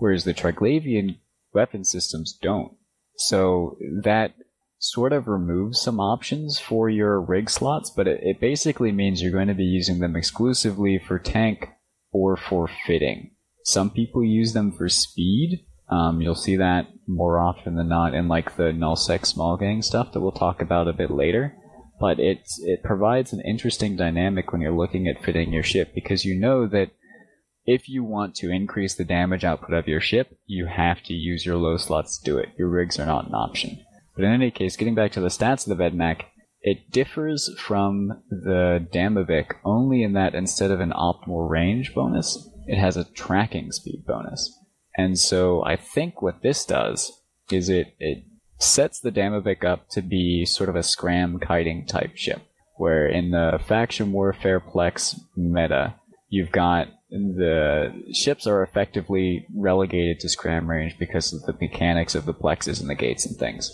Whereas 0.00 0.24
the 0.24 0.34
Triglavian 0.34 1.18
weapon 1.52 1.84
systems 1.84 2.36
don't. 2.42 2.72
So, 3.16 3.76
that 4.02 4.34
sort 4.78 5.12
of 5.12 5.28
removes 5.28 5.80
some 5.80 6.00
options 6.00 6.58
for 6.58 6.90
your 6.90 7.20
rig 7.20 7.48
slots, 7.48 7.90
but 7.90 8.08
it, 8.08 8.20
it 8.22 8.40
basically 8.40 8.90
means 8.90 9.22
you're 9.22 9.30
going 9.30 9.48
to 9.48 9.54
be 9.54 9.64
using 9.64 10.00
them 10.00 10.16
exclusively 10.16 10.98
for 10.98 11.18
tank 11.18 11.68
or 12.12 12.36
for 12.36 12.68
fitting. 12.86 13.30
Some 13.64 13.90
people 13.90 14.24
use 14.24 14.52
them 14.52 14.72
for 14.72 14.88
speed, 14.88 15.64
um, 15.88 16.20
you'll 16.20 16.34
see 16.34 16.56
that 16.56 16.88
more 17.06 17.38
often 17.38 17.76
than 17.76 17.88
not 17.88 18.14
in 18.14 18.28
like 18.28 18.56
the 18.56 18.72
nullsec 18.72 19.24
small 19.24 19.56
gang 19.56 19.82
stuff 19.82 20.12
that 20.12 20.20
we'll 20.20 20.32
talk 20.32 20.60
about 20.60 20.88
a 20.88 20.92
bit 20.92 21.10
later. 21.10 21.56
But 21.98 22.18
it's 22.18 22.60
it 22.62 22.82
provides 22.82 23.32
an 23.32 23.40
interesting 23.40 23.96
dynamic 23.96 24.52
when 24.52 24.60
you're 24.60 24.76
looking 24.76 25.08
at 25.08 25.24
fitting 25.24 25.52
your 25.52 25.62
ship 25.62 25.92
because 25.94 26.24
you 26.24 26.38
know 26.38 26.66
that 26.66 26.90
if 27.64 27.88
you 27.88 28.04
want 28.04 28.34
to 28.36 28.50
increase 28.50 28.94
the 28.94 29.04
damage 29.04 29.44
output 29.44 29.72
of 29.72 29.88
your 29.88 30.00
ship, 30.00 30.38
you 30.46 30.66
have 30.66 31.02
to 31.04 31.14
use 31.14 31.46
your 31.46 31.56
low 31.56 31.76
slots 31.76 32.18
to 32.18 32.24
do 32.24 32.38
it. 32.38 32.50
Your 32.58 32.68
rigs 32.68 32.98
are 32.98 33.06
not 33.06 33.28
an 33.28 33.34
option. 33.34 33.80
But 34.14 34.24
in 34.24 34.32
any 34.32 34.50
case, 34.50 34.76
getting 34.76 34.94
back 34.94 35.12
to 35.12 35.20
the 35.20 35.28
stats 35.28 35.68
of 35.68 35.76
the 35.76 35.82
Vedmak, 35.82 36.22
it 36.62 36.90
differs 36.90 37.50
from 37.58 38.22
the 38.30 38.86
Damavik 38.92 39.52
only 39.64 40.02
in 40.02 40.14
that 40.14 40.34
instead 40.34 40.70
of 40.70 40.80
an 40.80 40.90
optimal 40.90 41.48
range 41.48 41.94
bonus, 41.94 42.48
it 42.66 42.78
has 42.78 42.96
a 42.96 43.04
tracking 43.04 43.72
speed 43.72 44.04
bonus. 44.06 44.52
And 44.96 45.18
so 45.18 45.62
I 45.64 45.76
think 45.76 46.22
what 46.22 46.42
this 46.42 46.64
does 46.64 47.12
is 47.50 47.68
it, 47.68 47.94
it 47.98 48.24
sets 48.58 49.00
the 49.00 49.12
Damavik 49.12 49.64
up 49.64 49.88
to 49.90 50.02
be 50.02 50.44
sort 50.46 50.68
of 50.68 50.76
a 50.76 50.82
scram 50.82 51.38
kiting 51.38 51.86
type 51.86 52.16
ship, 52.16 52.40
where 52.76 53.06
in 53.06 53.30
the 53.30 53.60
faction 53.66 54.12
warfare 54.12 54.60
plex 54.60 55.18
meta, 55.36 55.94
you've 56.28 56.52
got 56.52 56.88
the 57.10 57.92
ships 58.12 58.46
are 58.46 58.62
effectively 58.62 59.46
relegated 59.54 60.18
to 60.20 60.28
scram 60.28 60.68
range 60.68 60.98
because 60.98 61.32
of 61.32 61.42
the 61.42 61.56
mechanics 61.60 62.14
of 62.14 62.26
the 62.26 62.34
plexes 62.34 62.80
and 62.80 62.90
the 62.90 62.94
gates 62.94 63.24
and 63.24 63.36
things. 63.36 63.70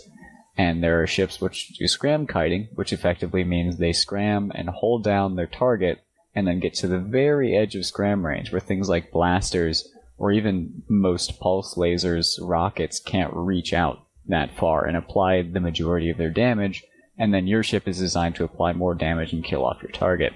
And 0.56 0.82
there 0.82 1.02
are 1.02 1.06
ships 1.06 1.40
which 1.40 1.68
do 1.78 1.88
scram 1.88 2.26
kiting, 2.26 2.68
which 2.74 2.92
effectively 2.92 3.42
means 3.42 3.78
they 3.78 3.92
scram 3.92 4.52
and 4.54 4.68
hold 4.68 5.02
down 5.02 5.36
their 5.36 5.46
target 5.46 6.02
and 6.34 6.46
then 6.46 6.60
get 6.60 6.74
to 6.74 6.86
the 6.86 6.98
very 6.98 7.56
edge 7.56 7.74
of 7.74 7.86
scram 7.86 8.24
range 8.24 8.52
where 8.52 8.60
things 8.60 8.88
like 8.88 9.12
blasters 9.12 9.88
or 10.22 10.30
even 10.30 10.84
most 10.88 11.40
pulse 11.40 11.74
lasers, 11.74 12.38
rockets 12.40 13.00
can't 13.00 13.34
reach 13.34 13.72
out 13.72 14.06
that 14.28 14.56
far 14.56 14.86
and 14.86 14.96
apply 14.96 15.42
the 15.42 15.58
majority 15.58 16.10
of 16.10 16.16
their 16.16 16.30
damage, 16.30 16.84
and 17.18 17.34
then 17.34 17.48
your 17.48 17.64
ship 17.64 17.88
is 17.88 17.98
designed 17.98 18.36
to 18.36 18.44
apply 18.44 18.72
more 18.72 18.94
damage 18.94 19.32
and 19.32 19.42
kill 19.42 19.64
off 19.64 19.82
your 19.82 19.90
target. 19.90 20.32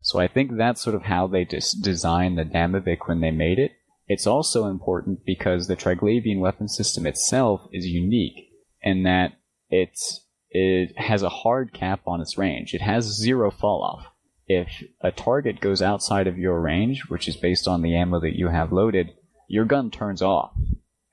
So 0.00 0.18
I 0.18 0.26
think 0.26 0.56
that's 0.56 0.82
sort 0.82 0.96
of 0.96 1.02
how 1.02 1.28
they 1.28 1.44
dis- 1.44 1.70
designed 1.70 2.38
the 2.38 2.44
Damavik 2.44 3.06
when 3.06 3.20
they 3.20 3.30
made 3.30 3.60
it. 3.60 3.70
It's 4.08 4.26
also 4.26 4.66
important 4.66 5.24
because 5.24 5.68
the 5.68 5.76
Triglavian 5.76 6.40
weapon 6.40 6.66
system 6.66 7.06
itself 7.06 7.68
is 7.70 7.86
unique 7.86 8.50
in 8.82 9.04
that 9.04 9.34
it's, 9.68 10.26
it 10.50 10.98
has 10.98 11.22
a 11.22 11.28
hard 11.28 11.72
cap 11.72 12.00
on 12.04 12.20
its 12.20 12.36
range. 12.36 12.74
It 12.74 12.80
has 12.80 13.04
zero 13.04 13.52
fall 13.52 13.84
off. 13.84 14.06
If 14.48 14.82
a 15.00 15.12
target 15.12 15.60
goes 15.60 15.80
outside 15.80 16.26
of 16.26 16.36
your 16.36 16.60
range, 16.60 17.04
which 17.08 17.28
is 17.28 17.36
based 17.36 17.68
on 17.68 17.82
the 17.82 17.94
ammo 17.94 18.18
that 18.18 18.36
you 18.36 18.48
have 18.48 18.72
loaded, 18.72 19.12
your 19.50 19.64
gun 19.64 19.90
turns 19.90 20.22
off. 20.22 20.52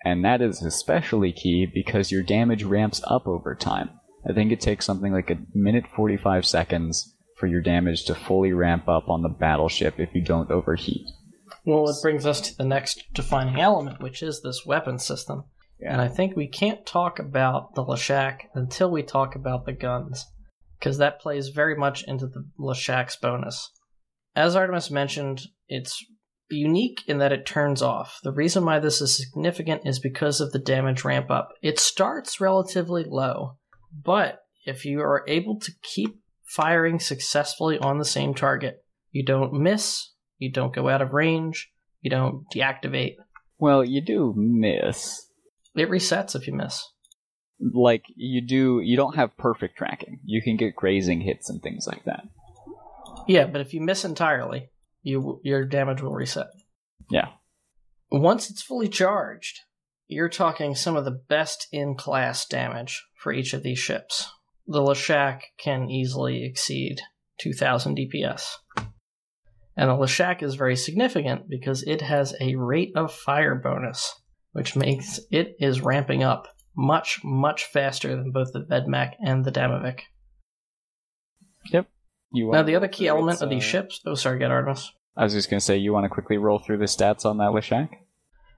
And 0.05 0.23
that 0.23 0.41
is 0.41 0.61
especially 0.61 1.33
key 1.33 1.65
because 1.65 2.11
your 2.11 2.23
damage 2.23 2.63
ramps 2.63 3.01
up 3.05 3.27
over 3.27 3.55
time. 3.55 3.89
I 4.29 4.33
think 4.33 4.51
it 4.51 4.61
takes 4.61 4.85
something 4.85 5.11
like 5.11 5.31
a 5.31 5.39
minute 5.53 5.85
45 5.95 6.45
seconds 6.45 7.15
for 7.37 7.47
your 7.47 7.61
damage 7.61 8.05
to 8.05 8.15
fully 8.15 8.53
ramp 8.53 8.87
up 8.87 9.09
on 9.09 9.23
the 9.23 9.29
battleship 9.29 9.99
if 9.99 10.13
you 10.13 10.23
don't 10.23 10.51
overheat. 10.51 11.05
Well, 11.65 11.89
it 11.89 11.95
brings 12.01 12.25
us 12.25 12.39
to 12.41 12.57
the 12.57 12.65
next 12.65 13.03
defining 13.13 13.59
element, 13.59 14.01
which 14.01 14.21
is 14.21 14.41
this 14.41 14.65
weapon 14.65 14.99
system. 14.99 15.43
And 15.79 15.99
I 15.99 16.07
think 16.07 16.35
we 16.35 16.47
can't 16.47 16.85
talk 16.85 17.19
about 17.19 17.75
the 17.75 17.83
Leshak 17.83 18.41
until 18.53 18.89
we 18.89 19.03
talk 19.03 19.35
about 19.35 19.65
the 19.65 19.73
guns, 19.73 20.25
because 20.79 20.97
that 20.99 21.19
plays 21.19 21.49
very 21.49 21.75
much 21.75 22.03
into 22.03 22.27
the 22.27 22.45
Leshak's 22.59 23.15
bonus. 23.15 23.71
As 24.35 24.55
Artemis 24.55 24.91
mentioned, 24.91 25.41
it's 25.67 26.03
unique 26.49 27.03
in 27.07 27.17
that 27.19 27.31
it 27.31 27.45
turns 27.45 27.81
off. 27.81 28.19
The 28.23 28.31
reason 28.31 28.65
why 28.65 28.79
this 28.79 29.01
is 29.01 29.17
significant 29.17 29.81
is 29.85 29.99
because 29.99 30.39
of 30.39 30.51
the 30.51 30.59
damage 30.59 31.03
ramp 31.03 31.29
up. 31.29 31.49
It 31.61 31.79
starts 31.79 32.41
relatively 32.41 33.03
low, 33.03 33.57
but 34.03 34.41
if 34.65 34.85
you 34.85 35.01
are 35.01 35.23
able 35.27 35.59
to 35.59 35.71
keep 35.81 36.19
firing 36.45 36.99
successfully 36.99 37.77
on 37.77 37.97
the 37.97 38.05
same 38.05 38.33
target, 38.33 38.83
you 39.11 39.23
don't 39.25 39.53
miss, 39.53 40.11
you 40.37 40.51
don't 40.51 40.73
go 40.73 40.89
out 40.89 41.01
of 41.01 41.13
range, 41.13 41.71
you 42.01 42.09
don't 42.09 42.43
deactivate. 42.53 43.15
Well, 43.59 43.83
you 43.83 44.01
do 44.01 44.33
miss. 44.35 45.27
It 45.75 45.89
resets 45.89 46.35
if 46.35 46.47
you 46.47 46.53
miss. 46.53 46.83
Like 47.59 48.03
you 48.15 48.45
do, 48.45 48.81
you 48.83 48.95
don't 48.95 49.15
have 49.15 49.35
perfect 49.37 49.77
tracking. 49.77 50.19
You 50.23 50.41
can 50.41 50.57
get 50.57 50.75
grazing 50.75 51.21
hits 51.21 51.49
and 51.49 51.61
things 51.61 51.87
like 51.87 52.03
that. 52.05 52.23
Yeah, 53.27 53.45
but 53.45 53.61
if 53.61 53.73
you 53.73 53.81
miss 53.81 54.05
entirely, 54.05 54.69
you 55.07 55.39
your 55.43 55.65
damage 55.65 56.01
will 56.01 56.13
reset. 56.13 56.47
Yeah. 57.09 57.29
Once 58.11 58.49
it's 58.49 58.61
fully 58.61 58.89
charged, 58.89 59.61
you're 60.07 60.29
talking 60.29 60.75
some 60.75 60.95
of 60.95 61.05
the 61.05 61.19
best 61.29 61.67
in 61.71 61.95
class 61.95 62.45
damage 62.45 63.05
for 63.15 63.31
each 63.31 63.53
of 63.53 63.63
these 63.63 63.79
ships. 63.79 64.29
The 64.67 64.81
Leshak 64.81 65.41
can 65.57 65.89
easily 65.89 66.43
exceed 66.45 66.99
2000 67.39 67.97
DPS. 67.97 68.51
And 69.77 69.89
the 69.89 69.93
Leshak 69.93 70.41
is 70.43 70.55
very 70.55 70.75
significant 70.75 71.49
because 71.49 71.83
it 71.83 72.01
has 72.01 72.33
a 72.41 72.55
rate 72.55 72.91
of 72.95 73.13
fire 73.13 73.55
bonus, 73.55 74.13
which 74.51 74.75
makes 74.75 75.19
it 75.31 75.55
is 75.59 75.81
ramping 75.81 76.23
up 76.23 76.47
much, 76.75 77.21
much 77.23 77.65
faster 77.65 78.15
than 78.15 78.31
both 78.31 78.51
the 78.53 78.61
Vedmak 78.61 79.13
and 79.23 79.45
the 79.45 79.51
Damavik. 79.51 80.01
Yep. 81.71 81.87
You 82.31 82.51
Now, 82.51 82.63
the 82.63 82.75
other 82.75 82.87
key 82.87 83.07
element 83.07 83.41
of 83.41 83.49
these 83.49 83.63
uh, 83.63 83.67
ships. 83.67 84.01
Oh, 84.05 84.15
sorry, 84.15 84.39
get 84.39 84.51
Artemis. 84.51 84.91
I 85.15 85.23
was 85.23 85.33
just 85.33 85.49
gonna 85.49 85.61
say, 85.61 85.77
you 85.77 85.93
want 85.93 86.05
to 86.05 86.09
quickly 86.09 86.37
roll 86.37 86.59
through 86.59 86.77
the 86.77 86.85
stats 86.85 87.25
on 87.25 87.37
that 87.37 87.51
Leshak? 87.51 87.89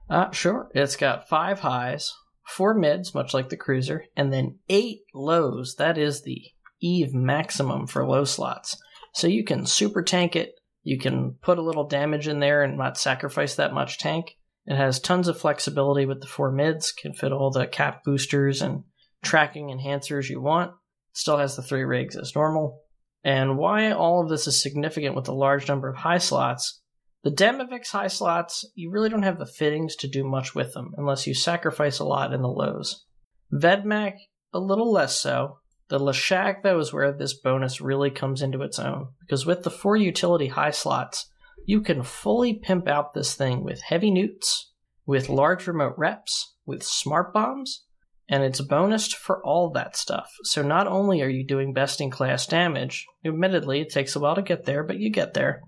Uh, 0.08 0.30
sure. 0.32 0.68
It's 0.74 0.96
got 0.96 1.28
five 1.28 1.60
highs, 1.60 2.12
four 2.46 2.74
mids, 2.74 3.14
much 3.14 3.32
like 3.32 3.48
the 3.48 3.56
cruiser, 3.56 4.04
and 4.16 4.32
then 4.32 4.58
eight 4.68 5.02
lows. 5.14 5.76
That 5.76 5.96
is 5.96 6.22
the 6.22 6.42
Eve 6.80 7.14
maximum 7.14 7.86
for 7.86 8.06
low 8.06 8.24
slots. 8.24 8.76
So 9.14 9.26
you 9.26 9.44
can 9.44 9.66
super 9.66 10.02
tank 10.02 10.34
it. 10.36 10.54
You 10.82 10.98
can 10.98 11.36
put 11.42 11.58
a 11.58 11.62
little 11.62 11.86
damage 11.86 12.26
in 12.26 12.40
there 12.40 12.62
and 12.62 12.76
not 12.76 12.98
sacrifice 12.98 13.54
that 13.56 13.74
much 13.74 13.98
tank. 13.98 14.36
It 14.66 14.76
has 14.76 15.00
tons 15.00 15.28
of 15.28 15.38
flexibility 15.38 16.06
with 16.06 16.20
the 16.20 16.26
four 16.26 16.50
mids, 16.50 16.92
can 16.92 17.12
fit 17.12 17.32
all 17.32 17.50
the 17.50 17.66
cap 17.66 18.02
boosters 18.04 18.62
and 18.62 18.84
tracking 19.22 19.68
enhancers 19.68 20.28
you 20.28 20.40
want. 20.40 20.72
Still 21.12 21.38
has 21.38 21.56
the 21.56 21.62
three 21.62 21.82
rigs 21.82 22.16
as 22.16 22.34
normal. 22.34 22.82
And 23.22 23.58
why 23.58 23.90
all 23.90 24.22
of 24.22 24.28
this 24.28 24.46
is 24.46 24.62
significant 24.62 25.14
with 25.14 25.26
the 25.26 25.34
large 25.34 25.68
number 25.68 25.88
of 25.88 25.96
high 25.96 26.18
slots 26.18 26.80
the 27.22 27.30
Damavik's 27.30 27.90
high 27.90 28.06
slots, 28.06 28.64
you 28.74 28.90
really 28.90 29.10
don't 29.10 29.24
have 29.24 29.38
the 29.38 29.44
fittings 29.44 29.94
to 29.96 30.08
do 30.08 30.24
much 30.24 30.54
with 30.54 30.72
them 30.72 30.94
unless 30.96 31.26
you 31.26 31.34
sacrifice 31.34 31.98
a 31.98 32.04
lot 32.04 32.32
in 32.32 32.40
the 32.40 32.48
lows. 32.48 33.04
Vedmak, 33.52 34.14
a 34.54 34.58
little 34.58 34.90
less 34.90 35.20
so. 35.20 35.58
The 35.88 35.98
Leshak, 35.98 36.62
though, 36.62 36.78
is 36.78 36.92
where 36.92 37.12
this 37.12 37.34
bonus 37.34 37.80
really 37.80 38.10
comes 38.10 38.40
into 38.40 38.62
its 38.62 38.78
own, 38.78 39.08
because 39.20 39.44
with 39.44 39.64
the 39.64 39.70
four 39.70 39.96
utility 39.96 40.46
high 40.46 40.70
slots, 40.70 41.26
you 41.66 41.82
can 41.82 42.02
fully 42.02 42.54
pimp 42.54 42.88
out 42.88 43.12
this 43.12 43.34
thing 43.34 43.64
with 43.64 43.82
heavy 43.82 44.10
neuts, 44.10 44.72
with 45.04 45.28
large 45.28 45.66
remote 45.66 45.94
reps, 45.98 46.54
with 46.64 46.82
smart 46.82 47.34
bombs, 47.34 47.84
and 48.30 48.42
it's 48.42 48.62
bonused 48.62 49.12
for 49.12 49.44
all 49.44 49.70
that 49.72 49.94
stuff. 49.94 50.32
So 50.44 50.62
not 50.62 50.86
only 50.86 51.20
are 51.20 51.28
you 51.28 51.46
doing 51.46 51.74
best 51.74 52.00
in 52.00 52.10
class 52.10 52.46
damage, 52.46 53.04
admittedly, 53.26 53.82
it 53.82 53.90
takes 53.90 54.16
a 54.16 54.20
while 54.20 54.36
to 54.36 54.42
get 54.42 54.64
there, 54.64 54.82
but 54.84 54.98
you 54.98 55.10
get 55.10 55.34
there 55.34 55.60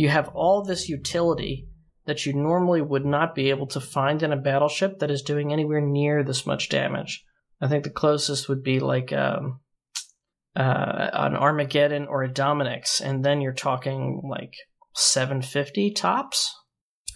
you 0.00 0.08
have 0.08 0.28
all 0.34 0.64
this 0.64 0.88
utility 0.88 1.66
that 2.06 2.24
you 2.24 2.32
normally 2.32 2.80
would 2.80 3.04
not 3.04 3.34
be 3.34 3.50
able 3.50 3.66
to 3.66 3.80
find 3.80 4.22
in 4.22 4.32
a 4.32 4.36
battleship 4.36 4.98
that 4.98 5.10
is 5.10 5.20
doing 5.20 5.52
anywhere 5.52 5.82
near 5.82 6.24
this 6.24 6.46
much 6.46 6.70
damage. 6.70 7.22
I 7.60 7.68
think 7.68 7.84
the 7.84 7.90
closest 7.90 8.48
would 8.48 8.62
be 8.62 8.80
like 8.80 9.12
um, 9.12 9.60
uh, 10.56 11.10
an 11.12 11.36
Armageddon 11.36 12.06
or 12.06 12.22
a 12.22 12.32
Dominix, 12.32 13.02
and 13.02 13.22
then 13.22 13.42
you're 13.42 13.52
talking 13.52 14.22
like 14.28 14.54
750 14.94 15.92
tops. 15.92 16.56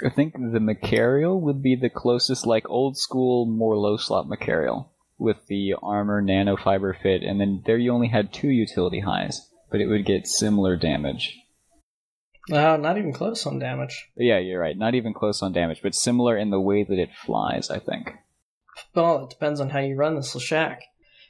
I 0.02 0.10
think 0.10 0.34
the 0.34 0.60
Machariel 0.60 1.40
would 1.40 1.62
be 1.62 1.76
the 1.76 1.90
closest, 1.90 2.46
like 2.46 2.68
old 2.68 2.96
school, 2.96 3.46
more 3.46 3.76
low 3.76 3.96
slot 3.96 4.28
Machariel 4.28 4.92
with 5.18 5.46
the 5.46 5.74
armor 5.82 6.22
nanofiber 6.22 7.00
fit, 7.00 7.22
and 7.22 7.40
then 7.40 7.62
there 7.66 7.78
you 7.78 7.92
only 7.92 8.08
had 8.08 8.32
two 8.32 8.48
utility 8.48 9.00
highs, 9.00 9.48
but 9.70 9.80
it 9.80 9.86
would 9.86 10.04
get 10.04 10.26
similar 10.26 10.76
damage. 10.76 11.38
Uh, 12.52 12.76
not 12.76 12.98
even 12.98 13.12
close 13.12 13.46
on 13.46 13.58
damage. 13.58 14.10
Yeah, 14.16 14.38
you're 14.38 14.60
right. 14.60 14.76
Not 14.76 14.94
even 14.94 15.14
close 15.14 15.42
on 15.42 15.52
damage, 15.52 15.80
but 15.82 15.94
similar 15.94 16.36
in 16.36 16.50
the 16.50 16.60
way 16.60 16.84
that 16.84 16.98
it 16.98 17.14
flies, 17.14 17.70
I 17.70 17.78
think. 17.78 18.10
Well, 18.94 19.24
it 19.24 19.30
depends 19.30 19.60
on 19.60 19.70
how 19.70 19.78
you 19.78 19.96
run 19.96 20.16
this 20.16 20.34
Leshak. 20.34 20.78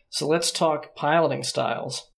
So 0.09 0.27
let's 0.27 0.51
talk 0.51 0.95
piloting 0.97 1.45
styles. 1.45 2.11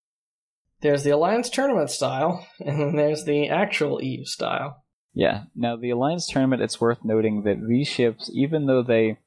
There's 0.81 1.03
the 1.03 1.11
Alliance 1.11 1.49
Tournament 1.49 1.89
style, 1.89 2.47
and 2.59 2.79
then 2.79 2.95
there's 2.95 3.25
the 3.25 3.49
actual 3.49 4.01
Eve 4.01 4.27
style. 4.27 4.83
Yeah. 5.17 5.45
Now 5.55 5.75
the 5.75 5.89
Alliance 5.89 6.27
tournament, 6.27 6.61
it's 6.61 6.79
worth 6.79 7.03
noting 7.03 7.41
that 7.41 7.67
these 7.67 7.87
ships, 7.87 8.29
even 8.35 8.67
though 8.67 8.83
they 8.83 9.17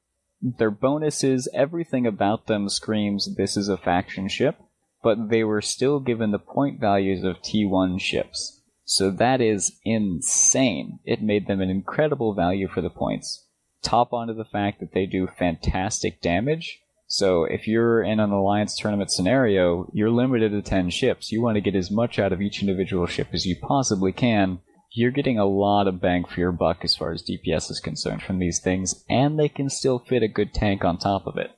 their 0.41 0.71
bonuses, 0.71 1.49
everything 1.53 2.07
about 2.07 2.47
them 2.47 2.69
screams 2.69 3.35
this 3.35 3.57
is 3.57 3.67
a 3.67 3.75
faction 3.75 4.29
ship, 4.29 4.55
but 5.03 5.29
they 5.29 5.43
were 5.43 5.61
still 5.61 5.99
given 5.99 6.31
the 6.31 6.39
point 6.39 6.79
values 6.79 7.25
of 7.25 7.41
T1 7.41 7.99
ships. 7.99 8.61
So 8.85 9.11
that 9.11 9.41
is 9.41 9.79
insane. 9.83 10.99
It 11.03 11.21
made 11.21 11.47
them 11.47 11.59
an 11.59 11.69
incredible 11.69 12.33
value 12.33 12.69
for 12.69 12.79
the 12.79 12.89
points. 12.89 13.45
Top 13.83 14.13
onto 14.13 14.33
the 14.33 14.45
fact 14.45 14.79
that 14.79 14.93
they 14.93 15.05
do 15.05 15.27
fantastic 15.27 16.21
damage. 16.21 16.79
So 17.05 17.43
if 17.43 17.67
you're 17.67 18.01
in 18.01 18.21
an 18.21 18.31
alliance 18.31 18.77
tournament 18.77 19.11
scenario, 19.11 19.91
you're 19.93 20.09
limited 20.09 20.53
to 20.53 20.61
10 20.61 20.89
ships. 20.89 21.33
You 21.33 21.41
want 21.41 21.55
to 21.55 21.61
get 21.61 21.75
as 21.75 21.91
much 21.91 22.17
out 22.17 22.31
of 22.31 22.41
each 22.41 22.61
individual 22.61 23.07
ship 23.07 23.27
as 23.33 23.45
you 23.45 23.57
possibly 23.61 24.13
can. 24.13 24.61
You're 24.93 25.11
getting 25.11 25.39
a 25.39 25.45
lot 25.45 25.87
of 25.87 26.01
bang 26.01 26.25
for 26.25 26.41
your 26.41 26.51
buck 26.51 26.83
as 26.83 26.95
far 26.95 27.13
as 27.13 27.23
DPS 27.23 27.71
is 27.71 27.79
concerned 27.79 28.23
from 28.23 28.39
these 28.39 28.59
things, 28.59 29.05
and 29.09 29.39
they 29.39 29.47
can 29.47 29.69
still 29.69 29.99
fit 29.99 30.21
a 30.21 30.27
good 30.27 30.53
tank 30.53 30.83
on 30.83 30.97
top 30.97 31.27
of 31.27 31.37
it. 31.37 31.51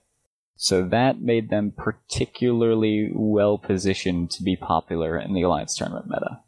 So 0.55 0.87
that 0.89 1.19
made 1.19 1.49
them 1.49 1.73
particularly 1.75 3.09
well 3.11 3.57
positioned 3.57 4.29
to 4.31 4.43
be 4.43 4.55
popular 4.55 5.17
in 5.17 5.33
the 5.33 5.41
alliance 5.41 5.75
tournament 5.75 6.05
meta. 6.07 6.41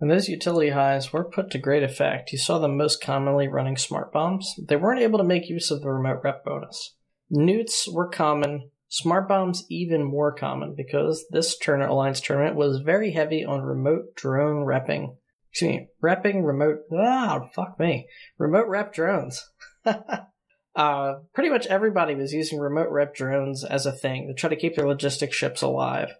And 0.00 0.10
those 0.10 0.28
utility 0.28 0.70
highs 0.70 1.12
were 1.12 1.22
put 1.22 1.50
to 1.52 1.58
great 1.58 1.84
effect. 1.84 2.32
You 2.32 2.38
saw 2.38 2.58
them 2.58 2.76
most 2.76 3.00
commonly 3.00 3.46
running 3.46 3.76
smart 3.76 4.12
bombs. 4.12 4.54
They 4.58 4.76
weren't 4.76 5.00
able 5.00 5.18
to 5.18 5.24
make 5.24 5.48
use 5.48 5.70
of 5.70 5.80
the 5.80 5.90
remote 5.90 6.22
rep 6.24 6.44
bonus. 6.44 6.96
Neuts 7.30 7.88
were 7.88 8.08
common, 8.08 8.70
smart 8.88 9.28
bombs 9.28 9.64
even 9.68 10.02
more 10.02 10.32
common 10.32 10.74
because 10.76 11.24
this 11.30 11.56
turn 11.56 11.82
alliance 11.82 12.20
tournament 12.20 12.56
was 12.56 12.80
very 12.80 13.12
heavy 13.12 13.44
on 13.44 13.60
remote 13.60 14.16
drone 14.16 14.66
repping. 14.66 15.16
Excuse 15.50 15.70
me, 15.70 15.88
repping 16.02 16.44
remote. 16.44 16.80
Ah, 16.92 17.48
fuck 17.54 17.78
me, 17.78 18.06
remote 18.38 18.68
rep 18.68 18.92
drones. 18.92 19.48
uh, 20.76 21.14
pretty 21.34 21.50
much 21.50 21.66
everybody 21.66 22.14
was 22.14 22.32
using 22.32 22.58
remote 22.58 22.90
rep 22.90 23.14
drones 23.14 23.64
as 23.64 23.86
a 23.86 23.92
thing 23.92 24.28
to 24.28 24.34
try 24.34 24.50
to 24.50 24.56
keep 24.56 24.76
their 24.76 24.86
logistic 24.86 25.32
ships 25.32 25.62
alive. 25.62 26.10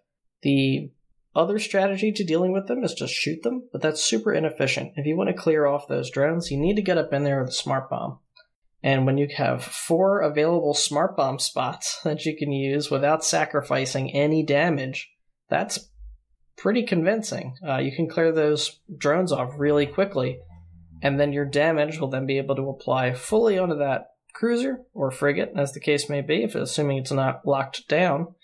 The 0.42 0.90
other 1.34 1.58
strategy 1.58 2.10
to 2.12 2.24
dealing 2.24 2.52
with 2.52 2.66
them 2.66 2.82
is 2.82 2.94
just 2.94 3.14
shoot 3.14 3.42
them, 3.42 3.68
but 3.72 3.82
that's 3.82 4.02
super 4.02 4.32
inefficient. 4.32 4.92
If 4.96 5.06
you 5.06 5.16
want 5.16 5.28
to 5.28 5.34
clear 5.34 5.66
off 5.66 5.88
those 5.88 6.10
drones, 6.10 6.50
you 6.50 6.58
need 6.58 6.76
to 6.76 6.82
get 6.82 6.98
up 6.98 7.12
in 7.12 7.24
there 7.24 7.40
with 7.40 7.50
a 7.50 7.52
smart 7.52 7.90
bomb. 7.90 8.18
And 8.82 9.06
when 9.06 9.18
you 9.18 9.28
have 9.36 9.64
four 9.64 10.20
available 10.20 10.74
smart 10.74 11.16
bomb 11.16 11.38
spots 11.38 12.00
that 12.04 12.24
you 12.24 12.36
can 12.36 12.52
use 12.52 12.90
without 12.90 13.24
sacrificing 13.24 14.12
any 14.12 14.42
damage, 14.42 15.10
that's 15.48 15.90
pretty 16.58 16.82
convincing. 16.82 17.56
Uh, 17.66 17.78
you 17.78 17.92
can 17.94 18.08
clear 18.08 18.32
those 18.32 18.80
drones 18.96 19.32
off 19.32 19.54
really 19.56 19.86
quickly, 19.86 20.40
and 21.00 21.18
then 21.18 21.32
your 21.32 21.46
damage 21.46 21.98
will 21.98 22.08
then 22.08 22.26
be 22.26 22.38
able 22.38 22.56
to 22.56 22.68
apply 22.68 23.14
fully 23.14 23.58
onto 23.58 23.78
that 23.78 24.08
cruiser 24.34 24.80
or 24.92 25.10
frigate, 25.10 25.52
as 25.56 25.72
the 25.72 25.80
case 25.80 26.08
may 26.08 26.20
be, 26.20 26.42
if 26.42 26.54
assuming 26.54 26.98
it's 26.98 27.12
not 27.12 27.46
locked 27.46 27.88
down. 27.88 28.34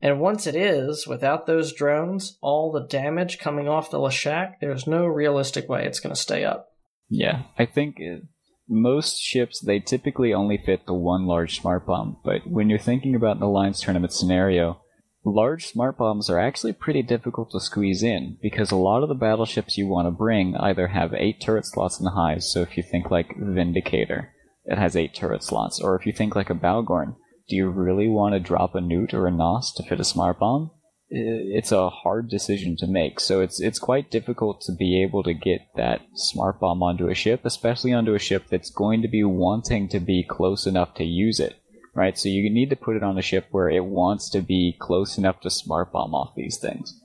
And 0.00 0.18
once 0.18 0.48
it 0.48 0.56
is, 0.56 1.06
without 1.06 1.46
those 1.46 1.72
drones, 1.72 2.36
all 2.42 2.72
the 2.72 2.86
damage 2.86 3.38
coming 3.38 3.68
off 3.68 3.90
the 3.90 3.98
Leshak, 3.98 4.54
there's 4.60 4.86
no 4.86 5.06
realistic 5.06 5.68
way 5.68 5.86
it's 5.86 6.00
going 6.00 6.14
to 6.14 6.20
stay 6.20 6.44
up. 6.44 6.66
Yeah, 7.08 7.42
I 7.56 7.66
think 7.66 7.96
uh, 8.00 8.24
most 8.68 9.20
ships 9.20 9.60
they 9.60 9.78
typically 9.78 10.34
only 10.34 10.58
fit 10.58 10.86
the 10.86 10.94
one 10.94 11.26
large 11.26 11.60
smart 11.60 11.86
bomb, 11.86 12.16
but 12.24 12.46
when 12.46 12.68
you're 12.68 12.78
thinking 12.78 13.14
about 13.14 13.36
an 13.36 13.42
alliance 13.42 13.80
tournament 13.80 14.12
scenario, 14.12 14.81
large 15.24 15.66
smart 15.66 15.98
bombs 15.98 16.28
are 16.28 16.38
actually 16.38 16.72
pretty 16.72 17.02
difficult 17.02 17.50
to 17.52 17.60
squeeze 17.60 18.02
in 18.02 18.38
because 18.42 18.70
a 18.70 18.76
lot 18.76 19.02
of 19.02 19.08
the 19.08 19.14
battleships 19.14 19.78
you 19.78 19.86
want 19.86 20.06
to 20.06 20.10
bring 20.10 20.56
either 20.56 20.88
have 20.88 21.14
eight 21.14 21.40
turret 21.40 21.66
slots 21.66 21.98
in 21.98 22.04
the 22.04 22.10
highs. 22.10 22.52
So 22.52 22.62
if 22.62 22.76
you 22.76 22.82
think 22.82 23.10
like 23.10 23.36
Vindicator, 23.38 24.32
it 24.64 24.78
has 24.78 24.96
eight 24.96 25.14
turret 25.14 25.42
slots, 25.42 25.80
or 25.80 25.96
if 25.96 26.06
you 26.06 26.12
think 26.12 26.34
like 26.34 26.50
a 26.50 26.54
Bhaalgorn, 26.54 27.16
do 27.48 27.56
you 27.56 27.68
really 27.68 28.08
want 28.08 28.34
to 28.34 28.40
drop 28.40 28.74
a 28.74 28.80
Neut 28.80 29.12
or 29.12 29.26
a 29.26 29.30
Nos 29.30 29.72
to 29.74 29.82
fit 29.82 30.00
a 30.00 30.04
smart 30.04 30.38
bomb? 30.38 30.70
it's 31.14 31.72
a 31.72 31.90
hard 31.90 32.30
decision 32.30 32.74
to 32.76 32.86
make. 32.86 33.20
So 33.20 33.40
it's 33.40 33.60
it's 33.60 33.78
quite 33.78 34.10
difficult 34.10 34.62
to 34.62 34.72
be 34.72 35.02
able 35.02 35.22
to 35.24 35.34
get 35.34 35.60
that 35.76 36.00
smart 36.14 36.58
bomb 36.58 36.82
onto 36.82 37.08
a 37.08 37.14
ship, 37.14 37.44
especially 37.44 37.92
onto 37.92 38.14
a 38.14 38.18
ship 38.18 38.44
that's 38.48 38.70
going 38.70 39.02
to 39.02 39.08
be 39.08 39.22
wanting 39.22 39.88
to 39.90 40.00
be 40.00 40.24
close 40.28 40.66
enough 40.66 40.94
to 40.94 41.04
use 41.04 41.38
it. 41.38 41.56
Right? 41.94 42.18
So 42.18 42.28
you 42.28 42.48
need 42.48 42.70
to 42.70 42.76
put 42.76 42.96
it 42.96 43.02
on 43.02 43.18
a 43.18 43.22
ship 43.22 43.48
where 43.50 43.68
it 43.68 43.84
wants 43.84 44.30
to 44.30 44.40
be 44.40 44.76
close 44.78 45.18
enough 45.18 45.40
to 45.40 45.50
smart 45.50 45.92
bomb 45.92 46.14
off 46.14 46.34
these 46.34 46.58
things. 46.58 46.98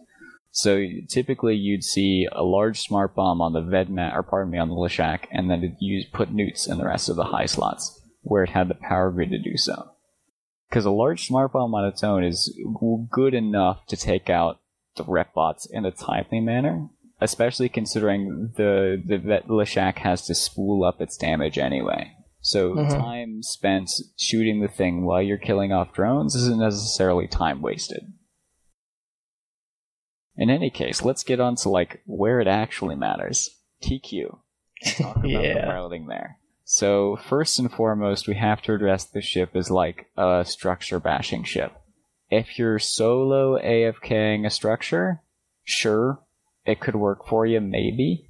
So 0.52 0.84
typically 1.08 1.56
you'd 1.56 1.84
see 1.84 2.28
a 2.32 2.44
large 2.44 2.80
smart 2.80 3.14
bomb 3.14 3.42
on 3.42 3.54
the 3.54 3.62
Vedmak, 3.62 4.16
or 4.16 4.24
pardon 4.24 4.52
me, 4.52 4.58
on 4.58 4.70
the 4.70 4.76
Leshak, 4.76 5.26
and 5.32 5.52
then 5.52 5.76
you 5.80 6.04
put 6.12 6.32
neuts 6.32 6.68
in 6.68 6.78
the 6.78 6.86
rest 6.86 7.10
of 7.10 7.16
the 7.16 7.26
high 7.26 7.46
slots 7.46 8.02
where 8.22 8.44
it 8.44 8.50
had 8.50 8.68
the 8.68 8.76
power 8.76 9.12
grid 9.12 9.30
to 9.32 9.38
do 9.38 9.56
so. 9.58 9.92
Because 10.70 10.86
a 10.86 10.92
large 10.92 11.28
smart 11.28 11.54
bomb 11.54 11.76
on 11.76 11.86
its 11.86 12.04
own 12.04 12.24
is 12.24 12.58
good 13.12 13.34
enough 13.34 13.86
to 13.88 13.96
take 13.96 14.30
out 14.30 14.60
the 14.96 15.04
rep 15.04 15.34
bots 15.34 15.66
in 15.66 15.86
a 15.86 15.92
timely 15.92 16.40
manner, 16.40 16.88
especially 17.22 17.70
considering 17.70 18.52
the, 18.58 19.02
the 19.06 19.18
that 19.18 19.48
Leshak 19.48 20.00
has 20.00 20.26
to 20.26 20.36
spool 20.36 20.84
up 20.84 21.00
its 21.00 21.18
damage 21.18 21.58
anyway. 21.58 22.12
So 22.48 22.76
Mhm. 22.76 22.98
time 22.98 23.44
spent 23.44 23.92
shooting 24.16 24.62
the 24.62 24.70
thing 24.70 25.04
while 25.06 25.22
you're 25.22 25.38
killing 25.38 25.74
off 25.74 25.92
drones 25.92 26.34
isn't 26.34 26.58
necessarily 26.58 27.28
time 27.28 27.62
wasted. 27.62 28.14
In 30.38 30.50
any 30.50 30.70
case, 30.70 31.04
let's 31.04 31.26
get 31.26 31.42
on 31.42 31.56
to 31.58 31.70
like 31.70 32.02
where 32.06 32.40
it 32.40 32.48
actually 32.48 32.96
matters. 32.96 33.50
TQ. 33.82 34.40
Talk 34.98 35.18
about 35.18 35.24
the 35.24 35.30
Yeah. 35.30 35.70
routing 35.70 36.08
there. 36.08 36.40
So 36.64 37.18
first 37.18 37.60
and 37.60 37.70
foremost, 37.70 38.30
we 38.30 38.36
have 38.36 38.62
to 38.62 38.74
address 38.74 39.04
the 39.04 39.22
ship 39.22 39.54
as 39.54 39.70
like 39.70 40.10
a 40.16 40.46
structure 40.48 41.02
bashing 41.02 41.44
ship. 41.44 41.74
If 42.30 42.58
you're 42.58 42.80
solo 42.80 43.58
AFKing 43.60 44.46
a 44.46 44.50
structure, 44.50 45.22
sure, 45.66 46.24
it 46.66 46.80
could 46.80 46.96
work 46.96 47.28
for 47.28 47.46
you, 47.46 47.60
maybe, 47.60 48.30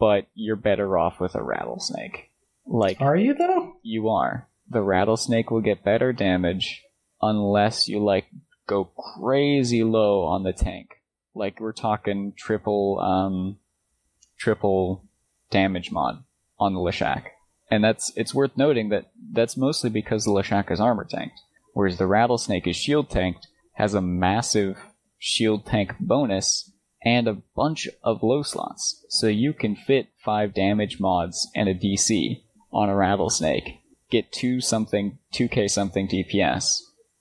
but 0.00 0.26
you're 0.34 0.56
better 0.56 0.98
off 0.98 1.20
with 1.20 1.36
a 1.36 1.42
rattlesnake. 1.44 2.30
Like 2.66 3.00
Are 3.00 3.16
you 3.16 3.34
though? 3.34 3.74
you 3.82 4.08
are. 4.08 4.48
The 4.68 4.82
rattlesnake 4.82 5.50
will 5.50 5.60
get 5.60 5.84
better 5.84 6.12
damage 6.12 6.82
unless 7.20 7.88
you 7.88 8.02
like 8.02 8.26
go 8.66 8.84
crazy 8.84 9.84
low 9.84 10.22
on 10.24 10.42
the 10.44 10.52
tank. 10.52 10.88
Like 11.34 11.60
we're 11.60 11.72
talking 11.72 12.32
triple 12.36 12.98
um 13.00 13.58
triple 14.38 15.04
damage 15.50 15.90
mod 15.90 16.24
on 16.58 16.74
the 16.74 16.80
Leshak. 16.80 17.24
And 17.70 17.82
that's 17.82 18.12
it's 18.16 18.34
worth 18.34 18.56
noting 18.56 18.90
that 18.90 19.10
that's 19.32 19.56
mostly 19.56 19.90
because 19.90 20.24
the 20.24 20.30
Leshak 20.30 20.70
is 20.70 20.80
armor 20.80 21.04
tanked, 21.04 21.40
whereas 21.72 21.98
the 21.98 22.06
rattlesnake 22.06 22.66
is 22.66 22.76
shield 22.76 23.08
tanked, 23.10 23.46
has 23.74 23.94
a 23.94 24.00
massive 24.02 24.76
shield 25.18 25.66
tank 25.66 25.94
bonus 25.98 26.70
and 27.04 27.26
a 27.26 27.38
bunch 27.56 27.88
of 28.04 28.22
low 28.22 28.42
slots. 28.42 29.04
So 29.08 29.26
you 29.26 29.52
can 29.52 29.74
fit 29.74 30.08
five 30.24 30.54
damage 30.54 31.00
mods 31.00 31.48
and 31.54 31.68
a 31.68 31.74
DC 31.74 32.42
on 32.72 32.88
a 32.88 32.96
rattlesnake, 32.96 33.80
get 34.10 34.32
two 34.32 34.60
something, 34.60 35.18
2k 35.34 35.70
something 35.70 36.08
DPS, 36.08 36.78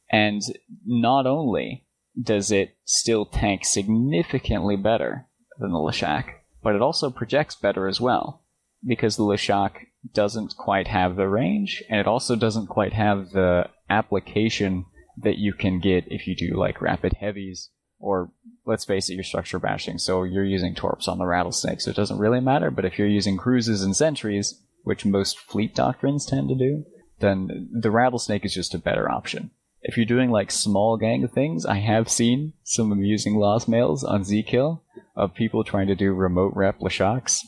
and 0.09 0.41
not 0.85 1.25
only 1.25 1.85
does 2.21 2.51
it 2.51 2.75
still 2.83 3.25
tank 3.25 3.65
significantly 3.65 4.75
better 4.75 5.25
than 5.59 5.71
the 5.71 5.77
Leshak, 5.77 6.25
but 6.63 6.75
it 6.75 6.81
also 6.81 7.09
projects 7.09 7.55
better 7.55 7.87
as 7.87 8.01
well, 8.01 8.43
because 8.85 9.15
the 9.15 9.23
Leshak 9.23 9.87
doesn't 10.13 10.57
quite 10.57 10.87
have 10.87 11.15
the 11.15 11.27
range, 11.27 11.83
and 11.89 11.99
it 11.99 12.07
also 12.07 12.35
doesn't 12.35 12.67
quite 12.67 12.93
have 12.93 13.31
the 13.31 13.69
application 13.89 14.85
that 15.17 15.37
you 15.37 15.53
can 15.53 15.79
get 15.79 16.11
if 16.11 16.27
you 16.27 16.35
do 16.35 16.57
like 16.57 16.81
rapid 16.81 17.13
heavies, 17.13 17.69
or 17.99 18.31
let's 18.65 18.85
face 18.85 19.09
it, 19.09 19.13
you're 19.13 19.23
structure 19.23 19.59
bashing, 19.59 19.97
so 19.97 20.23
you're 20.23 20.43
using 20.43 20.73
torps 20.73 21.07
on 21.07 21.17
the 21.17 21.25
rattlesnake, 21.25 21.81
so 21.81 21.91
it 21.91 21.95
doesn't 21.95 22.19
really 22.19 22.39
matter, 22.39 22.71
but 22.71 22.85
if 22.85 22.97
you're 22.97 23.07
using 23.07 23.37
cruises 23.37 23.83
and 23.83 23.95
sentries, 23.95 24.59
which 24.83 25.05
most 25.05 25.39
fleet 25.39 25.75
doctrines 25.75 26.25
tend 26.25 26.49
to 26.49 26.55
do, 26.55 26.85
then 27.19 27.69
the 27.71 27.91
rattlesnake 27.91 28.45
is 28.45 28.53
just 28.53 28.73
a 28.73 28.79
better 28.79 29.09
option. 29.09 29.51
If 29.83 29.97
you're 29.97 30.05
doing 30.05 30.29
like 30.29 30.51
small 30.51 30.97
gang 30.97 31.27
things, 31.27 31.65
I 31.65 31.77
have 31.77 32.09
seen 32.09 32.53
some 32.63 32.91
amusing 32.91 33.35
lost 33.35 33.67
mails 33.67 34.03
on 34.03 34.21
Zkill 34.21 34.81
of 35.15 35.33
people 35.33 35.63
trying 35.63 35.87
to 35.87 35.95
do 35.95 36.13
remote 36.13 36.53
rep 36.55 36.79
Leshaks, 36.79 37.39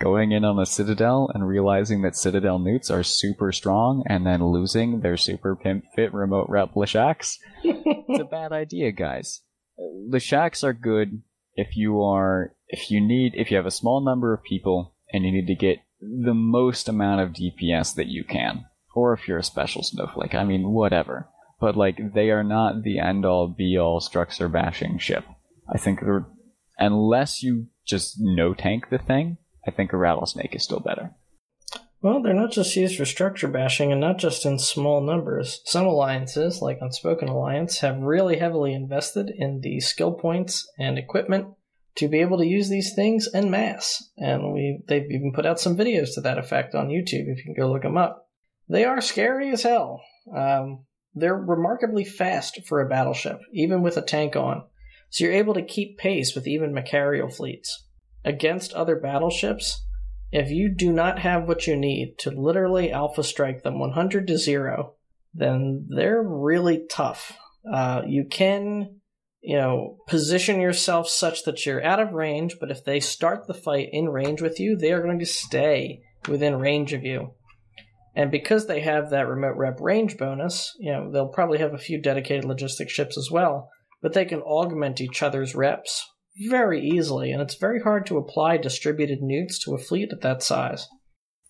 going 0.00 0.32
in 0.32 0.44
on 0.44 0.58
a 0.58 0.66
Citadel 0.66 1.30
and 1.34 1.46
realizing 1.46 2.02
that 2.02 2.16
Citadel 2.16 2.58
neuts 2.58 2.90
are 2.90 3.02
super 3.02 3.52
strong 3.52 4.04
and 4.06 4.26
then 4.26 4.44
losing 4.44 5.00
their 5.00 5.16
super 5.16 5.54
pimp 5.54 5.84
fit 5.94 6.12
remote 6.14 6.46
rep 6.48 6.72
Leshaks. 6.74 7.38
it's 7.62 8.20
a 8.20 8.24
bad 8.24 8.52
idea, 8.52 8.90
guys. 8.90 9.42
Leshaks 9.78 10.64
are 10.64 10.72
good 10.72 11.22
if 11.54 11.76
you 11.76 12.02
are 12.02 12.54
if 12.68 12.90
you 12.90 13.00
need 13.00 13.34
if 13.34 13.50
you 13.50 13.56
have 13.56 13.66
a 13.66 13.70
small 13.70 14.02
number 14.02 14.32
of 14.32 14.42
people 14.42 14.94
and 15.12 15.24
you 15.24 15.32
need 15.32 15.46
to 15.46 15.54
get 15.54 15.78
the 16.02 16.34
most 16.34 16.88
amount 16.88 17.20
of 17.20 17.30
DPS 17.30 17.94
that 17.94 18.08
you 18.08 18.24
can. 18.24 18.66
Or 18.94 19.14
if 19.14 19.26
you're 19.26 19.38
a 19.38 19.44
special 19.44 19.82
snowflake. 19.82 20.34
I 20.34 20.44
mean, 20.44 20.72
whatever. 20.72 21.28
But, 21.60 21.76
like, 21.76 22.12
they 22.14 22.30
are 22.30 22.44
not 22.44 22.82
the 22.82 22.98
end 22.98 23.24
all 23.24 23.48
be 23.48 23.78
all 23.78 24.00
structure 24.00 24.48
bashing 24.48 24.98
ship. 24.98 25.24
I 25.72 25.78
think 25.78 26.00
unless 26.76 27.42
you 27.42 27.68
just 27.86 28.16
no 28.18 28.52
tank 28.52 28.90
the 28.90 28.98
thing, 28.98 29.38
I 29.66 29.70
think 29.70 29.92
a 29.92 29.96
rattlesnake 29.96 30.54
is 30.54 30.64
still 30.64 30.80
better. 30.80 31.14
Well, 32.02 32.20
they're 32.20 32.34
not 32.34 32.50
just 32.50 32.74
used 32.74 32.96
for 32.96 33.04
structure 33.04 33.46
bashing 33.46 33.92
and 33.92 34.00
not 34.00 34.18
just 34.18 34.44
in 34.44 34.58
small 34.58 35.00
numbers. 35.00 35.60
Some 35.64 35.86
alliances, 35.86 36.60
like 36.60 36.78
Unspoken 36.80 37.28
Alliance, 37.28 37.78
have 37.78 38.00
really 38.00 38.38
heavily 38.38 38.74
invested 38.74 39.30
in 39.34 39.60
the 39.60 39.78
skill 39.78 40.12
points 40.12 40.68
and 40.76 40.98
equipment 40.98 41.54
to 41.96 42.08
be 42.08 42.20
able 42.20 42.38
to 42.38 42.46
use 42.46 42.68
these 42.68 42.94
things 42.94 43.28
en 43.34 43.50
masse. 43.50 44.10
And 44.16 44.52
we 44.52 44.80
they've 44.88 45.10
even 45.10 45.32
put 45.34 45.46
out 45.46 45.60
some 45.60 45.76
videos 45.76 46.14
to 46.14 46.22
that 46.22 46.38
effect 46.38 46.74
on 46.74 46.88
YouTube 46.88 47.28
if 47.28 47.38
you 47.38 47.44
can 47.44 47.54
go 47.54 47.70
look 47.70 47.82
them 47.82 47.96
up. 47.96 48.28
They 48.68 48.84
are 48.84 49.00
scary 49.00 49.50
as 49.50 49.62
hell. 49.62 50.00
Um, 50.34 50.84
they're 51.14 51.36
remarkably 51.36 52.04
fast 52.04 52.60
for 52.66 52.80
a 52.80 52.88
battleship, 52.88 53.40
even 53.52 53.82
with 53.82 53.96
a 53.96 54.02
tank 54.02 54.36
on. 54.36 54.64
So 55.10 55.24
you're 55.24 55.34
able 55.34 55.54
to 55.54 55.62
keep 55.62 55.98
pace 55.98 56.34
with 56.34 56.46
even 56.46 56.72
Machariel 56.72 57.28
fleets. 57.28 57.86
Against 58.24 58.72
other 58.72 58.96
battleships, 58.96 59.84
if 60.30 60.50
you 60.50 60.70
do 60.70 60.90
not 60.90 61.18
have 61.18 61.46
what 61.46 61.66
you 61.66 61.76
need 61.76 62.16
to 62.20 62.30
literally 62.30 62.90
alpha 62.90 63.22
strike 63.22 63.62
them 63.62 63.78
100 63.78 64.26
to 64.28 64.38
0, 64.38 64.94
then 65.34 65.86
they're 65.90 66.22
really 66.22 66.86
tough. 66.90 67.36
Uh, 67.70 68.02
you 68.06 68.24
can, 68.24 69.01
you 69.42 69.56
know, 69.56 69.96
position 70.06 70.60
yourself 70.60 71.08
such 71.08 71.44
that 71.44 71.66
you're 71.66 71.84
out 71.84 72.00
of 72.00 72.12
range, 72.12 72.56
but 72.60 72.70
if 72.70 72.84
they 72.84 73.00
start 73.00 73.46
the 73.46 73.54
fight 73.54 73.88
in 73.92 74.08
range 74.08 74.40
with 74.40 74.60
you, 74.60 74.76
they 74.76 74.92
are 74.92 75.02
going 75.02 75.18
to 75.18 75.26
stay 75.26 76.00
within 76.28 76.58
range 76.58 76.92
of 76.92 77.02
you. 77.02 77.34
And 78.14 78.30
because 78.30 78.66
they 78.66 78.80
have 78.80 79.10
that 79.10 79.26
remote 79.26 79.56
rep 79.56 79.80
range 79.80 80.16
bonus, 80.16 80.72
you 80.78 80.92
know, 80.92 81.10
they'll 81.10 81.28
probably 81.28 81.58
have 81.58 81.74
a 81.74 81.78
few 81.78 82.00
dedicated 82.00 82.44
logistic 82.44 82.88
ships 82.88 83.18
as 83.18 83.30
well, 83.30 83.68
but 84.00 84.12
they 84.12 84.24
can 84.24 84.42
augment 84.42 85.00
each 85.00 85.22
other's 85.22 85.54
reps 85.54 86.06
very 86.48 86.80
easily, 86.80 87.32
and 87.32 87.42
it's 87.42 87.56
very 87.56 87.80
hard 87.80 88.06
to 88.06 88.18
apply 88.18 88.56
distributed 88.56 89.20
nukes 89.20 89.60
to 89.64 89.74
a 89.74 89.78
fleet 89.78 90.10
at 90.12 90.22
that 90.22 90.42
size. 90.42 90.88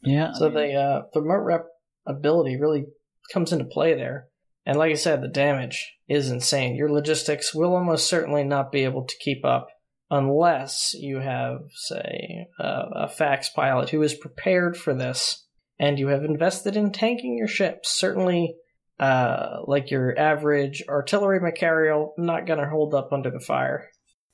Yeah. 0.02 0.32
So 0.32 0.48
the 0.48 0.74
uh, 0.74 1.02
the 1.12 1.20
remote 1.20 1.44
rep 1.44 1.66
ability 2.06 2.56
really 2.60 2.86
comes 3.32 3.52
into 3.52 3.64
play 3.64 3.94
there. 3.94 4.26
And 4.64 4.78
like 4.78 4.90
I 4.90 4.94
said, 4.94 5.22
the 5.22 5.28
damage 5.28 5.96
is 6.08 6.30
insane. 6.30 6.76
Your 6.76 6.90
logistics 6.90 7.54
will 7.54 7.74
almost 7.74 8.08
certainly 8.08 8.44
not 8.44 8.70
be 8.70 8.84
able 8.84 9.04
to 9.04 9.18
keep 9.20 9.44
up 9.44 9.68
unless 10.10 10.94
you 10.94 11.18
have, 11.18 11.62
say, 11.74 12.46
a 12.58 13.08
fax 13.08 13.48
pilot 13.48 13.88
who 13.90 14.02
is 14.02 14.14
prepared 14.14 14.76
for 14.76 14.94
this, 14.94 15.46
and 15.78 15.98
you 15.98 16.08
have 16.08 16.22
invested 16.22 16.76
in 16.76 16.92
tanking 16.92 17.36
your 17.36 17.48
ships. 17.48 17.98
Certainly, 17.98 18.54
uh, 19.00 19.62
like 19.66 19.90
your 19.90 20.16
average 20.18 20.84
artillery 20.88 21.40
Machariel, 21.40 22.14
not 22.18 22.46
going 22.46 22.58
to 22.58 22.68
hold 22.68 22.94
up 22.94 23.12
under 23.12 23.30
the 23.30 23.40
fire. 23.40 23.88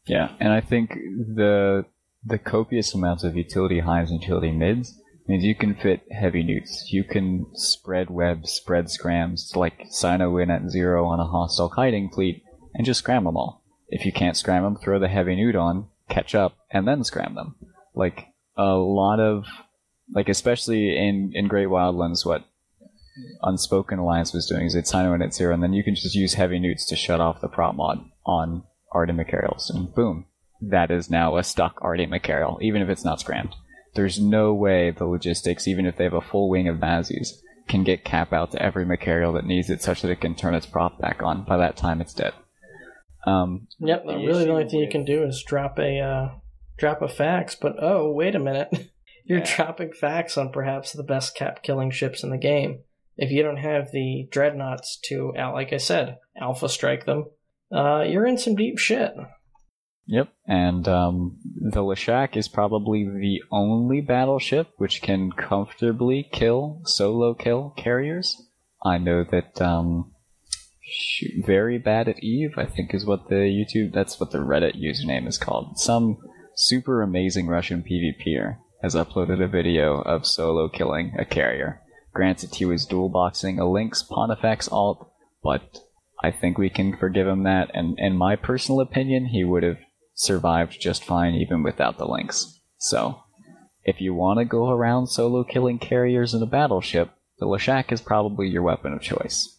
Yeah, 0.07 0.33
and 0.41 0.53
I 0.53 0.61
think 0.61 0.91
the 0.91 1.85
the 2.25 2.39
copious 2.39 2.95
amounts 2.95 3.23
of 3.23 3.37
utility 3.37 3.79
highs 3.79 4.11
and 4.11 4.21
utility 4.21 4.51
mids 4.51 5.01
means 5.29 5.45
you 5.45 5.55
can 5.55 5.75
fit 5.75 6.03
heavy 6.11 6.43
neuts. 6.43 6.91
You 6.91 7.05
can 7.05 7.47
spread 7.55 8.11
webs, 8.11 8.51
spread 8.51 8.91
scrams, 8.91 9.53
like 9.55 9.89
Cyno 9.91 10.43
in 10.43 10.51
at 10.51 10.71
zero 10.71 11.07
on 11.07 11.21
a 11.21 11.27
hostile 11.27 11.69
hiding 11.69 12.11
fleet, 12.11 12.43
and 12.75 12.87
just 12.87 13.01
scram 13.01 13.25
them 13.25 13.37
all. 13.37 13.63
If 13.89 14.05
you 14.05 14.13
can't 14.13 14.37
scram 14.37 14.63
them, 14.63 14.77
throw 14.77 14.99
the 14.99 15.09
heavy 15.09 15.37
neut 15.37 15.55
on, 15.55 15.89
catch 16.09 16.35
up, 16.35 16.57
and 16.71 16.87
then 16.87 17.05
scram 17.05 17.35
them. 17.35 17.57
Like 17.95 18.29
a 18.57 18.75
lot 18.75 19.21
of, 19.21 19.45
like 20.15 20.29
especially 20.29 20.97
in 20.97 21.33
in 21.35 21.49
Great 21.49 21.69
Wildlands, 21.69 22.25
what 22.25 22.45
Unspoken 23.43 23.99
Alliance 23.99 24.33
was 24.33 24.47
doing 24.47 24.67
is 24.67 24.75
it's 24.75 24.93
Cyno 24.93 25.15
in 25.15 25.23
at 25.23 25.35
zero, 25.35 25.53
and 25.53 25.63
then 25.63 25.73
you 25.73 25.85
can 25.85 25.95
just 25.95 26.15
use 26.15 26.35
heavy 26.35 26.59
neuts 26.59 26.87
to 26.87 26.97
shut 26.97 27.21
off 27.21 27.41
the 27.41 27.49
prop 27.49 27.75
mod 27.75 28.05
on 28.25 28.63
Arty 28.93 29.13
Machariels, 29.13 29.71
and 29.71 29.95
boom, 29.95 30.27
that 30.61 30.91
is 30.91 31.11
now 31.11 31.37
a 31.37 31.45
stuck 31.45 31.79
Arty 31.83 32.07
Machariel, 32.07 32.59
even 32.63 32.81
if 32.83 32.89
it's 32.89 33.05
not 33.05 33.21
scrammed. 33.21 33.55
There's 33.99 34.21
no 34.21 34.55
way 34.55 34.93
the 34.93 35.07
logistics, 35.07 35.67
even 35.67 35.85
if 35.85 35.97
they 35.97 36.05
have 36.05 36.13
a 36.13 36.21
full 36.21 36.49
wing 36.49 36.69
of 36.69 36.77
Mazzies, 36.77 37.31
can 37.67 37.83
get 37.83 38.05
cap 38.05 38.33
out 38.33 38.53
to 38.53 38.63
every 38.63 38.85
Machariel 38.85 39.33
that 39.33 39.45
needs 39.45 39.71
it 39.71 39.83
such 39.83 40.03
that 40.03 40.11
it 40.13 40.21
can 40.21 40.37
turn 40.37 40.55
its 40.55 40.67
prop 40.67 41.01
back 41.01 41.21
on. 41.21 41.43
By 41.45 41.57
that 41.57 41.77
time, 41.77 42.01
it's 42.01 42.15
dead. 42.15 42.33
Um, 43.27 43.67
Yep, 43.81 44.05
The 44.07 44.15
really 44.19 44.45
the 44.45 44.51
only 44.51 44.63
issue 44.63 44.71
thing 44.71 44.81
you 44.81 44.89
can 44.89 45.05
do 45.05 45.25
is 45.25 45.43
drop 45.45 45.81
a 45.81 45.99
uh, 45.99 46.29
drop 46.77 47.03
a 47.03 47.09
fax. 47.09 47.57
But 47.57 47.75
oh, 47.83 48.13
wait 48.13 48.37
a 48.37 48.39
minute, 48.39 48.69
you're 49.25 49.41
Yeah. 49.41 49.57
dropping 49.57 49.93
fax 49.95 50.39
on 50.39 50.53
perhaps 50.53 50.93
the 50.93 51.03
best 51.03 51.35
cap 51.35 51.65
killing 51.65 51.91
ships 51.91 52.23
in 52.23 52.31
the 52.31 52.39
game. 52.39 52.79
If 53.17 53.33
you 53.33 53.43
don't 53.43 53.57
have 53.57 53.91
the 53.91 54.29
dreadnoughts 54.31 54.97
to, 55.07 55.33
like 55.37 55.73
I 55.73 55.79
said, 55.79 56.19
alpha 56.41 56.69
strike 56.69 57.05
them, 57.05 57.25
uh, 57.75 58.03
you're 58.03 58.27
in 58.27 58.39
some 58.39 58.55
deep 58.55 58.79
shit. 58.79 59.13
Yep, 60.11 60.33
and 60.47 60.89
um, 60.89 61.37
the 61.45 61.83
Leshak 61.83 62.35
is 62.35 62.49
probably 62.49 63.05
the 63.05 63.43
only 63.53 64.01
battleship 64.01 64.69
which 64.79 65.03
can 65.03 65.31
comfortably 65.33 66.27
kill 66.33 66.81
solo 66.87 67.35
kill 67.35 67.75
carriers. 67.77 68.35
I 68.83 68.97
know 68.97 69.23
that 69.31 69.61
um, 69.61 70.13
shoot, 70.81 71.45
very 71.45 71.77
bad 71.77 72.09
at 72.09 72.25
Eve, 72.25 72.55
I 72.57 72.65
think 72.65 72.95
is 72.95 73.05
what 73.05 73.29
the 73.29 73.35
YouTube 73.35 73.93
that's 73.93 74.19
what 74.19 74.31
the 74.31 74.39
Reddit 74.39 74.83
username 74.83 75.29
is 75.29 75.37
called. 75.37 75.79
Some 75.79 76.17
super 76.57 77.03
amazing 77.03 77.47
Russian 77.47 77.83
PvPer 77.83 78.57
has 78.83 78.95
uploaded 78.95 79.45
a 79.45 79.49
video 79.49 80.01
of 80.01 80.25
solo 80.25 80.71
killing 80.71 81.17
a 81.19 81.27
carrier. 81.27 81.83
Granted, 82.15 82.55
he 82.55 82.65
was 82.65 82.87
dual 82.87 83.11
boxing 83.11 83.59
a 83.59 83.71
links 83.71 84.03
Pontifex 84.03 84.69
alt, 84.73 85.13
but 85.43 85.81
I 86.23 86.31
think 86.31 86.57
we 86.57 86.71
can 86.71 86.97
forgive 86.97 87.27
him 87.27 87.43
that. 87.43 87.71
And 87.75 87.99
in 87.99 88.17
my 88.17 88.37
personal 88.37 88.81
opinion, 88.81 89.27
he 89.27 89.45
would 89.45 89.63
have 89.63 89.79
survived 90.19 90.81
just 90.81 91.05
fine 91.05 91.35
even 91.35 91.63
without 91.63 91.97
the 91.97 92.05
links. 92.05 92.61
So, 92.77 93.21
if 93.85 94.01
you 94.01 94.15
want 94.15 94.41
to 94.41 94.45
go 94.45 94.69
around 94.69 95.07
solo 95.07 95.45
killing 95.45 95.79
carriers 95.79 96.35
in 96.35 96.43
a 96.43 96.47
battleship, 96.47 97.11
the 97.39 97.47
Leshak 97.47 97.93
is 97.93 98.01
probably 98.01 98.49
your 98.49 98.63
weapon 98.63 98.93
of 98.93 99.01
choice. 99.01 99.57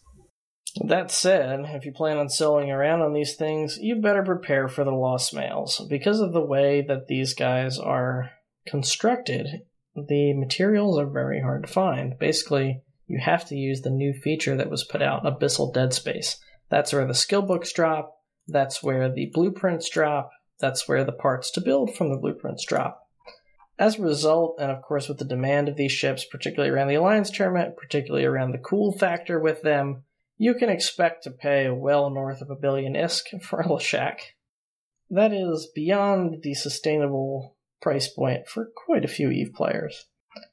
That 0.86 1.10
said, 1.10 1.60
if 1.68 1.84
you 1.84 1.92
plan 1.92 2.18
on 2.18 2.28
soloing 2.28 2.68
around 2.68 3.00
on 3.00 3.12
these 3.12 3.34
things, 3.34 3.78
you 3.80 3.96
better 3.96 4.22
prepare 4.22 4.68
for 4.68 4.84
the 4.84 4.92
lost 4.92 5.34
mails. 5.34 5.84
Because 5.88 6.20
of 6.20 6.32
the 6.32 6.44
way 6.44 6.84
that 6.86 7.08
these 7.08 7.34
guys 7.34 7.78
are 7.78 8.30
constructed, 8.66 9.62
the 9.96 10.34
materials 10.34 10.98
are 10.98 11.10
very 11.10 11.40
hard 11.40 11.66
to 11.66 11.72
find. 11.72 12.18
Basically, 12.18 12.82
you 13.06 13.18
have 13.18 13.46
to 13.48 13.56
use 13.56 13.80
the 13.80 13.90
new 13.90 14.12
feature 14.12 14.56
that 14.56 14.70
was 14.70 14.84
put 14.84 15.02
out, 15.02 15.24
Abyssal 15.24 15.74
Dead 15.74 15.92
Space. 15.92 16.36
That's 16.68 16.92
where 16.92 17.06
the 17.06 17.14
skill 17.14 17.42
books 17.42 17.72
drop, 17.72 18.14
that's 18.46 18.82
where 18.82 19.12
the 19.12 19.30
blueprints 19.32 19.88
drop, 19.90 20.30
that's 20.60 20.86
where 20.88 21.04
the 21.04 21.12
parts 21.12 21.50
to 21.52 21.60
build 21.60 21.94
from 21.94 22.10
the 22.10 22.18
blueprints 22.18 22.64
drop. 22.64 23.06
As 23.78 23.98
a 23.98 24.02
result, 24.02 24.56
and 24.60 24.70
of 24.70 24.82
course 24.82 25.08
with 25.08 25.18
the 25.18 25.24
demand 25.24 25.68
of 25.68 25.76
these 25.76 25.92
ships, 25.92 26.24
particularly 26.24 26.70
around 26.70 26.88
the 26.88 26.96
Alliance 26.96 27.30
tournament, 27.30 27.76
particularly 27.76 28.26
around 28.26 28.52
the 28.52 28.58
cool 28.58 28.92
factor 28.92 29.40
with 29.40 29.62
them, 29.62 30.02
you 30.36 30.54
can 30.54 30.68
expect 30.68 31.24
to 31.24 31.30
pay 31.30 31.70
well 31.70 32.10
north 32.10 32.40
of 32.42 32.50
a 32.50 32.56
billion 32.56 32.94
ISK 32.94 33.42
for 33.42 33.60
a 33.60 33.68
Leshak. 33.68 34.18
That 35.10 35.32
is 35.32 35.68
beyond 35.74 36.42
the 36.42 36.54
sustainable 36.54 37.56
price 37.82 38.08
point 38.08 38.48
for 38.48 38.70
quite 38.74 39.04
a 39.04 39.08
few 39.08 39.30
EVE 39.30 39.52
players. 39.54 40.06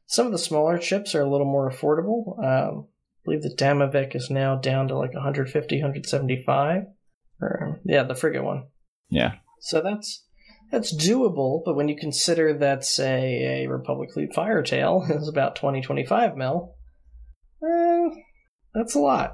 Some 0.05 0.25
of 0.25 0.31
the 0.31 0.39
smaller 0.39 0.81
ships 0.81 1.13
are 1.13 1.21
a 1.21 1.29
little 1.29 1.45
more 1.45 1.69
affordable. 1.69 2.37
Um, 2.39 2.87
I 2.87 3.19
believe 3.25 3.43
the 3.43 3.55
Damavik 3.55 4.15
is 4.15 4.29
now 4.29 4.55
down 4.55 4.87
to 4.87 4.97
like 4.97 5.13
150, 5.13 5.75
175. 5.75 6.83
Or, 7.41 7.79
yeah, 7.85 8.03
the 8.03 8.15
frigate 8.15 8.43
one. 8.43 8.67
Yeah. 9.09 9.35
So 9.59 9.81
that's 9.81 10.23
that's 10.71 10.93
doable, 10.93 11.61
but 11.63 11.75
when 11.75 11.87
you 11.87 11.95
consider 11.95 12.53
that, 12.53 12.83
say, 12.83 13.63
a 13.63 13.69
Republic 13.69 14.11
Fleet 14.13 14.33
Firetail 14.33 15.05
is 15.09 15.29
about 15.29 15.55
20, 15.55 15.81
25 15.81 16.35
mil, 16.35 16.75
eh, 17.63 18.09
that's 18.73 18.95
a 18.95 18.99
lot. 18.99 19.33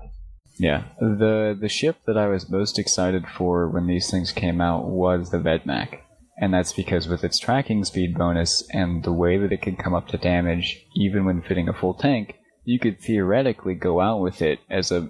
Yeah. 0.60 0.84
The 1.00 1.58
the 1.60 1.70
ship 1.70 1.98
that 2.06 2.18
I 2.18 2.28
was 2.28 2.50
most 2.50 2.78
excited 2.78 3.26
for 3.28 3.70
when 3.70 3.88
these 3.88 4.12
things 4.12 4.32
came 4.32 4.62
out 4.62 4.86
was 4.86 5.32
the 5.32 5.40
Vedmak. 5.40 6.00
And 6.38 6.54
that's 6.54 6.74
because 6.74 7.08
with 7.08 7.24
its 7.24 7.38
tracking 7.38 7.84
speed 7.84 8.16
bonus 8.16 8.68
and 8.72 9.04
the 9.04 9.14
way 9.14 9.38
that 9.38 9.52
it 9.52 9.62
can 9.62 9.76
come 9.76 9.94
up 9.94 10.08
to 10.10 10.18
damage 10.18 10.84
even 10.96 11.26
when 11.26 11.42
fitting 11.42 11.70
a 11.70 11.74
full 11.74 11.94
tank, 11.94 12.36
you 12.64 12.80
could 12.80 13.00
theoretically 13.00 13.76
go 13.76 14.02
out 14.02 14.20
with 14.20 14.42
it 14.42 14.60
as 14.70 14.92
a 14.92 15.10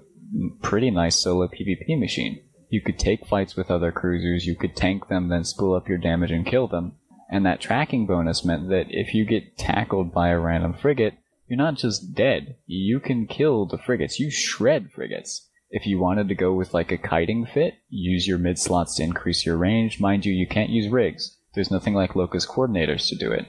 pretty 0.61 0.91
nice 0.91 1.22
solo 1.22 1.47
PvP 1.47 1.97
machine. 1.97 2.41
You 2.74 2.82
could 2.82 2.97
take 2.97 3.28
fights 3.28 3.55
with 3.55 3.69
other 3.69 3.91
cruisers, 3.91 4.47
you 4.47 4.55
could 4.55 4.76
tank 4.76 5.07
them, 5.07 5.28
then 5.28 5.43
spool 5.43 5.76
up 5.76 5.88
your 5.88 5.99
damage 5.99 6.32
and 6.32 6.43
kill 6.43 6.67
them. 6.67 6.93
And 7.30 7.45
that 7.45 7.61
tracking 7.61 8.07
bonus 8.07 8.43
meant 8.43 8.67
that 8.69 8.88
if 8.89 9.13
you 9.13 9.26
get 9.26 9.59
tackled 9.59 10.11
by 10.11 10.30
a 10.30 10.39
random 10.39 10.74
frigate, 10.74 11.13
you're 11.47 11.55
not 11.55 11.78
just 11.78 12.15
dead. 12.15 12.55
You 12.65 12.99
can 12.99 13.28
kill 13.28 13.67
the 13.67 13.78
frigates. 13.78 14.19
You 14.19 14.32
shred 14.32 14.89
frigates. 14.91 15.47
If 15.69 15.86
you 15.86 15.99
wanted 15.99 16.30
to 16.30 16.34
go 16.34 16.51
with 16.51 16.74
like 16.74 16.91
a 16.91 16.97
kiting 16.97 17.45
fit, 17.45 17.76
use 17.89 18.28
your 18.28 18.39
mid 18.39 18.57
slots 18.57 18.95
to 18.95 19.03
increase 19.03 19.45
your 19.45 19.55
range. 19.55 19.99
Mind 19.99 20.26
you, 20.26 20.34
you 20.34 20.47
can't 20.47 20.71
use 20.71 20.91
rigs. 20.91 21.38
There's 21.53 21.69
nothing 21.69 21.93
like 21.93 22.15
locus 22.15 22.47
coordinators 22.47 23.07
to 23.09 23.15
do 23.15 23.32
it. 23.32 23.45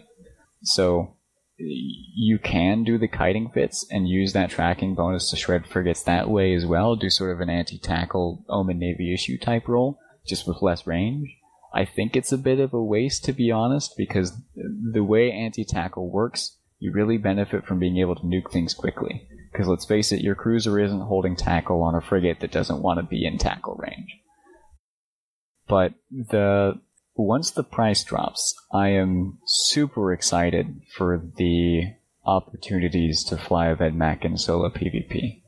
So 0.64 1.16
you 1.56 2.38
can 2.38 2.82
do 2.84 2.98
the 2.98 3.08
kiting 3.08 3.50
fits 3.54 3.86
and 3.90 4.08
use 4.08 4.32
that 4.32 4.50
tracking 4.50 4.94
bonus 4.94 5.30
to 5.30 5.36
shred 5.36 5.66
frigates 5.66 6.02
that 6.02 6.28
way 6.28 6.54
as 6.54 6.66
well. 6.66 6.96
Do 6.96 7.10
sort 7.10 7.32
of 7.32 7.40
an 7.40 7.50
anti-tackle 7.50 8.44
Omen 8.48 8.78
Navy 8.78 9.14
issue 9.14 9.38
type 9.38 9.68
role, 9.68 9.98
just 10.26 10.48
with 10.48 10.62
less 10.62 10.86
range. 10.86 11.28
I 11.72 11.84
think 11.84 12.16
it's 12.16 12.32
a 12.32 12.38
bit 12.38 12.60
of 12.60 12.72
a 12.72 12.82
waste 12.82 13.24
to 13.24 13.32
be 13.32 13.50
honest, 13.50 13.94
because 13.96 14.32
the 14.54 15.04
way 15.04 15.30
anti-tackle 15.30 16.10
works, 16.10 16.58
you 16.78 16.92
really 16.92 17.18
benefit 17.18 17.66
from 17.66 17.78
being 17.78 17.98
able 17.98 18.16
to 18.16 18.22
nuke 18.22 18.52
things 18.52 18.74
quickly. 18.74 19.28
Because 19.52 19.68
let's 19.68 19.86
face 19.86 20.10
it, 20.10 20.20
your 20.20 20.34
cruiser 20.34 20.80
isn't 20.80 21.02
holding 21.02 21.36
tackle 21.36 21.82
on 21.82 21.94
a 21.94 22.00
frigate 22.00 22.40
that 22.40 22.50
doesn't 22.50 22.82
want 22.82 22.98
to 22.98 23.06
be 23.06 23.24
in 23.24 23.38
tackle 23.38 23.76
range. 23.76 24.18
But 25.68 25.94
the 26.10 26.80
once 27.16 27.50
the 27.50 27.64
price 27.64 28.02
drops, 28.04 28.54
I 28.72 28.88
am 28.88 29.38
super 29.46 30.12
excited 30.12 30.80
for 30.96 31.30
the 31.36 31.92
opportunities 32.26 33.24
to 33.24 33.36
fly 33.36 33.68
a 33.68 33.76
Vedmak 33.76 34.24
in 34.24 34.36
solo 34.36 34.70
PvP. 34.70 35.42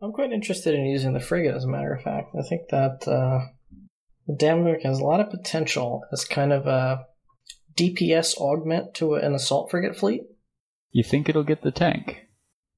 I'm 0.00 0.12
quite 0.12 0.32
interested 0.32 0.74
in 0.74 0.86
using 0.86 1.14
the 1.14 1.20
frigate, 1.20 1.54
as 1.54 1.64
a 1.64 1.68
matter 1.68 1.92
of 1.92 2.02
fact. 2.02 2.34
I 2.38 2.42
think 2.42 2.68
that 2.70 3.08
uh, 3.08 3.46
the 4.26 4.36
Damavik 4.36 4.82
has 4.82 4.98
a 4.98 5.04
lot 5.04 5.20
of 5.20 5.30
potential 5.30 6.02
as 6.12 6.24
kind 6.24 6.52
of 6.52 6.66
a 6.66 7.06
DPS 7.76 8.36
augment 8.36 8.94
to 8.94 9.14
an 9.14 9.34
assault 9.34 9.70
frigate 9.70 9.96
fleet. 9.96 10.22
You 10.92 11.02
think 11.02 11.28
it'll 11.28 11.44
get 11.44 11.62
the 11.62 11.70
tank? 11.70 12.26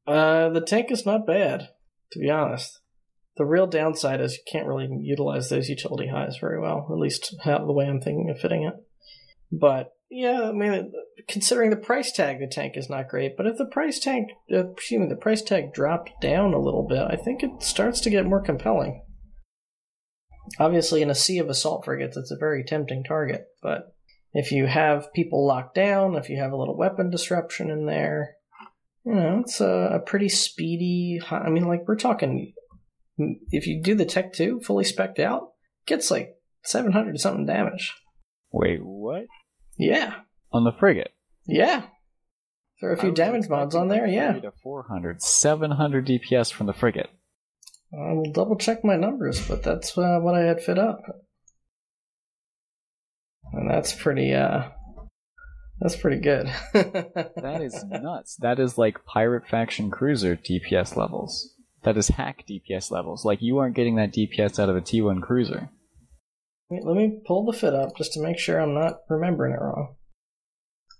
Uh, 0.06 0.48
the 0.50 0.60
tank 0.60 0.90
is 0.90 1.04
not 1.04 1.26
bad, 1.26 1.68
to 2.12 2.18
be 2.18 2.30
honest. 2.30 2.80
The 3.38 3.46
real 3.46 3.66
downside 3.66 4.20
is 4.20 4.34
you 4.34 4.42
can't 4.50 4.66
really 4.66 4.88
utilize 5.00 5.48
those 5.48 5.68
utility 5.68 6.08
highs 6.08 6.36
very 6.40 6.60
well, 6.60 6.88
at 6.90 6.98
least 6.98 7.34
how, 7.44 7.64
the 7.64 7.72
way 7.72 7.86
I'm 7.86 8.00
thinking 8.00 8.30
of 8.30 8.40
fitting 8.40 8.64
it. 8.64 8.74
But 9.50 9.92
yeah, 10.10 10.48
I 10.48 10.52
mean, 10.52 10.92
considering 11.28 11.70
the 11.70 11.76
price 11.76 12.12
tag, 12.12 12.40
the 12.40 12.46
tank 12.46 12.76
is 12.76 12.90
not 12.90 13.08
great. 13.08 13.36
But 13.36 13.46
if 13.46 13.56
the 13.56 13.66
price 13.66 14.00
tank, 14.00 14.30
uh, 14.52 14.72
excuse 14.72 15.00
me, 15.00 15.08
the 15.08 15.16
price 15.16 15.42
tag 15.42 15.72
dropped 15.72 16.20
down 16.20 16.52
a 16.52 16.60
little 16.60 16.86
bit, 16.86 17.02
I 17.08 17.16
think 17.16 17.42
it 17.42 17.62
starts 17.62 18.00
to 18.00 18.10
get 18.10 18.26
more 18.26 18.42
compelling. 18.42 19.04
Obviously, 20.58 21.02
in 21.02 21.10
a 21.10 21.14
sea 21.14 21.38
of 21.38 21.48
assault 21.48 21.84
frigates, 21.84 22.16
it's 22.16 22.30
a 22.30 22.38
very 22.38 22.64
tempting 22.64 23.04
target. 23.04 23.44
But 23.62 23.94
if 24.32 24.50
you 24.50 24.66
have 24.66 25.12
people 25.12 25.46
locked 25.46 25.74
down, 25.74 26.16
if 26.16 26.28
you 26.28 26.38
have 26.40 26.52
a 26.52 26.56
little 26.56 26.76
weapon 26.76 27.10
disruption 27.10 27.70
in 27.70 27.86
there, 27.86 28.34
you 29.04 29.14
know, 29.14 29.40
it's 29.40 29.60
a, 29.60 29.90
a 29.94 30.00
pretty 30.00 30.28
speedy. 30.28 31.20
hi- 31.22 31.44
I 31.46 31.50
mean, 31.50 31.68
like 31.68 31.86
we're 31.86 31.96
talking. 31.96 32.54
If 33.50 33.66
you 33.66 33.82
do 33.82 33.94
the 33.94 34.04
Tech 34.04 34.32
Two 34.32 34.60
fully 34.60 34.84
specced 34.84 35.18
out, 35.20 35.50
gets 35.86 36.10
like 36.10 36.36
seven 36.64 36.92
hundred 36.92 37.18
something 37.20 37.46
damage. 37.46 37.94
Wait, 38.52 38.80
what? 38.82 39.24
Yeah, 39.76 40.14
On 40.52 40.64
the 40.64 40.72
frigate? 40.72 41.12
yeah. 41.46 41.82
Throw 42.80 42.92
a 42.92 42.96
few 42.96 43.10
damage 43.10 43.48
mods 43.48 43.74
on 43.74 43.88
there. 43.88 44.06
Yeah, 44.06 44.34
30 44.34 44.40
to 44.42 44.52
400, 44.62 45.20
700 45.20 46.06
DPS 46.06 46.52
from 46.52 46.66
the 46.68 46.72
frigate. 46.72 47.10
I 47.92 48.12
will 48.12 48.30
double 48.30 48.54
check 48.56 48.84
my 48.84 48.94
numbers, 48.96 49.44
but 49.48 49.64
that's 49.64 49.98
uh, 49.98 50.20
what 50.20 50.36
I 50.36 50.42
had 50.42 50.62
fit 50.62 50.78
up, 50.78 51.00
and 53.52 53.68
that's 53.68 53.92
pretty. 53.92 54.32
uh 54.32 54.68
That's 55.80 55.96
pretty 55.96 56.20
good. 56.20 56.46
That 56.74 57.60
is 57.62 57.84
nuts. 57.84 58.36
That 58.40 58.58
is 58.60 58.78
like 58.78 59.04
pirate 59.04 59.46
faction 59.48 59.90
cruiser 59.90 60.36
DPS 60.36 60.94
levels. 60.96 61.54
That 61.84 61.96
is 61.96 62.08
hack 62.08 62.44
DPS 62.48 62.90
levels. 62.90 63.24
Like 63.24 63.40
you 63.40 63.58
aren't 63.58 63.76
getting 63.76 63.96
that 63.96 64.12
DPS 64.12 64.58
out 64.58 64.68
of 64.68 64.76
a 64.76 64.80
T1 64.80 65.22
cruiser. 65.22 65.70
Wait, 66.70 66.84
let 66.84 66.96
me 66.96 67.20
pull 67.26 67.44
the 67.46 67.56
fit 67.56 67.74
up 67.74 67.96
just 67.96 68.12
to 68.14 68.20
make 68.22 68.38
sure 68.38 68.60
I'm 68.60 68.74
not 68.74 69.00
remembering 69.08 69.54
it 69.54 69.60
wrong. 69.60 69.94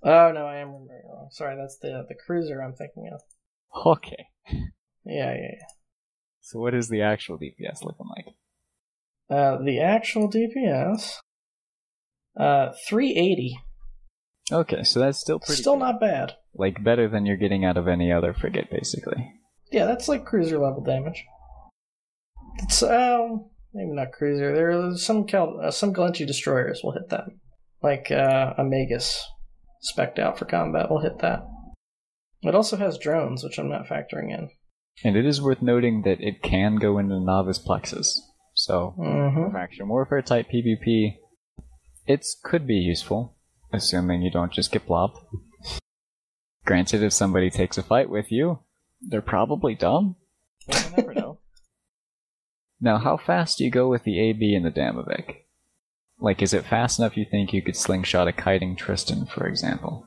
Oh 0.03 0.31
no, 0.33 0.47
I 0.47 0.57
am 0.59 0.69
remembering 0.73 1.01
it 1.05 1.09
wrong. 1.13 1.29
Sorry, 1.31 1.57
that's 1.57 1.79
the 1.79 2.05
the 2.09 2.15
cruiser 2.15 2.63
I'm 2.63 2.75
thinking 2.75 3.11
of. 3.13 3.21
Okay. 3.87 4.27
Yeah, 5.05 5.35
yeah, 5.35 5.35
yeah. 5.35 5.67
So 6.41 6.59
what 6.61 6.75
is 6.75 6.89
the 6.89 7.03
actual 7.03 7.39
DPS 7.39 7.83
looking 7.85 8.07
like? 8.17 8.35
Uh, 9.31 9.63
the 9.63 9.81
actual 9.81 10.31
DPS, 10.31 11.17
uh, 12.39 12.73
380. 12.89 13.59
Okay, 14.51 14.83
so 14.85 15.01
that's 15.01 15.19
still 15.19 15.39
pretty 15.39 15.61
Still 15.61 15.75
good. 15.75 15.81
not 15.81 16.01
bad. 16.01 16.33
like 16.55 16.83
better 16.83 17.09
than 17.09 17.27
you're 17.27 17.37
getting 17.37 17.65
out 17.67 17.77
of 17.77 17.87
any 17.89 18.11
other 18.11 18.33
frigate 18.33 18.71
basically. 18.71 19.33
Yeah, 19.71 19.85
that's 19.85 20.09
like 20.09 20.25
cruiser 20.25 20.59
level 20.59 20.83
damage. 20.83 21.25
It's 22.59 22.83
um, 22.83 23.47
maybe 23.73 23.93
not 23.93 24.13
cruiser. 24.13 24.55
There 24.55 24.71
are 24.71 24.97
some 24.97 25.27
Cal- 25.27 25.61
uh, 25.63 25.71
some 25.71 25.93
Gallente 25.93 26.27
destroyers 26.27 26.81
will 26.83 26.93
hit 26.93 27.09
that, 27.11 27.25
like 27.83 28.11
uh, 28.11 28.55
a 28.57 28.65
Magus, 28.65 29.25
specked 29.81 30.19
out 30.19 30.39
for 30.39 30.45
combat 30.45 30.91
will 30.91 31.01
hit 31.01 31.19
that. 31.21 31.47
It 32.43 32.55
also 32.55 32.77
has 32.77 32.99
drones, 32.99 33.43
which 33.43 33.59
I'm 33.59 33.69
not 33.69 33.87
factoring 33.87 34.33
in. 34.33 34.51
And 35.05 35.17
it 35.17 35.27
is 35.27 35.41
worth 35.41 35.63
noting 35.63 36.03
that 36.03 36.21
it 36.21 36.43
can 36.43 36.77
go 36.77 36.99
into 36.99 37.21
novice 37.21 37.59
plexus. 37.59 38.21
So, 38.55 38.95
hmm 38.97 39.53
faction 39.53 39.89
warfare 39.89 40.23
type 40.23 40.47
PvP, 40.53 41.17
it 42.07 42.25
could 42.43 42.67
be 42.67 42.75
useful, 42.75 43.37
assuming 43.73 44.23
you 44.23 44.31
don't 44.31 44.53
just 44.53 44.73
get 44.73 44.87
blobbed. 44.87 45.19
Granted, 46.65 47.03
if 47.03 47.13
somebody 47.13 47.51
takes 47.51 47.79
a 47.79 47.83
fight 47.83 48.11
with 48.11 48.33
you, 48.33 48.61
they're 49.01 49.23
probably 49.23 49.75
dumb. 49.75 50.17
But 50.67 50.85
you 50.85 50.97
never 50.97 51.15
know. 51.15 51.39
now, 52.81 52.99
how 52.99 53.17
fast 53.17 53.59
do 53.59 53.65
you 53.65 53.71
go 53.71 53.89
with 53.89 54.05
the 54.05 54.21
AB 54.21 54.55
and 54.55 54.65
the 54.65 54.71
Damavik? 54.71 55.45
Like, 56.21 56.43
is 56.43 56.53
it 56.53 56.67
fast 56.67 56.99
enough 56.99 57.17
you 57.17 57.25
think 57.31 57.53
you 57.53 57.63
could 57.63 57.77
slingshot 57.77 58.29
a 58.29 58.33
kiting 58.33 58.77
Tristan, 58.77 59.27
for 59.27 59.47
example? 59.47 60.05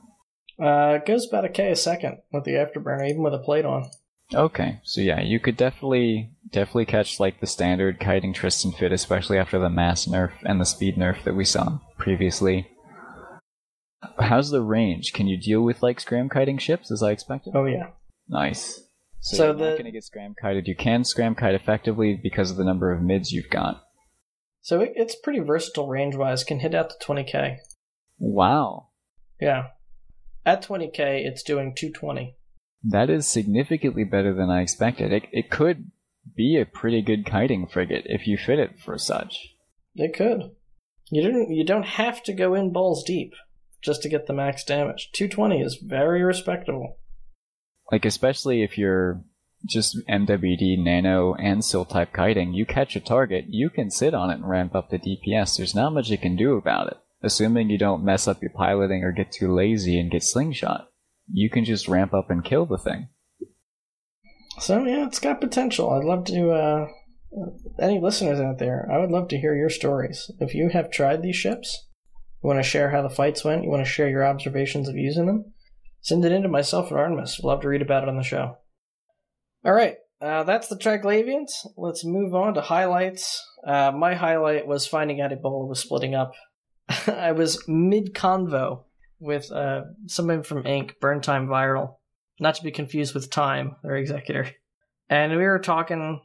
Uh, 0.62 0.98
it 1.00 1.06
goes 1.06 1.26
about 1.26 1.44
a 1.44 1.48
K 1.48 1.70
a 1.70 1.76
second 1.76 2.18
with 2.32 2.44
the 2.44 2.52
afterburner, 2.52 3.08
even 3.08 3.22
with 3.22 3.34
a 3.34 3.38
plate 3.38 3.64
on. 3.64 3.90
Okay, 4.34 4.80
so 4.82 5.00
yeah, 5.00 5.20
you 5.20 5.40
could 5.40 5.56
definitely 5.56 6.30
definitely 6.50 6.86
catch 6.86 7.18
like 7.18 7.40
the 7.40 7.46
standard 7.46 7.98
kiting 7.98 8.32
Tristan 8.32 8.72
fit, 8.72 8.92
especially 8.92 9.38
after 9.38 9.58
the 9.58 9.70
mass 9.70 10.06
nerf 10.06 10.32
and 10.44 10.60
the 10.60 10.64
speed 10.64 10.96
nerf 10.96 11.22
that 11.24 11.34
we 11.34 11.44
saw 11.44 11.78
previously. 11.98 12.68
How's 14.18 14.50
the 14.50 14.62
range? 14.62 15.12
Can 15.12 15.26
you 15.26 15.36
deal 15.36 15.62
with 15.62 15.82
like 15.82 16.00
scram 16.00 16.28
kiting 16.28 16.58
ships 16.58 16.90
as 16.90 17.02
I 17.02 17.10
expected? 17.10 17.54
Oh 17.54 17.64
yeah. 17.64 17.90
Nice. 18.32 18.80
So, 19.20 19.36
So 19.36 19.44
you're 19.44 19.52
the- 19.54 19.60
not 19.66 19.72
going 19.72 19.84
to 19.84 19.92
get 19.92 20.02
scram 20.04 20.34
kited. 20.40 20.66
You 20.66 20.74
can 20.74 21.04
scram 21.04 21.34
kite 21.36 21.54
effectively 21.54 22.18
because 22.20 22.50
of 22.50 22.56
the 22.56 22.64
number 22.64 22.90
of 22.92 23.02
mids 23.02 23.30
you've 23.30 23.50
got. 23.50 23.82
So 24.62 24.80
it, 24.80 24.92
it's 24.96 25.14
pretty 25.14 25.40
versatile 25.40 25.86
range 25.86 26.16
wise. 26.16 26.42
Can 26.42 26.58
hit 26.60 26.74
out 26.74 26.90
to 26.90 26.96
20k. 27.06 27.58
Wow, 28.18 28.88
Yeah. 29.40 29.68
At 30.44 30.62
20k, 30.62 31.24
it's 31.24 31.42
doing 31.44 31.72
220. 31.76 32.36
that 32.84 33.08
is 33.10 33.26
significantly 33.28 34.02
better 34.04 34.34
than 34.34 34.50
I 34.50 34.60
expected. 34.62 35.12
It, 35.12 35.24
it 35.32 35.50
could 35.50 35.90
be 36.36 36.56
a 36.58 36.66
pretty 36.66 37.00
good 37.02 37.24
kiting 37.26 37.66
frigate 37.68 38.04
if 38.06 38.26
you 38.26 38.36
fit 38.36 38.58
it 38.58 38.78
for 38.80 38.98
such. 38.98 39.54
It 39.94 40.14
could. 40.14 40.50
You 41.10 41.22
didn't. 41.22 41.52
You 41.52 41.64
don't 41.64 41.84
have 41.86 42.22
to 42.24 42.32
go 42.32 42.54
in 42.54 42.72
balls 42.72 43.04
deep 43.04 43.34
just 43.82 44.02
to 44.02 44.08
get 44.08 44.26
the 44.26 44.32
max 44.32 44.64
damage. 44.64 45.10
220 45.12 45.60
is 45.60 45.76
very 45.76 46.22
respectable. 46.24 46.98
Like 47.92 48.06
especially 48.06 48.62
if 48.62 48.78
you're 48.78 49.22
just 49.66 49.98
MWD, 50.08 50.82
Nano, 50.82 51.34
and 51.34 51.62
Sil 51.62 51.84
type 51.84 52.12
kiting, 52.12 52.54
you 52.54 52.66
catch 52.66 52.96
a 52.96 53.00
target, 53.00 53.44
you 53.48 53.68
can 53.70 53.90
sit 53.90 54.14
on 54.14 54.30
it 54.30 54.36
and 54.36 54.48
ramp 54.48 54.74
up 54.74 54.90
the 54.90 54.98
DPS. 54.98 55.56
There's 55.56 55.74
not 55.74 55.92
much 55.92 56.08
you 56.08 56.18
can 56.18 56.34
do 56.34 56.56
about 56.56 56.88
it. 56.88 56.96
Assuming 57.22 57.70
you 57.70 57.78
don't 57.78 58.02
mess 58.02 58.26
up 58.26 58.42
your 58.42 58.50
piloting 58.50 59.04
or 59.04 59.12
get 59.12 59.30
too 59.30 59.54
lazy 59.54 60.00
and 60.00 60.10
get 60.10 60.24
slingshot. 60.24 60.88
You 61.30 61.50
can 61.50 61.64
just 61.64 61.86
ramp 61.86 62.12
up 62.14 62.30
and 62.30 62.44
kill 62.44 62.66
the 62.66 62.78
thing. 62.78 63.08
So 64.58 64.84
yeah, 64.84 65.06
it's 65.06 65.20
got 65.20 65.40
potential. 65.40 65.90
I'd 65.90 66.04
love 66.04 66.24
to. 66.24 66.50
Uh, 66.50 66.86
any 67.80 67.98
listeners 67.98 68.40
out 68.40 68.58
there, 68.58 68.88
I 68.92 68.98
would 68.98 69.10
love 69.10 69.28
to 69.28 69.38
hear 69.38 69.54
your 69.54 69.70
stories. 69.70 70.30
If 70.40 70.54
you 70.54 70.68
have 70.70 70.90
tried 70.90 71.22
these 71.22 71.36
ships, 71.36 71.86
you 72.42 72.48
want 72.48 72.58
to 72.58 72.62
share 72.62 72.90
how 72.90 73.02
the 73.02 73.08
fights 73.08 73.44
went, 73.44 73.64
you 73.64 73.70
want 73.70 73.84
to 73.84 73.90
share 73.90 74.08
your 74.08 74.26
observations 74.26 74.88
of 74.88 74.96
using 74.96 75.26
them, 75.26 75.52
send 76.02 76.24
it 76.24 76.32
in 76.32 76.42
to 76.42 76.48
myself 76.48 76.90
and 76.90 76.98
Artemis. 76.98 77.38
We'd 77.38 77.48
love 77.48 77.62
to 77.62 77.68
read 77.68 77.82
about 77.82 78.02
it 78.02 78.08
on 78.08 78.16
the 78.16 78.22
show. 78.22 78.58
All 79.64 79.72
right, 79.72 79.96
uh, 80.20 80.42
that's 80.42 80.68
the 80.68 80.76
Triglavians. 80.76 81.50
Let's 81.76 82.04
move 82.04 82.34
on 82.34 82.54
to 82.54 82.60
highlights. 82.60 83.42
Uh, 83.66 83.92
my 83.92 84.14
highlight 84.14 84.66
was 84.66 84.86
finding 84.86 85.20
out 85.20 85.30
Ebola 85.30 85.68
was 85.68 85.80
splitting 85.80 86.14
up. 86.14 86.32
I 87.06 87.32
was 87.32 87.62
mid 87.68 88.12
convo 88.12 88.84
with 89.20 89.50
uh, 89.52 89.82
someone 90.06 90.42
from 90.42 90.64
Inc. 90.64 90.98
Burn 91.00 91.20
Time 91.20 91.46
Viral, 91.46 91.96
not 92.40 92.56
to 92.56 92.64
be 92.64 92.72
confused 92.72 93.14
with 93.14 93.30
Time, 93.30 93.76
their 93.84 93.96
executor. 93.96 94.50
And 95.08 95.32
we 95.32 95.44
were 95.44 95.60
talking, 95.60 96.20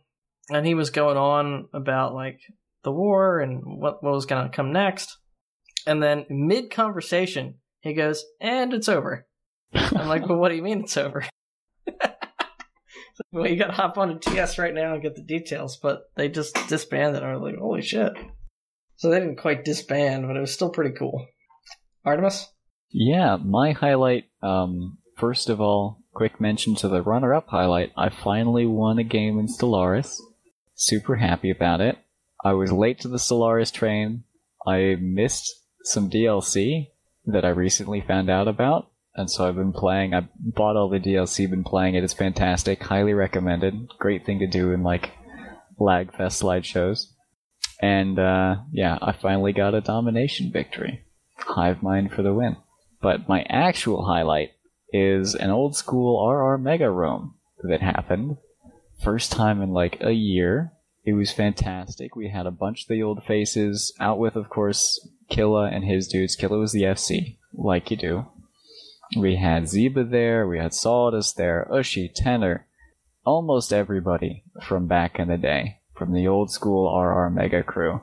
and 0.50 0.66
he 0.66 0.74
was 0.74 0.90
going 0.90 1.18
on 1.18 1.68
about 1.74 2.16
like 2.16 2.40
the 2.84 2.92
war 2.92 3.40
and 3.40 3.62
what, 3.64 4.04
what 4.04 4.14
was 4.14 4.26
going 4.26 4.50
to 4.50 4.56
come 4.56 4.74
next. 4.74 5.16
And 5.86 6.02
then 6.02 6.26
mid 6.30 6.72
conversation, 6.72 7.56
he 7.82 7.94
goes, 7.94 8.26
"And 8.42 8.74
it's 8.74 8.90
over." 8.90 9.27
I'm 9.74 10.08
like, 10.08 10.28
"Well, 10.28 10.38
what 10.38 10.50
do 10.50 10.56
you 10.56 10.62
mean 10.62 10.82
it's 10.82 10.98
over?" 10.98 11.26
well, 13.32 13.48
you 13.48 13.56
got 13.56 13.68
to 13.68 13.74
hop 13.74 13.98
on 13.98 14.20
to 14.20 14.30
TS 14.30 14.58
right 14.58 14.74
now 14.74 14.94
and 14.94 15.02
get 15.02 15.16
the 15.16 15.22
details. 15.22 15.78
But 15.78 16.10
they 16.16 16.30
just 16.30 16.56
disbanded. 16.68 17.24
I 17.24 17.34
was 17.34 17.42
like, 17.42 17.58
"Holy 17.58 17.82
shit!" 17.82 18.14
So 18.96 19.10
they 19.10 19.20
didn't 19.20 19.38
quite 19.38 19.66
disband, 19.66 20.28
but 20.28 20.36
it 20.36 20.42
was 20.42 20.54
still 20.54 20.70
pretty 20.70 20.96
cool. 20.96 21.28
Artemis. 22.04 22.48
Yeah, 22.90 23.38
my 23.38 23.74
highlight, 23.74 24.26
um, 24.42 24.98
first 25.18 25.50
of 25.50 25.60
all, 25.60 26.00
quick 26.14 26.40
mention 26.42 26.74
to 26.76 26.88
the 26.88 27.02
runner 27.02 27.34
up 27.34 27.48
highlight. 27.50 27.92
I 27.96 28.10
finally 28.10 28.66
won 28.66 28.98
a 28.98 29.04
game 29.04 29.38
in 29.38 29.48
Stellaris. 29.48 30.20
Super 30.74 31.18
happy 31.18 31.52
about 31.52 31.82
it. 31.82 31.98
I 32.44 32.54
was 32.54 32.72
late 32.72 33.00
to 33.02 33.08
the 33.08 33.18
Stellaris 33.18 33.74
train. 33.74 34.24
I 34.66 34.96
missed 35.00 35.64
some 35.84 36.10
DLC 36.10 36.88
that 37.26 37.46
I 37.46 37.50
recently 37.50 38.02
found 38.02 38.30
out 38.30 38.48
about. 38.48 38.90
And 39.18 39.30
so 39.32 39.48
I've 39.48 39.56
been 39.56 39.74
playing. 39.74 40.14
I 40.14 40.28
bought 40.40 40.76
all 40.76 40.90
the 40.90 41.00
DLC, 41.00 41.50
been 41.50 41.64
playing 41.64 41.96
it. 41.96 42.04
It's 42.04 42.14
fantastic. 42.14 42.84
Highly 42.84 43.14
recommended. 43.14 43.90
Great 43.98 44.26
thing 44.26 44.40
to 44.40 44.48
do 44.48 44.72
in 44.72 44.84
like 44.84 45.10
Lagfest 45.80 46.42
slideshows. 46.44 47.08
And 47.82 48.20
uh, 48.20 48.58
yeah, 48.72 49.00
I 49.02 49.14
finally 49.14 49.54
got 49.54 49.74
a 49.74 49.82
domination 49.82 50.52
victory. 50.52 51.04
Hive 51.36 51.82
mind 51.82 52.12
for 52.12 52.22
the 52.22 52.34
win. 52.34 52.58
But 53.02 53.28
my 53.28 53.42
actual 53.50 54.06
highlight 54.06 54.52
is 54.94 55.34
an 55.34 55.50
old 55.50 55.76
school 55.76 56.24
RR 56.28 56.60
Mega 56.60 56.90
Roam 56.90 57.36
that 57.64 57.82
happened. 57.82 58.38
First 59.04 59.32
time 59.32 59.62
in 59.62 59.72
like 59.72 59.98
a 60.02 60.12
year. 60.12 60.74
It 61.06 61.14
was 61.14 61.32
fantastic. 61.32 62.16
We 62.16 62.30
had 62.30 62.46
a 62.46 62.52
bunch 62.52 62.84
of 62.84 62.90
the 62.90 63.02
old 63.02 63.24
faces 63.24 63.94
out 64.00 64.20
with, 64.20 64.36
of 64.36 64.50
course, 64.50 65.08
Killa 65.30 65.70
and 65.72 65.86
his 65.86 66.08
dudes. 66.08 66.36
Killa 66.36 66.58
was 66.60 66.74
the 66.74 66.84
FC, 66.84 67.38
like 67.54 67.90
you 67.90 67.98
do. 67.98 68.26
We 69.16 69.38
had 69.38 69.64
Zeba 69.64 70.10
there, 70.10 70.48
we 70.48 70.60
had 70.60 70.74
Sawdust 70.74 71.38
there, 71.38 71.68
Ushi, 71.72 72.10
Tenor, 72.14 72.68
almost 73.26 73.72
everybody 73.72 74.44
from 74.62 74.88
back 74.88 75.20
in 75.20 75.30
the 75.30 75.38
day, 75.38 75.80
from 75.96 76.14
the 76.14 76.28
old 76.28 76.52
school 76.52 76.94
RR 76.94 77.30
Mega 77.30 77.64
crew. 77.64 78.02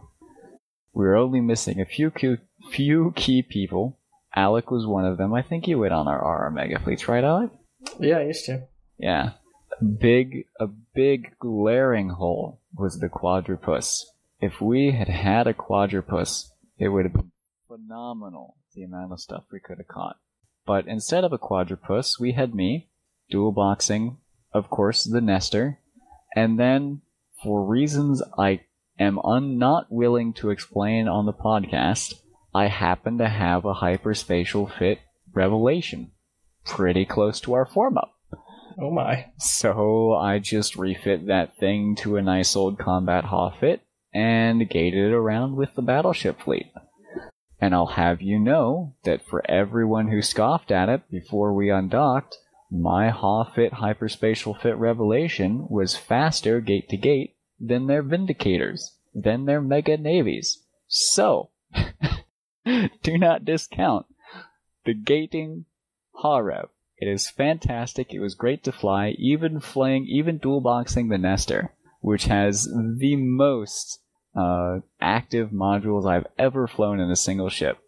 We 0.92 1.04
were 1.04 1.16
only 1.16 1.40
missing 1.40 1.80
a 1.80 1.84
few 1.84 2.10
key, 2.10 2.36
few 2.70 3.12
key 3.16 3.42
people. 3.42 3.98
Alec 4.34 4.70
was 4.70 4.86
one 4.86 5.04
of 5.04 5.18
them. 5.18 5.34
I 5.34 5.42
think 5.42 5.66
you 5.66 5.78
went 5.78 5.92
on 5.92 6.08
our 6.08 6.46
RR 6.46 6.50
Mega 6.50 6.78
fleets, 6.78 7.08
right, 7.08 7.24
Alec? 7.24 7.50
Yeah, 8.00 8.18
I 8.18 8.22
used 8.24 8.46
to. 8.46 8.66
Yeah. 8.98 9.32
A 9.80 9.84
big, 9.84 10.46
a 10.60 10.68
big 10.94 11.36
glaring 11.38 12.10
hole 12.10 12.60
was 12.76 12.98
the 12.98 13.08
quadrupus. 13.08 14.10
If 14.40 14.60
we 14.60 14.92
had 14.92 15.08
had 15.08 15.46
a 15.46 15.54
quadrupus, 15.54 16.52
it 16.78 16.88
would 16.88 17.04
have 17.04 17.12
been 17.12 17.32
phenomenal 17.66 18.56
the 18.74 18.82
amount 18.82 19.12
of 19.12 19.20
stuff 19.20 19.44
we 19.52 19.60
could 19.60 19.78
have 19.78 19.88
caught. 19.88 20.16
But 20.66 20.86
instead 20.88 21.24
of 21.24 21.32
a 21.32 21.38
quadrupus, 21.38 22.18
we 22.18 22.32
had 22.32 22.54
me, 22.54 22.88
dual 23.30 23.52
boxing, 23.52 24.18
of 24.52 24.70
course, 24.70 25.04
the 25.04 25.20
Nestor, 25.20 25.80
and 26.34 26.58
then, 26.58 27.02
for 27.42 27.64
reasons 27.64 28.22
I 28.38 28.60
am 28.98 29.18
un- 29.20 29.58
not 29.58 29.90
willing 29.90 30.32
to 30.34 30.50
explain 30.50 31.08
on 31.08 31.26
the 31.26 31.32
podcast, 31.32 32.14
I 32.54 32.68
happen 32.68 33.18
to 33.18 33.28
have 33.28 33.64
a 33.64 33.74
hyperspatial 33.74 34.72
fit 34.78 35.00
revelation. 35.32 36.12
Pretty 36.64 37.04
close 37.04 37.40
to 37.40 37.52
our 37.52 37.66
form 37.66 37.98
up. 37.98 38.14
Oh 38.80 38.90
my. 38.90 39.26
So 39.38 40.14
I 40.14 40.38
just 40.38 40.76
refit 40.76 41.26
that 41.26 41.56
thing 41.58 41.94
to 41.96 42.16
a 42.16 42.22
nice 42.22 42.56
old 42.56 42.78
combat 42.78 43.24
Hoffit 43.24 43.80
and 44.12 44.68
gated 44.68 45.10
it 45.10 45.14
around 45.14 45.56
with 45.56 45.74
the 45.74 45.82
battleship 45.82 46.40
fleet. 46.40 46.66
And 47.64 47.74
I'll 47.74 47.96
have 47.96 48.20
you 48.20 48.38
know 48.38 48.94
that 49.04 49.24
for 49.24 49.42
everyone 49.50 50.08
who 50.08 50.20
scoffed 50.20 50.70
at 50.70 50.90
it 50.90 51.10
before 51.10 51.54
we 51.54 51.70
undocked, 51.70 52.36
my 52.70 53.08
Hoffit 53.10 53.72
hyperspatial 53.72 54.60
fit 54.60 54.76
revelation 54.76 55.66
was 55.70 55.96
faster 55.96 56.60
gate 56.60 56.90
to 56.90 56.98
gate 56.98 57.36
than 57.58 57.86
their 57.86 58.02
Vindicators, 58.02 58.98
than 59.14 59.46
their 59.46 59.62
mega 59.62 59.96
navies. 59.96 60.62
So, 60.88 61.52
do 62.66 63.16
not 63.16 63.46
discount 63.46 64.04
the 64.84 64.92
gating 64.92 65.64
Harev. 66.22 66.68
It 66.98 67.08
is 67.08 67.30
fantastic. 67.30 68.12
It 68.12 68.20
was 68.20 68.34
great 68.34 68.62
to 68.64 68.72
fly, 68.72 69.14
even 69.16 69.58
flying, 69.58 70.04
even 70.06 70.36
dual 70.36 70.60
boxing 70.60 71.08
the 71.08 71.16
Nestor, 71.16 71.72
which 72.02 72.24
has 72.24 72.64
the 72.64 73.16
most 73.16 74.00
uh, 74.34 74.80
active 75.00 75.50
modules 75.50 76.08
I've 76.08 76.26
ever 76.38 76.66
flown 76.66 77.00
in 77.00 77.10
a 77.10 77.16
single 77.16 77.48
ship. 77.48 77.78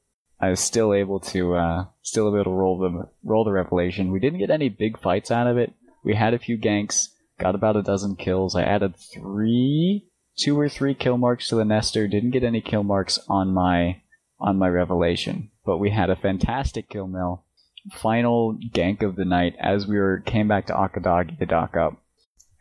I 0.40 0.50
was 0.50 0.60
still 0.60 0.92
able 0.92 1.20
to, 1.20 1.54
uh, 1.54 1.84
still 2.02 2.28
able 2.28 2.44
to 2.44 2.50
roll 2.50 2.78
the 2.78 3.08
roll 3.24 3.44
the 3.44 3.52
revelation. 3.52 4.12
We 4.12 4.20
didn't 4.20 4.38
get 4.38 4.50
any 4.50 4.68
big 4.68 4.98
fights 4.98 5.30
out 5.30 5.46
of 5.46 5.56
it. 5.56 5.72
We 6.04 6.14
had 6.14 6.34
a 6.34 6.38
few 6.38 6.58
ganks, 6.58 7.08
got 7.40 7.54
about 7.54 7.76
a 7.76 7.82
dozen 7.82 8.16
kills. 8.16 8.54
I 8.54 8.62
added 8.62 8.96
three 8.96 10.06
two 10.36 10.58
or 10.58 10.68
three 10.68 10.94
kill 10.94 11.16
marks 11.16 11.48
to 11.48 11.56
the 11.56 11.64
Nestor. 11.64 12.06
Didn't 12.06 12.30
get 12.30 12.44
any 12.44 12.60
kill 12.60 12.82
marks 12.82 13.18
on 13.28 13.52
my 13.52 14.02
on 14.38 14.58
my 14.58 14.68
Revelation, 14.68 15.50
but 15.64 15.78
we 15.78 15.90
had 15.90 16.10
a 16.10 16.16
fantastic 16.16 16.88
kill 16.90 17.06
mill. 17.06 17.44
Final 17.92 18.58
gank 18.72 19.02
of 19.02 19.16
the 19.16 19.24
night 19.24 19.54
as 19.58 19.86
we 19.86 19.96
were 19.96 20.22
came 20.24 20.48
back 20.48 20.66
to 20.66 20.74
Akidagi 20.74 21.38
to 21.38 21.46
dock 21.46 21.76
up, 21.76 21.96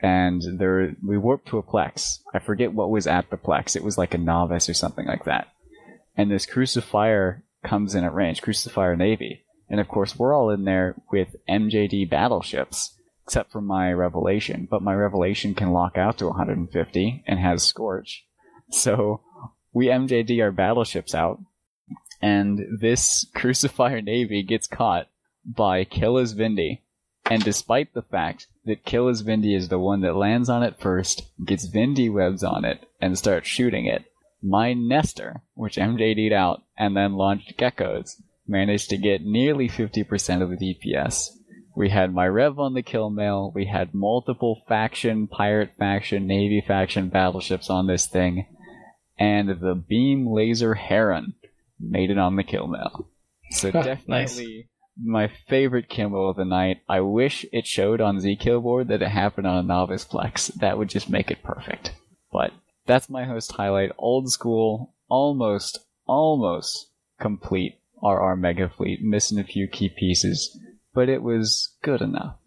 and 0.06 0.60
there 0.60 0.96
we 1.04 1.18
warped 1.18 1.48
to 1.48 1.58
a 1.58 1.64
plex. 1.64 2.20
I 2.32 2.38
forget 2.38 2.74
what 2.74 2.92
was 2.92 3.08
at 3.08 3.32
the 3.32 3.38
plex. 3.38 3.76
It 3.76 3.84
was 3.84 3.98
like 3.98 4.14
a 4.14 4.20
novice 4.20 4.70
or 4.70 4.76
something 4.76 5.08
like 5.08 5.26
that. 5.26 5.48
And 6.16 6.30
this 6.30 6.46
crucifier 6.46 7.44
comes 7.64 7.96
in 7.96 8.04
at 8.04 8.14
range, 8.14 8.44
crucifier 8.44 8.96
navy, 8.96 9.46
and 9.68 9.80
of 9.80 9.88
course 9.88 10.16
we're 10.16 10.36
all 10.36 10.52
in 10.52 10.64
there 10.64 10.94
with 11.12 11.36
MJD 11.50 12.08
battleships, 12.08 12.96
except 13.24 13.52
for 13.52 13.62
my 13.62 13.92
revelation. 13.92 14.68
But 14.70 14.84
my 14.84 14.94
revelation 14.94 15.56
can 15.56 15.72
lock 15.72 15.98
out 15.98 16.20
to 16.20 16.28
150 16.28 17.24
and 17.26 17.40
has 17.40 17.64
scorch, 17.64 18.28
so 18.70 19.22
we 19.74 19.88
MJD 19.88 20.40
our 20.40 20.52
battleships 20.52 21.16
out, 21.16 21.40
and 22.22 22.60
this 22.80 23.26
crucifier 23.36 24.04
navy 24.04 24.44
gets 24.44 24.68
caught 24.68 25.08
by 25.44 25.84
Killis 25.84 26.36
Vindy. 26.36 26.82
And 27.28 27.44
despite 27.44 27.96
the 27.96 28.04
fact 28.04 28.46
that 28.66 28.86
Killis 28.86 29.24
Vindy 29.24 29.56
is 29.56 29.70
the 29.70 29.80
one 29.80 30.02
that 30.02 30.16
lands 30.16 30.50
on 30.50 30.64
it 30.64 30.80
first, 30.80 31.24
gets 31.44 31.68
Vindy 31.68 32.12
webs 32.12 32.44
on 32.44 32.66
it, 32.66 32.88
and 33.00 33.18
starts 33.18 33.48
shooting 33.48 33.86
it, 33.86 34.06
my 34.42 34.74
Nestor, 34.74 35.42
which 35.54 35.78
MJD'd 35.78 36.34
out 36.34 36.64
and 36.78 36.96
then 36.96 37.14
launched 37.14 37.58
Geckos, 37.58 38.22
managed 38.48 38.90
to 38.90 38.98
get 38.98 39.24
nearly 39.24 39.68
50% 39.68 40.42
of 40.42 40.50
the 40.50 40.58
DPS. 40.58 41.30
We 41.76 41.90
had 41.90 42.14
my 42.14 42.28
Rev 42.28 42.60
on 42.60 42.74
the 42.74 42.82
kill 42.82 43.10
mail, 43.10 43.52
we 43.54 43.66
had 43.66 43.94
multiple 43.94 44.64
faction, 44.68 45.28
pirate 45.28 45.72
faction, 45.78 46.26
navy 46.26 46.64
faction 46.66 47.10
battleships 47.10 47.70
on 47.70 47.88
this 47.88 48.06
thing, 48.06 48.48
and 49.18 49.50
the 49.50 49.76
beam 49.76 50.28
laser 50.28 50.76
heron 50.76 51.34
made 51.80 52.10
it 52.12 52.18
on 52.18 52.36
the 52.36 52.44
kill 52.44 52.68
mail. 52.68 53.10
So 53.52 53.72
definitely 53.72 54.70
my 55.02 55.30
favorite 55.48 55.90
kill 55.90 56.30
of 56.30 56.38
the 56.38 56.46
night. 56.46 56.82
I 56.88 57.02
wish 57.02 57.46
it 57.52 57.68
showed 57.68 58.02
on 58.02 58.18
zKillboard 58.18 58.88
that 58.88 59.02
it 59.02 59.10
happened 59.10 59.48
on 59.48 59.58
a 59.58 59.68
novice 59.68 60.06
plex. 60.06 60.52
That 60.60 60.78
would 60.78 60.90
just 60.90 61.10
make 61.10 61.32
it 61.32 61.44
perfect. 61.44 61.94
But 62.32 62.52
that's 62.86 63.10
my 63.10 63.26
host 63.26 63.52
highlight. 63.52 63.92
Old 63.98 64.32
school, 64.32 64.94
almost, 65.10 65.80
almost 66.06 66.92
complete 67.20 67.80
RR 68.04 68.36
Mega 68.36 68.70
Fleet, 68.70 69.02
missing 69.02 69.40
a 69.40 69.44
few 69.44 69.68
key 69.68 69.90
pieces, 69.90 70.58
but 70.94 71.10
it 71.10 71.24
was 71.24 71.76
good 71.82 72.02
enough. 72.02 72.38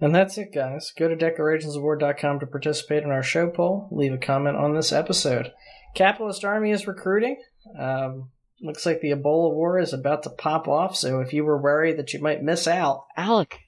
And 0.00 0.14
that's 0.14 0.38
it, 0.38 0.54
guys. 0.54 0.92
Go 0.98 1.08
to 1.08 1.16
decorationsaward.com 1.16 2.40
to 2.40 2.46
participate 2.46 3.02
in 3.02 3.10
our 3.10 3.22
show 3.22 3.50
poll. 3.50 3.88
Leave 3.90 4.14
a 4.14 4.18
comment 4.18 4.56
on 4.56 4.74
this 4.74 4.92
episode. 4.92 5.52
Capitalist 5.94 6.44
Army 6.44 6.70
is 6.70 6.86
recruiting. 6.86 7.36
Um, 7.78 8.30
looks 8.60 8.86
like 8.86 9.00
the 9.00 9.10
Ebola 9.10 9.52
war 9.52 9.78
is 9.78 9.92
about 9.92 10.22
to 10.24 10.30
pop 10.30 10.68
off, 10.68 10.96
so 10.96 11.20
if 11.20 11.32
you 11.32 11.44
were 11.44 11.60
worried 11.60 11.98
that 11.98 12.12
you 12.12 12.20
might 12.20 12.42
miss 12.42 12.66
out, 12.66 13.04
Alec, 13.16 13.58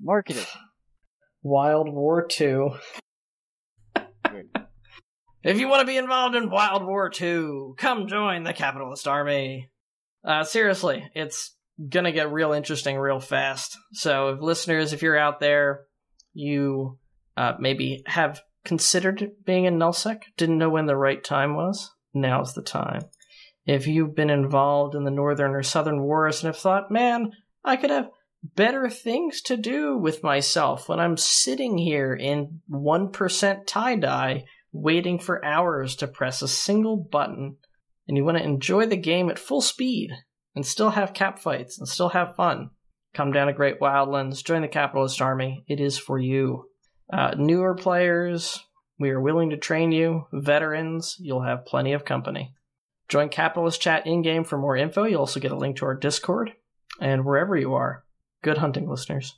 market 0.00 0.36
it. 0.36 0.48
Wild 1.42 1.92
War 1.92 2.26
2. 2.26 2.70
if 5.42 5.58
you 5.58 5.68
want 5.68 5.80
to 5.80 5.86
be 5.86 5.96
involved 5.96 6.36
in 6.36 6.50
Wild 6.50 6.84
War 6.84 7.08
2, 7.10 7.74
come 7.78 8.06
join 8.06 8.44
the 8.44 8.52
Capitalist 8.52 9.08
Army. 9.08 9.70
Uh, 10.24 10.44
seriously, 10.44 11.10
it's 11.14 11.56
gonna 11.88 12.12
get 12.12 12.30
real 12.30 12.52
interesting 12.52 12.96
real 12.96 13.20
fast. 13.20 13.76
So, 13.92 14.28
if 14.28 14.40
listeners, 14.40 14.92
if 14.92 15.02
you're 15.02 15.18
out 15.18 15.40
there, 15.40 15.86
you 16.32 16.98
uh, 17.36 17.54
maybe 17.58 18.02
have 18.06 18.40
considered 18.64 19.32
being 19.44 19.64
in 19.64 19.78
nullsec, 19.78 20.22
didn't 20.36 20.58
know 20.58 20.70
when 20.70 20.86
the 20.86 20.96
right 20.96 21.22
time 21.22 21.56
was, 21.56 21.90
now's 22.14 22.54
the 22.54 22.62
time. 22.62 23.02
If 23.66 23.86
you've 23.86 24.14
been 24.14 24.30
involved 24.30 24.94
in 24.94 25.04
the 25.04 25.10
northern 25.10 25.52
or 25.52 25.62
southern 25.62 26.02
wars 26.02 26.42
and 26.42 26.52
have 26.52 26.60
thought, 26.60 26.90
man, 26.90 27.32
I 27.64 27.76
could 27.76 27.90
have 27.90 28.10
better 28.42 28.90
things 28.90 29.40
to 29.42 29.56
do 29.56 29.96
with 29.96 30.22
myself 30.22 30.88
when 30.88 30.98
I'm 30.98 31.16
sitting 31.16 31.78
here 31.78 32.14
in 32.14 32.60
1% 32.70 33.12
TiDi 33.66 34.44
waiting 34.72 35.18
for 35.18 35.44
hours 35.44 35.96
to 35.96 36.08
press 36.08 36.42
a 36.42 36.48
single 36.48 36.96
button, 36.96 37.56
and 38.08 38.16
you 38.16 38.24
want 38.24 38.38
to 38.38 38.44
enjoy 38.44 38.86
the 38.86 38.96
game 38.96 39.30
at 39.30 39.38
full 39.38 39.60
speed 39.60 40.10
and 40.54 40.66
still 40.66 40.90
have 40.90 41.14
cap 41.14 41.38
fights 41.38 41.78
and 41.78 41.86
still 41.86 42.08
have 42.08 42.36
fun, 42.36 42.70
come 43.14 43.32
down 43.32 43.46
to 43.46 43.52
Great 43.52 43.80
Wildlands, 43.80 44.44
join 44.44 44.62
the 44.62 44.68
Capitalist 44.68 45.20
Army. 45.20 45.64
It 45.68 45.80
is 45.80 45.98
for 45.98 46.18
you. 46.18 46.64
Uh, 47.12 47.34
newer 47.36 47.74
players, 47.74 48.58
we 48.98 49.10
are 49.10 49.20
willing 49.20 49.50
to 49.50 49.56
train 49.56 49.92
you. 49.92 50.26
Veterans, 50.32 51.16
you'll 51.20 51.42
have 51.42 51.66
plenty 51.66 51.92
of 51.92 52.04
company. 52.04 52.54
Join 53.12 53.28
Capitalist 53.28 53.82
Chat 53.82 54.06
in 54.06 54.22
game 54.22 54.42
for 54.42 54.56
more 54.56 54.74
info. 54.74 55.04
You'll 55.04 55.20
also 55.20 55.38
get 55.38 55.52
a 55.52 55.54
link 55.54 55.76
to 55.76 55.84
our 55.84 55.94
Discord. 55.94 56.54
And 56.98 57.26
wherever 57.26 57.54
you 57.54 57.74
are, 57.74 58.06
good 58.40 58.56
hunting, 58.56 58.88
listeners. 58.88 59.34